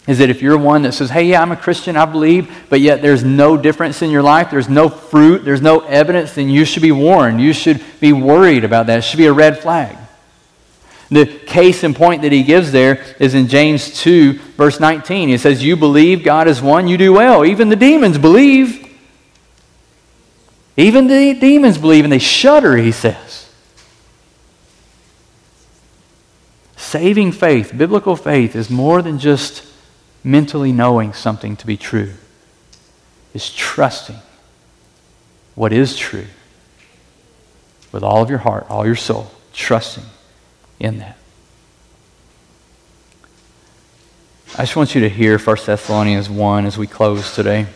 is 0.07 0.17
that 0.17 0.29
if 0.29 0.41
you're 0.41 0.57
one 0.57 0.81
that 0.81 0.93
says, 0.93 1.11
hey, 1.11 1.25
yeah, 1.25 1.41
I'm 1.41 1.51
a 1.51 1.55
Christian, 1.55 1.95
I 1.95 2.05
believe, 2.05 2.65
but 2.69 2.81
yet 2.81 3.01
there's 3.01 3.23
no 3.23 3.55
difference 3.55 4.01
in 4.01 4.09
your 4.09 4.23
life, 4.23 4.49
there's 4.49 4.69
no 4.69 4.89
fruit, 4.89 5.45
there's 5.45 5.61
no 5.61 5.81
evidence, 5.81 6.33
then 6.33 6.49
you 6.49 6.65
should 6.65 6.81
be 6.81 6.91
warned. 6.91 7.39
You 7.39 7.53
should 7.53 7.83
be 7.99 8.11
worried 8.11 8.63
about 8.63 8.87
that. 8.87 8.99
It 8.99 9.01
should 9.03 9.17
be 9.17 9.27
a 9.27 9.33
red 9.33 9.59
flag. 9.59 9.95
The 11.09 11.25
case 11.25 11.83
in 11.83 11.93
point 11.93 12.23
that 12.23 12.31
he 12.31 12.41
gives 12.41 12.71
there 12.71 13.03
is 13.19 13.35
in 13.35 13.47
James 13.47 13.99
2, 14.01 14.33
verse 14.55 14.79
19. 14.79 15.29
He 15.29 15.37
says, 15.37 15.63
You 15.63 15.75
believe 15.75 16.23
God 16.23 16.47
is 16.47 16.61
one, 16.61 16.87
you 16.87 16.97
do 16.97 17.13
well. 17.13 17.45
Even 17.45 17.69
the 17.69 17.75
demons 17.75 18.17
believe. 18.17 18.87
Even 20.77 21.07
the 21.07 21.33
demons 21.33 21.77
believe, 21.77 22.05
and 22.05 22.13
they 22.13 22.17
shudder, 22.17 22.77
he 22.77 22.91
says. 22.93 23.49
Saving 26.77 27.31
faith, 27.33 27.73
biblical 27.77 28.15
faith, 28.15 28.55
is 28.55 28.69
more 28.69 29.01
than 29.01 29.19
just 29.19 29.70
mentally 30.23 30.71
knowing 30.71 31.13
something 31.13 31.55
to 31.57 31.65
be 31.65 31.77
true, 31.77 32.11
is 33.33 33.53
trusting 33.53 34.19
what 35.55 35.73
is 35.73 35.97
true 35.97 36.25
with 37.91 38.03
all 38.03 38.21
of 38.21 38.29
your 38.29 38.39
heart, 38.39 38.65
all 38.69 38.85
your 38.85 38.95
soul, 38.95 39.31
trusting 39.53 40.03
in 40.79 40.99
that. 40.99 41.17
I 44.57 44.63
just 44.63 44.75
want 44.75 44.95
you 44.95 45.01
to 45.01 45.09
hear 45.09 45.37
1 45.37 45.57
Thessalonians 45.65 46.29
1 46.29 46.65
as 46.65 46.77
we 46.77 46.85
close 46.85 47.35
today. 47.35 47.67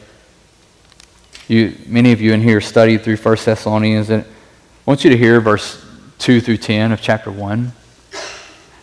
You, 1.48 1.76
many 1.86 2.12
of 2.12 2.20
you 2.20 2.34
in 2.34 2.42
here 2.42 2.60
studied 2.60 3.04
through 3.04 3.18
1 3.18 3.38
Thessalonians, 3.46 4.10
and 4.10 4.24
I 4.24 4.28
want 4.86 5.04
you 5.04 5.10
to 5.10 5.18
hear 5.18 5.40
verse 5.40 5.84
2 6.20 6.42
through 6.42 6.58
10 6.58 6.92
of 6.92 7.02
chapter 7.02 7.32
1. 7.32 7.72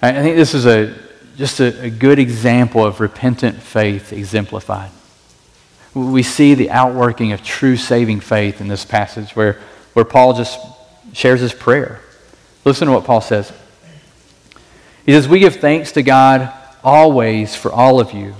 I 0.01 0.13
think 0.13 0.37
this 0.37 0.55
is 0.55 0.67
a 0.67 0.95
just 1.37 1.61
a, 1.61 1.85
a 1.85 1.91
good 1.91 2.19
example 2.19 2.85
of 2.85 3.01
repentant 3.01 3.61
faith 3.61 4.13
exemplified. 4.13 4.91
We 5.95 6.23
see 6.23 6.55
the 6.55 6.71
outworking 6.71 7.33
of 7.33 7.43
true 7.43 7.77
saving 7.77 8.21
faith 8.21 8.61
in 8.61 8.69
this 8.69 8.85
passage 8.85 9.37
where, 9.37 9.61
where 9.93 10.05
Paul 10.05 10.35
just 10.35 10.59
shares 11.13 11.41
his 11.41 11.53
prayer. 11.53 12.01
Listen 12.65 12.87
to 12.87 12.95
what 12.95 13.05
Paul 13.05 13.21
says. 13.21 13.53
He 15.05 15.13
says, 15.13 15.29
We 15.29 15.41
give 15.41 15.57
thanks 15.57 15.93
to 15.93 16.03
God 16.03 16.53
always 16.83 17.55
for 17.55 17.73
all 17.73 18.01
of 18.01 18.13
you, 18.13 18.35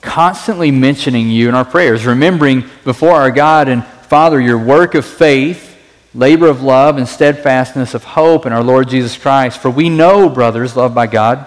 constantly 0.00 0.70
mentioning 0.70 1.30
you 1.30 1.48
in 1.48 1.54
our 1.54 1.64
prayers, 1.64 2.04
remembering 2.04 2.64
before 2.84 3.12
our 3.12 3.30
God 3.30 3.68
and 3.68 3.84
Father 3.84 4.40
your 4.40 4.58
work 4.58 4.94
of 4.94 5.04
faith, 5.04 5.76
labor 6.14 6.48
of 6.48 6.62
love, 6.62 6.96
and 6.98 7.08
steadfastness 7.08 7.94
of 7.94 8.04
hope 8.04 8.46
in 8.46 8.52
our 8.52 8.62
Lord 8.62 8.88
Jesus 8.88 9.16
Christ. 9.16 9.60
For 9.60 9.70
we 9.70 9.88
know, 9.88 10.28
brothers, 10.28 10.76
loved 10.76 10.94
by 10.94 11.06
God, 11.06 11.46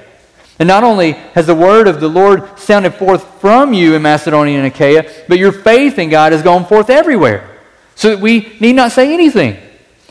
And 0.59 0.67
not 0.67 0.83
only 0.83 1.13
has 1.33 1.47
the 1.47 1.55
word 1.55 1.87
of 1.87 1.99
the 1.99 2.07
Lord 2.07 2.59
sounded 2.59 2.93
forth 2.93 3.41
from 3.41 3.73
you 3.73 3.95
in 3.95 4.01
Macedonia 4.01 4.59
and 4.59 4.67
Achaia, 4.67 5.09
but 5.27 5.39
your 5.39 5.51
faith 5.51 5.97
in 5.97 6.09
God 6.09 6.33
has 6.33 6.43
gone 6.43 6.65
forth 6.65 6.89
everywhere, 6.89 7.49
so 7.95 8.09
that 8.09 8.19
we 8.19 8.55
need 8.59 8.73
not 8.73 8.91
say 8.91 9.13
anything. 9.13 9.57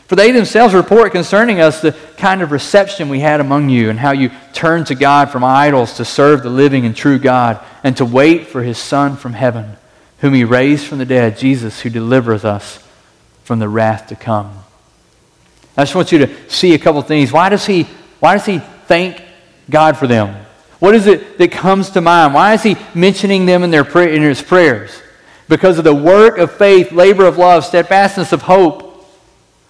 For 0.07 0.17
they 0.17 0.31
themselves 0.31 0.73
report 0.73 1.13
concerning 1.13 1.61
us 1.61 1.81
the 1.81 1.95
kind 2.17 2.41
of 2.41 2.51
reception 2.51 3.07
we 3.07 3.21
had 3.21 3.39
among 3.39 3.69
you, 3.69 3.89
and 3.89 3.97
how 3.97 4.11
you 4.11 4.29
turned 4.51 4.87
to 4.87 4.95
God 4.95 5.29
from 5.29 5.45
idols 5.45 5.93
to 5.93 6.05
serve 6.05 6.43
the 6.43 6.49
living 6.49 6.85
and 6.85 6.93
true 6.93 7.17
God, 7.17 7.63
and 7.81 7.95
to 7.95 8.03
wait 8.03 8.47
for 8.47 8.61
his 8.61 8.77
Son 8.77 9.15
from 9.15 9.31
heaven, 9.31 9.77
whom 10.19 10.33
he 10.33 10.43
raised 10.43 10.85
from 10.85 10.97
the 10.97 11.05
dead, 11.05 11.37
Jesus, 11.37 11.79
who 11.79 11.89
delivers 11.89 12.43
us 12.43 12.85
from 13.45 13.59
the 13.59 13.69
wrath 13.69 14.07
to 14.07 14.15
come. 14.17 14.51
I 15.77 15.83
just 15.83 15.95
want 15.95 16.11
you 16.11 16.25
to 16.25 16.49
see 16.49 16.73
a 16.73 16.79
couple 16.79 17.01
things. 17.03 17.31
Why 17.31 17.47
does 17.47 17.65
he, 17.65 17.83
why 18.19 18.33
does 18.33 18.45
he 18.45 18.59
thank 18.59 19.21
God 19.71 19.97
for 19.97 20.05
them? 20.05 20.45
What 20.79 20.95
is 20.95 21.07
it 21.07 21.37
that 21.37 21.51
comes 21.51 21.91
to 21.91 22.01
mind? 22.01 22.33
Why 22.33 22.53
is 22.53 22.63
he 22.63 22.75
mentioning 22.93 23.45
them 23.45 23.63
in, 23.63 23.71
their 23.71 23.83
pray- 23.83 24.15
in 24.15 24.21
his 24.21 24.41
prayers? 24.41 24.91
Because 25.47 25.77
of 25.77 25.83
the 25.83 25.93
work 25.93 26.37
of 26.37 26.51
faith, 26.51 26.91
labor 26.91 27.25
of 27.25 27.37
love, 27.37 27.65
steadfastness 27.65 28.31
of 28.31 28.41
hope. 28.41 28.87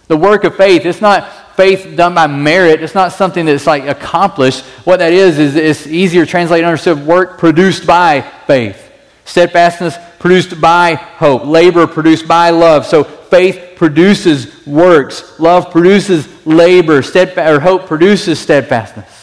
The 0.08 0.16
work 0.16 0.44
of 0.44 0.56
faith, 0.56 0.84
it's 0.84 1.00
not 1.00 1.30
faith 1.56 1.96
done 1.96 2.14
by 2.14 2.26
merit. 2.26 2.82
It's 2.82 2.94
not 2.94 3.12
something 3.12 3.46
that's 3.46 3.66
like 3.66 3.84
accomplished. 3.84 4.64
What 4.84 4.98
that 4.98 5.12
is, 5.12 5.38
is 5.38 5.56
it's 5.56 5.86
easier 5.86 6.24
translated 6.24 6.64
understood 6.64 7.06
work 7.06 7.38
produced 7.38 7.86
by 7.86 8.22
faith. 8.46 8.90
Steadfastness 9.24 9.96
produced 10.18 10.60
by 10.60 10.94
hope. 10.94 11.44
Labor 11.44 11.86
produced 11.86 12.26
by 12.26 12.50
love. 12.50 12.86
So 12.86 13.04
faith 13.04 13.76
produces 13.76 14.66
works. 14.66 15.38
Love 15.38 15.70
produces 15.70 16.28
labor. 16.46 16.98
Or 16.98 17.60
hope 17.60 17.86
produces 17.86 18.38
steadfastness. 18.40 19.21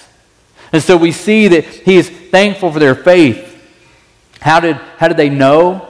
And 0.72 0.84
so 0.84 0.98
we 0.98 1.12
see 1.12 1.48
that 1.48 1.66
he 1.66 1.98
is 1.98 2.10
thankful 2.10 2.72
for 2.72 2.80
their 2.80 2.96
faith. 2.96 3.46
How 4.40 4.60
did, 4.60 4.76
how 4.98 5.08
did 5.08 5.18
they 5.18 5.30
know? 5.30 5.88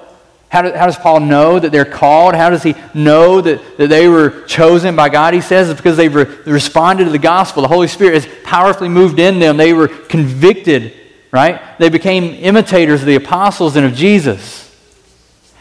How, 0.49 0.63
how 0.75 0.87
does 0.87 0.97
Paul 0.97 1.19
know 1.19 1.59
that 1.59 1.71
they're 1.71 1.85
called? 1.85 2.33
How 2.33 2.49
does 2.49 2.63
he 2.63 2.73
know 2.93 3.39
that, 3.41 3.77
that 3.77 3.87
they 3.87 4.07
were 4.07 4.43
chosen 4.45 4.95
by 4.95 5.09
God? 5.09 5.33
He 5.33 5.41
says 5.41 5.69
it's 5.69 5.79
because 5.79 5.97
they've 5.97 6.13
re- 6.13 6.25
responded 6.45 7.05
to 7.05 7.11
the 7.11 7.19
gospel. 7.19 7.61
The 7.61 7.67
Holy 7.67 7.87
Spirit 7.87 8.23
has 8.23 8.33
powerfully 8.43 8.89
moved 8.89 9.19
in 9.19 9.39
them. 9.39 9.57
They 9.57 9.73
were 9.73 9.87
convicted, 9.87 10.93
right? 11.31 11.61
They 11.77 11.89
became 11.89 12.23
imitators 12.23 13.01
of 13.01 13.05
the 13.05 13.15
apostles 13.15 13.75
and 13.75 13.85
of 13.85 13.93
Jesus. 13.93 14.65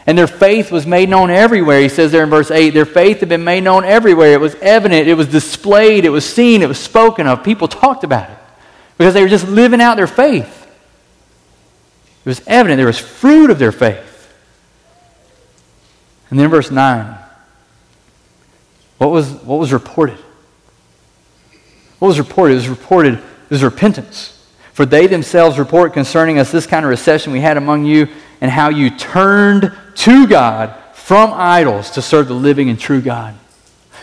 And 0.07 0.17
their 0.17 0.27
faith 0.27 0.71
was 0.71 0.87
made 0.87 1.07
known 1.07 1.29
everywhere. 1.29 1.81
He 1.81 1.89
says 1.89 2.11
there 2.11 2.23
in 2.23 2.31
verse 2.31 2.49
8 2.49 2.71
their 2.71 2.85
faith 2.85 3.19
had 3.19 3.29
been 3.29 3.43
made 3.43 3.63
known 3.63 3.83
everywhere. 3.83 4.31
It 4.31 4.41
was 4.41 4.55
evident, 4.55 5.07
it 5.07 5.13
was 5.13 5.27
displayed, 5.27 6.03
it 6.03 6.09
was 6.09 6.27
seen, 6.27 6.63
it 6.63 6.67
was 6.67 6.79
spoken 6.79 7.27
of. 7.27 7.43
People 7.43 7.67
talked 7.67 8.03
about 8.03 8.31
it 8.31 8.38
because 8.99 9.13
they 9.13 9.23
were 9.23 9.29
just 9.29 9.47
living 9.47 9.79
out 9.79 9.95
their 9.95 10.07
faith. 10.07 10.67
It 12.25 12.29
was 12.29 12.41
evident, 12.45 12.77
there 12.77 12.85
was 12.85 12.99
fruit 12.99 13.49
of 13.49 13.57
their 13.57 13.71
faith. 13.71 14.29
And 16.29 16.37
then 16.37 16.49
verse 16.49 16.69
9. 16.69 17.17
What 18.97 19.09
was, 19.09 19.31
what 19.31 19.57
was 19.57 19.71
reported? 19.71 20.17
What 21.99 22.09
was 22.09 22.19
reported? 22.19 22.53
It 22.53 22.57
was 22.57 22.67
reported, 22.67 23.13
it 23.13 23.49
was 23.49 23.63
repentance. 23.63 24.35
For 24.73 24.85
they 24.85 25.07
themselves 25.07 25.57
report 25.57 25.93
concerning 25.93 26.37
us 26.37 26.51
this 26.51 26.67
kind 26.67 26.83
of 26.83 26.89
recession 26.89 27.31
we 27.31 27.39
had 27.39 27.55
among 27.55 27.85
you 27.85 28.09
and 28.41 28.51
how 28.51 28.69
you 28.69 28.89
turned 28.89 29.71
to 29.95 30.27
God 30.27 30.75
from 30.93 31.31
idols 31.33 31.91
to 31.91 32.01
serve 32.01 32.27
the 32.27 32.33
living 32.33 32.69
and 32.69 32.77
true 32.77 33.01
God. 33.01 33.33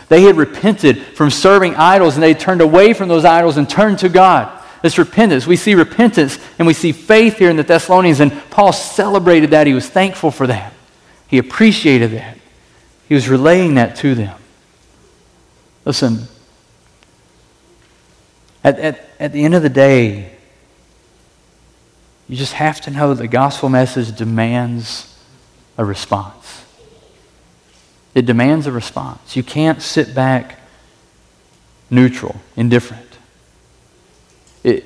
They 0.08 0.22
had 0.22 0.38
repented 0.38 1.02
from 1.02 1.28
serving 1.28 1.74
idols 1.74 2.14
and 2.14 2.22
they 2.22 2.32
turned 2.32 2.62
away 2.62 2.94
from 2.94 3.08
those 3.08 3.26
idols 3.26 3.58
and 3.58 3.68
turned 3.68 3.98
to 3.98 4.08
God. 4.08 4.55
This 4.86 4.98
repentance. 4.98 5.48
We 5.48 5.56
see 5.56 5.74
repentance 5.74 6.38
and 6.60 6.66
we 6.68 6.72
see 6.72 6.92
faith 6.92 7.38
here 7.38 7.50
in 7.50 7.56
the 7.56 7.64
Thessalonians, 7.64 8.20
and 8.20 8.32
Paul 8.50 8.72
celebrated 8.72 9.50
that. 9.50 9.66
He 9.66 9.74
was 9.74 9.88
thankful 9.88 10.30
for 10.30 10.46
that. 10.46 10.72
He 11.26 11.38
appreciated 11.38 12.12
that. 12.12 12.38
He 13.08 13.16
was 13.16 13.28
relaying 13.28 13.74
that 13.74 13.96
to 13.96 14.14
them. 14.14 14.38
Listen, 15.84 16.28
at, 18.62 18.78
at, 18.78 19.10
at 19.18 19.32
the 19.32 19.44
end 19.44 19.56
of 19.56 19.64
the 19.64 19.68
day, 19.68 20.36
you 22.28 22.36
just 22.36 22.52
have 22.52 22.80
to 22.82 22.92
know 22.92 23.12
the 23.12 23.26
gospel 23.26 23.68
message 23.68 24.16
demands 24.16 25.18
a 25.76 25.84
response. 25.84 26.64
It 28.14 28.24
demands 28.24 28.68
a 28.68 28.72
response. 28.72 29.34
You 29.34 29.42
can't 29.42 29.82
sit 29.82 30.14
back 30.14 30.60
neutral, 31.90 32.36
indifferent. 32.54 33.05
It, 34.66 34.84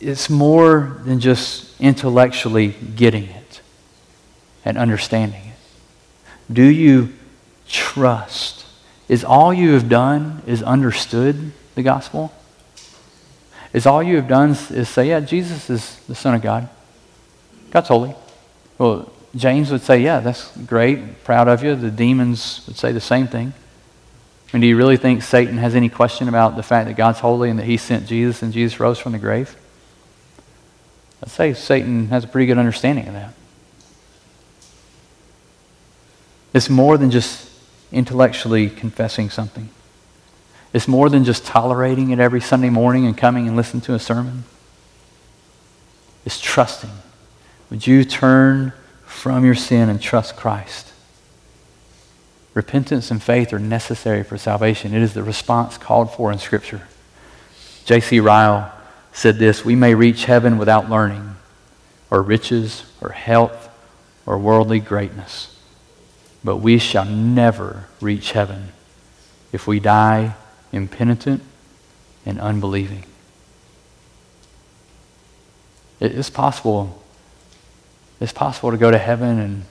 it's 0.00 0.28
more 0.28 1.00
than 1.04 1.20
just 1.20 1.80
intellectually 1.80 2.74
getting 2.96 3.28
it 3.28 3.60
and 4.64 4.76
understanding 4.76 5.42
it. 5.44 6.52
Do 6.52 6.64
you 6.64 7.12
trust? 7.68 8.66
Is 9.08 9.22
all 9.22 9.54
you 9.54 9.74
have 9.74 9.88
done 9.88 10.42
is 10.44 10.60
understood 10.64 11.52
the 11.76 11.84
gospel? 11.84 12.32
Is 13.72 13.86
all 13.86 14.02
you 14.02 14.16
have 14.16 14.26
done 14.26 14.50
is 14.50 14.88
say, 14.88 15.10
yeah, 15.10 15.20
Jesus 15.20 15.70
is 15.70 16.00
the 16.08 16.16
Son 16.16 16.34
of 16.34 16.42
God. 16.42 16.68
God's 17.70 17.86
holy. 17.86 18.16
Well, 18.76 19.12
James 19.36 19.70
would 19.70 19.82
say, 19.82 20.00
yeah, 20.00 20.18
that's 20.18 20.54
great. 20.66 21.22
Proud 21.22 21.46
of 21.46 21.62
you. 21.62 21.76
The 21.76 21.92
demons 21.92 22.64
would 22.66 22.76
say 22.76 22.90
the 22.90 23.00
same 23.00 23.28
thing. 23.28 23.52
Mean, 24.52 24.60
do 24.60 24.66
you 24.66 24.76
really 24.76 24.98
think 24.98 25.22
Satan 25.22 25.56
has 25.56 25.74
any 25.74 25.88
question 25.88 26.28
about 26.28 26.56
the 26.56 26.62
fact 26.62 26.86
that 26.86 26.96
God's 26.96 27.20
holy 27.20 27.48
and 27.48 27.58
that 27.58 27.64
he 27.64 27.78
sent 27.78 28.06
Jesus 28.06 28.42
and 28.42 28.52
Jesus 28.52 28.78
rose 28.78 28.98
from 28.98 29.12
the 29.12 29.18
grave? 29.18 29.56
I'd 31.22 31.30
say 31.30 31.54
Satan 31.54 32.08
has 32.08 32.24
a 32.24 32.28
pretty 32.28 32.46
good 32.46 32.58
understanding 32.58 33.08
of 33.08 33.14
that. 33.14 33.32
It's 36.52 36.68
more 36.68 36.98
than 36.98 37.10
just 37.10 37.48
intellectually 37.92 38.68
confessing 38.68 39.30
something. 39.30 39.70
It's 40.74 40.88
more 40.88 41.08
than 41.08 41.24
just 41.24 41.46
tolerating 41.46 42.10
it 42.10 42.18
every 42.18 42.40
Sunday 42.40 42.70
morning 42.70 43.06
and 43.06 43.16
coming 43.16 43.46
and 43.46 43.56
listening 43.56 43.82
to 43.82 43.94
a 43.94 43.98
sermon. 43.98 44.44
It's 46.26 46.40
trusting. 46.40 46.90
Would 47.70 47.86
you 47.86 48.04
turn 48.04 48.74
from 49.04 49.44
your 49.44 49.54
sin 49.54 49.88
and 49.88 50.00
trust 50.00 50.36
Christ? 50.36 50.91
Repentance 52.54 53.10
and 53.10 53.22
faith 53.22 53.52
are 53.52 53.58
necessary 53.58 54.22
for 54.22 54.36
salvation. 54.36 54.94
It 54.94 55.02
is 55.02 55.14
the 55.14 55.22
response 55.22 55.78
called 55.78 56.12
for 56.12 56.30
in 56.30 56.38
Scripture. 56.38 56.82
J.C. 57.84 58.20
Ryle 58.20 58.72
said 59.12 59.38
this 59.38 59.64
We 59.64 59.74
may 59.74 59.94
reach 59.94 60.26
heaven 60.26 60.58
without 60.58 60.90
learning, 60.90 61.36
or 62.10 62.22
riches, 62.22 62.84
or 63.00 63.10
health, 63.10 63.68
or 64.26 64.38
worldly 64.38 64.80
greatness, 64.80 65.58
but 66.44 66.58
we 66.58 66.78
shall 66.78 67.04
never 67.04 67.86
reach 68.00 68.32
heaven 68.32 68.72
if 69.52 69.66
we 69.66 69.80
die 69.80 70.34
impenitent, 70.72 71.42
and 72.24 72.40
unbelieving. 72.40 73.04
It's 76.00 76.30
possible. 76.30 77.02
It's 78.20 78.32
possible 78.32 78.70
to 78.70 78.76
go 78.76 78.90
to 78.90 78.98
heaven 78.98 79.38
and 79.38 79.64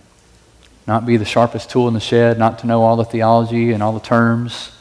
not 0.88 1.06
be 1.06 1.18
the 1.18 1.26
sharpest 1.26 1.70
tool 1.70 1.88
in 1.88 1.94
the 1.94 2.00
shed, 2.00 2.40
not 2.40 2.60
to 2.60 2.68
know 2.68 2.82
all 2.82 2.96
the 2.96 3.06
theology 3.06 3.72
and 3.72 3.84
all 3.84 3.94
the 3.94 4.00
terms. 4.00 4.72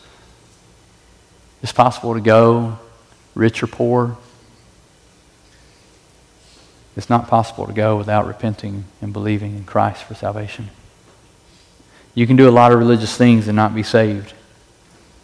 It's 1.62 1.72
possible 1.72 2.14
to 2.14 2.20
go 2.20 2.78
rich 3.34 3.62
or 3.62 3.66
poor. 3.66 4.16
It's 6.96 7.10
not 7.10 7.28
possible 7.28 7.66
to 7.66 7.72
go 7.72 7.96
without 7.96 8.26
repenting 8.26 8.84
and 9.00 9.12
believing 9.12 9.56
in 9.56 9.64
Christ 9.64 10.04
for 10.04 10.14
salvation. 10.14 10.70
You 12.14 12.26
can 12.26 12.36
do 12.36 12.48
a 12.48 12.50
lot 12.50 12.72
of 12.72 12.78
religious 12.78 13.16
things 13.16 13.46
and 13.46 13.54
not 13.54 13.74
be 13.74 13.82
saved. 13.82 14.32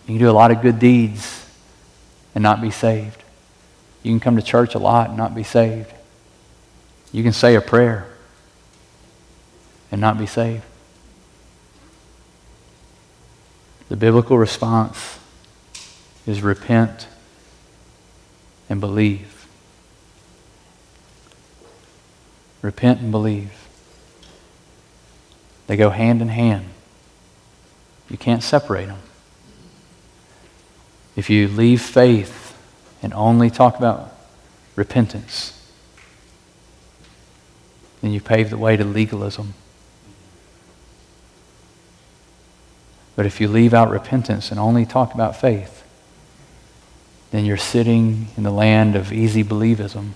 You 0.07 0.15
can 0.15 0.19
do 0.19 0.31
a 0.31 0.33
lot 0.33 0.51
of 0.51 0.63
good 0.63 0.79
deeds 0.79 1.45
and 2.35 2.43
not 2.43 2.61
be 2.61 2.71
saved. 2.71 3.23
You 4.03 4.13
can 4.13 4.21
come 4.21 4.37
to 4.37 4.43
church 4.43 4.75
a 4.75 4.79
lot 4.79 5.09
and 5.09 5.19
not 5.19 5.35
be 5.35 5.43
saved. 5.43 5.93
You 7.13 7.23
can 7.23 7.33
say 7.33 7.57
a 7.57 7.61
prayer 7.61 8.07
and 9.91 10.01
not 10.01 10.19
be 10.19 10.27
saved. 10.27 10.63
The 13.89 13.97
biblical 13.97 14.37
response 14.37 15.19
is 16.27 16.43
repent 16.43 17.07
and 18.69 18.81
believe. 18.81 19.47
Repent 22.63 23.01
and 23.01 23.13
believe. 23.13 23.53
They 25.67 25.77
go 25.77 25.91
hand 25.91 26.21
in 26.21 26.29
hand. 26.29 26.67
You 28.09 28.19
can't 28.19 28.43
separate 28.43 28.87
them. 28.87 29.01
If 31.15 31.31
you 31.31 31.49
leave 31.49 31.81
faith 31.81 32.57
and 33.03 33.15
only 33.15 33.51
talk 33.51 33.79
about 33.79 34.13
repentance, 34.75 35.53
then 38.01 38.13
you 38.13 38.21
pave 38.21 38.51
the 38.51 38.59
way 38.59 38.77
to 38.77 38.85
legalism. 38.85 39.55
But 43.17 43.27
if 43.27 43.41
you 43.41 43.49
leave 43.49 43.75
out 43.75 43.91
repentance 43.91 44.51
and 44.51 44.61
only 44.61 44.87
talk 44.87 45.15
about 45.15 45.35
faith, 45.35 45.83
then 47.33 47.45
you're 47.45 47.57
sitting 47.57 48.29
in 48.37 48.43
the 48.45 48.51
land 48.51 48.95
of 48.95 49.13
easy 49.13 49.43
believism. 49.43 50.11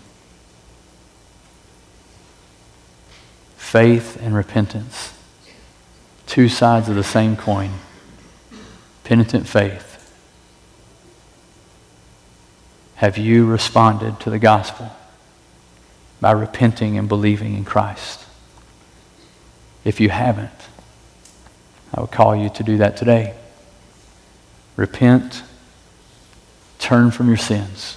Faith 3.56 4.16
and 4.20 4.34
repentance, 4.34 5.14
two 6.26 6.48
sides 6.48 6.88
of 6.88 6.94
the 6.94 7.02
same 7.02 7.36
coin. 7.36 7.70
Penitent 9.02 9.48
faith 9.48 9.90
have 13.00 13.16
you 13.16 13.46
responded 13.46 14.20
to 14.20 14.28
the 14.28 14.38
gospel 14.38 14.94
by 16.20 16.30
repenting 16.30 16.98
and 16.98 17.08
believing 17.08 17.56
in 17.56 17.64
Christ? 17.64 18.26
If 19.84 20.00
you 20.00 20.10
haven't, 20.10 20.50
I 21.92 22.00
would 22.00 22.10
call 22.10 22.36
you 22.36 22.48
to 22.50 22.62
do 22.62 22.78
that 22.78 22.96
today. 22.96 23.34
Repent, 24.76 25.42
turn 26.78 27.10
from 27.10 27.28
your 27.28 27.36
sins, 27.36 27.96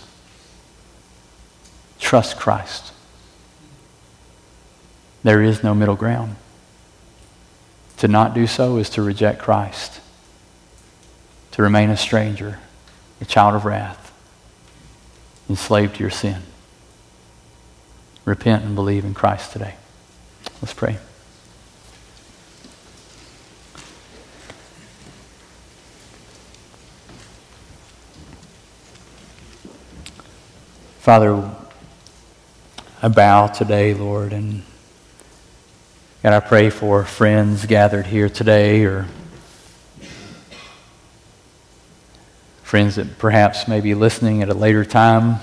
trust 1.99 2.37
Christ. 2.37 2.91
There 5.23 5.41
is 5.41 5.63
no 5.63 5.73
middle 5.73 5.95
ground. 5.95 6.35
To 7.97 8.07
not 8.09 8.33
do 8.33 8.47
so 8.47 8.77
is 8.77 8.89
to 8.91 9.01
reject 9.01 9.41
Christ, 9.41 10.01
to 11.51 11.61
remain 11.61 11.89
a 11.89 11.95
stranger, 11.95 12.59
a 13.21 13.25
child 13.25 13.55
of 13.55 13.63
wrath 13.63 14.11
enslaved 15.49 15.95
to 15.95 16.01
your 16.01 16.09
sin. 16.09 16.41
Repent 18.25 18.63
and 18.63 18.75
believe 18.75 19.05
in 19.05 19.13
Christ 19.13 19.51
today. 19.51 19.75
Let's 20.61 20.73
pray. 20.73 20.97
Father, 31.03 31.51
I 33.01 33.09
bow 33.09 33.47
today, 33.47 33.93
Lord, 33.93 34.31
and 34.31 34.63
God, 36.21 36.31
I 36.31 36.39
pray 36.39 36.69
for 36.69 37.03
friends 37.03 37.65
gathered 37.65 38.05
here 38.05 38.29
today 38.29 38.85
or 38.85 39.07
friends 42.61 42.95
that 42.95 43.17
perhaps 43.17 43.67
may 43.67 43.81
be 43.81 43.93
listening 43.95 44.41
at 44.41 44.47
a 44.47 44.53
later 44.53 44.85
time. 44.85 45.41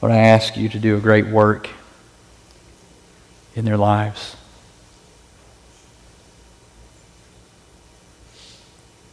Lord, 0.00 0.12
I 0.12 0.18
ask 0.18 0.56
you 0.56 0.68
to 0.68 0.78
do 0.78 0.96
a 0.96 1.00
great 1.00 1.26
work 1.26 1.68
in 3.56 3.64
their 3.64 3.76
lives. 3.76 4.36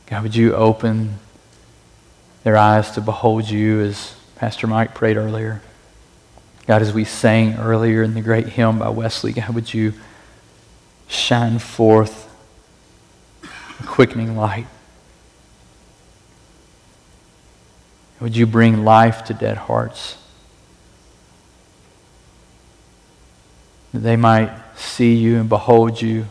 God, 0.06 0.22
would 0.22 0.36
you 0.36 0.54
open 0.54 1.18
their 2.44 2.58
eyes 2.58 2.92
to 2.92 3.02
behold 3.02 3.50
you 3.50 3.82
as 3.82 4.16
Pastor 4.36 4.68
Mike 4.68 4.94
prayed 4.94 5.18
earlier? 5.18 5.62
God, 6.66 6.82
as 6.82 6.94
we 6.94 7.04
sang 7.04 7.56
earlier 7.58 8.04
in 8.04 8.14
the 8.14 8.22
great 8.22 8.50
hymn 8.50 8.80
by 8.80 8.90
Wesley, 8.90 9.34
God, 9.34 9.50
would 9.56 9.74
you 9.74 9.94
shine 11.08 11.58
forth 11.58 12.30
a 13.44 13.84
quickening 13.84 14.38
light? 14.38 14.68
Would 18.20 18.36
you 18.36 18.46
bring 18.46 18.84
life 18.86 19.24
to 19.26 19.34
dead 19.34 19.58
hearts? 19.58 20.18
That 23.94 24.00
they 24.00 24.16
might 24.16 24.52
see 24.76 25.16
you 25.16 25.40
and 25.40 25.50
behold 25.50 26.02
you, 26.02 26.26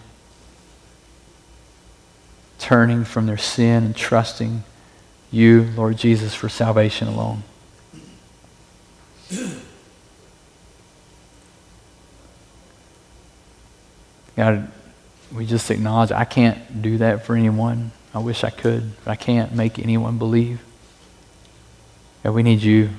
turning 2.58 3.04
from 3.04 3.26
their 3.26 3.38
sin 3.38 3.84
and 3.84 3.96
trusting 3.96 4.62
you, 5.30 5.64
Lord 5.76 5.96
Jesus, 5.96 6.34
for 6.34 6.48
salvation 6.48 7.08
alone. 7.08 7.42
God, 14.36 14.70
we 15.34 15.44
just 15.46 15.70
acknowledge 15.70 16.12
I 16.12 16.24
can't 16.24 16.80
do 16.80 16.98
that 16.98 17.26
for 17.26 17.34
anyone. 17.34 17.90
I 18.14 18.20
wish 18.20 18.44
I 18.44 18.50
could, 18.50 18.92
but 19.04 19.10
I 19.10 19.16
can't 19.16 19.52
make 19.52 19.78
anyone 19.78 20.16
believe. 20.16 20.60
God, 22.22 22.34
we 22.34 22.42
need 22.42 22.62
you. 22.62 22.90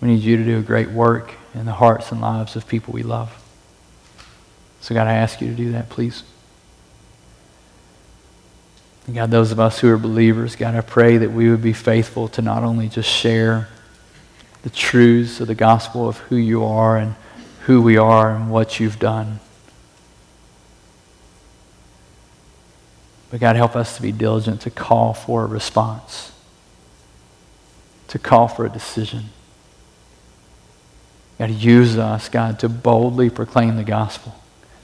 We 0.00 0.08
need 0.08 0.22
you 0.22 0.36
to 0.36 0.44
do 0.44 0.58
a 0.58 0.62
great 0.62 0.90
work 0.90 1.34
in 1.54 1.66
the 1.66 1.72
hearts 1.72 2.10
and 2.10 2.20
lives 2.20 2.56
of 2.56 2.66
people 2.66 2.92
we 2.94 3.02
love. 3.02 3.44
So, 4.80 4.94
God, 4.94 5.06
I 5.06 5.14
ask 5.14 5.40
you 5.40 5.48
to 5.48 5.54
do 5.54 5.72
that, 5.72 5.90
please. 5.90 6.22
God, 9.12 9.30
those 9.30 9.52
of 9.52 9.60
us 9.60 9.78
who 9.78 9.90
are 9.90 9.96
believers, 9.96 10.54
God, 10.54 10.74
I 10.74 10.82
pray 10.82 11.16
that 11.16 11.30
we 11.30 11.50
would 11.50 11.62
be 11.62 11.72
faithful 11.72 12.28
to 12.28 12.42
not 12.42 12.62
only 12.62 12.88
just 12.88 13.08
share 13.08 13.68
the 14.62 14.70
truths 14.70 15.40
of 15.40 15.46
the 15.46 15.54
gospel 15.54 16.06
of 16.06 16.18
who 16.18 16.36
you 16.36 16.64
are 16.64 16.98
and 16.98 17.14
who 17.62 17.80
we 17.80 17.96
are 17.96 18.34
and 18.34 18.50
what 18.50 18.78
you've 18.78 18.98
done. 18.98 19.40
But 23.30 23.40
God, 23.40 23.56
help 23.56 23.76
us 23.76 23.96
to 23.96 24.02
be 24.02 24.12
diligent 24.12 24.62
to 24.62 24.70
call 24.70 25.14
for 25.14 25.44
a 25.44 25.46
response, 25.46 26.32
to 28.08 28.18
call 28.18 28.46
for 28.46 28.66
a 28.66 28.70
decision. 28.70 29.26
God, 31.38 31.50
use 31.50 31.96
us, 31.96 32.28
God, 32.28 32.58
to 32.60 32.68
boldly 32.68 33.30
proclaim 33.30 33.76
the 33.76 33.84
gospel. 33.84 34.34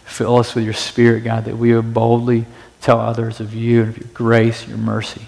Fill 0.05 0.39
us 0.39 0.55
with 0.55 0.65
your 0.65 0.75
spirit, 0.75 1.25
God, 1.25 1.47
that 1.47 1.57
we 1.57 1.75
would 1.75 1.93
boldly 1.93 2.47
tell 2.85 3.01
others 3.01 3.41
of 3.41 3.55
you 3.55 3.81
and 3.81 3.89
of 3.89 3.97
your 3.97 4.09
grace, 4.13 4.69
your 4.69 4.77
mercy. 4.77 5.23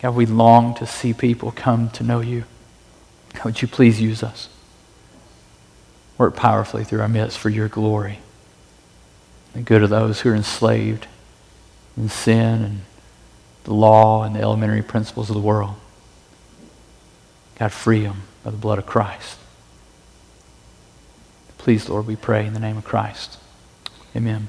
God, 0.00 0.14
we 0.14 0.24
long 0.24 0.74
to 0.76 0.86
see 0.86 1.12
people 1.12 1.50
come 1.50 1.90
to 1.90 2.02
know 2.02 2.20
you. 2.20 2.44
Would 3.44 3.60
you 3.60 3.68
please 3.68 4.00
use 4.00 4.22
us? 4.22 4.48
Work 6.16 6.36
powerfully 6.36 6.84
through 6.84 7.02
our 7.02 7.08
midst 7.08 7.36
for 7.36 7.50
your 7.50 7.68
glory. 7.68 8.20
The 9.52 9.60
good 9.60 9.82
of 9.82 9.90
those 9.90 10.22
who 10.22 10.30
are 10.30 10.34
enslaved 10.34 11.06
in 11.98 12.08
sin 12.08 12.62
and 12.62 12.80
the 13.64 13.74
law 13.74 14.22
and 14.22 14.34
the 14.34 14.40
elementary 14.40 14.82
principles 14.82 15.28
of 15.28 15.34
the 15.34 15.42
world. 15.42 15.74
God, 17.58 17.72
free 17.72 18.04
them 18.04 18.22
by 18.42 18.52
the 18.52 18.56
blood 18.56 18.78
of 18.78 18.86
Christ. 18.86 19.37
Please, 21.68 21.86
Lord, 21.86 22.06
we 22.06 22.16
pray 22.16 22.46
in 22.46 22.54
the 22.54 22.60
name 22.60 22.78
of 22.78 22.86
Christ. 22.86 23.36
Amen. 24.16 24.46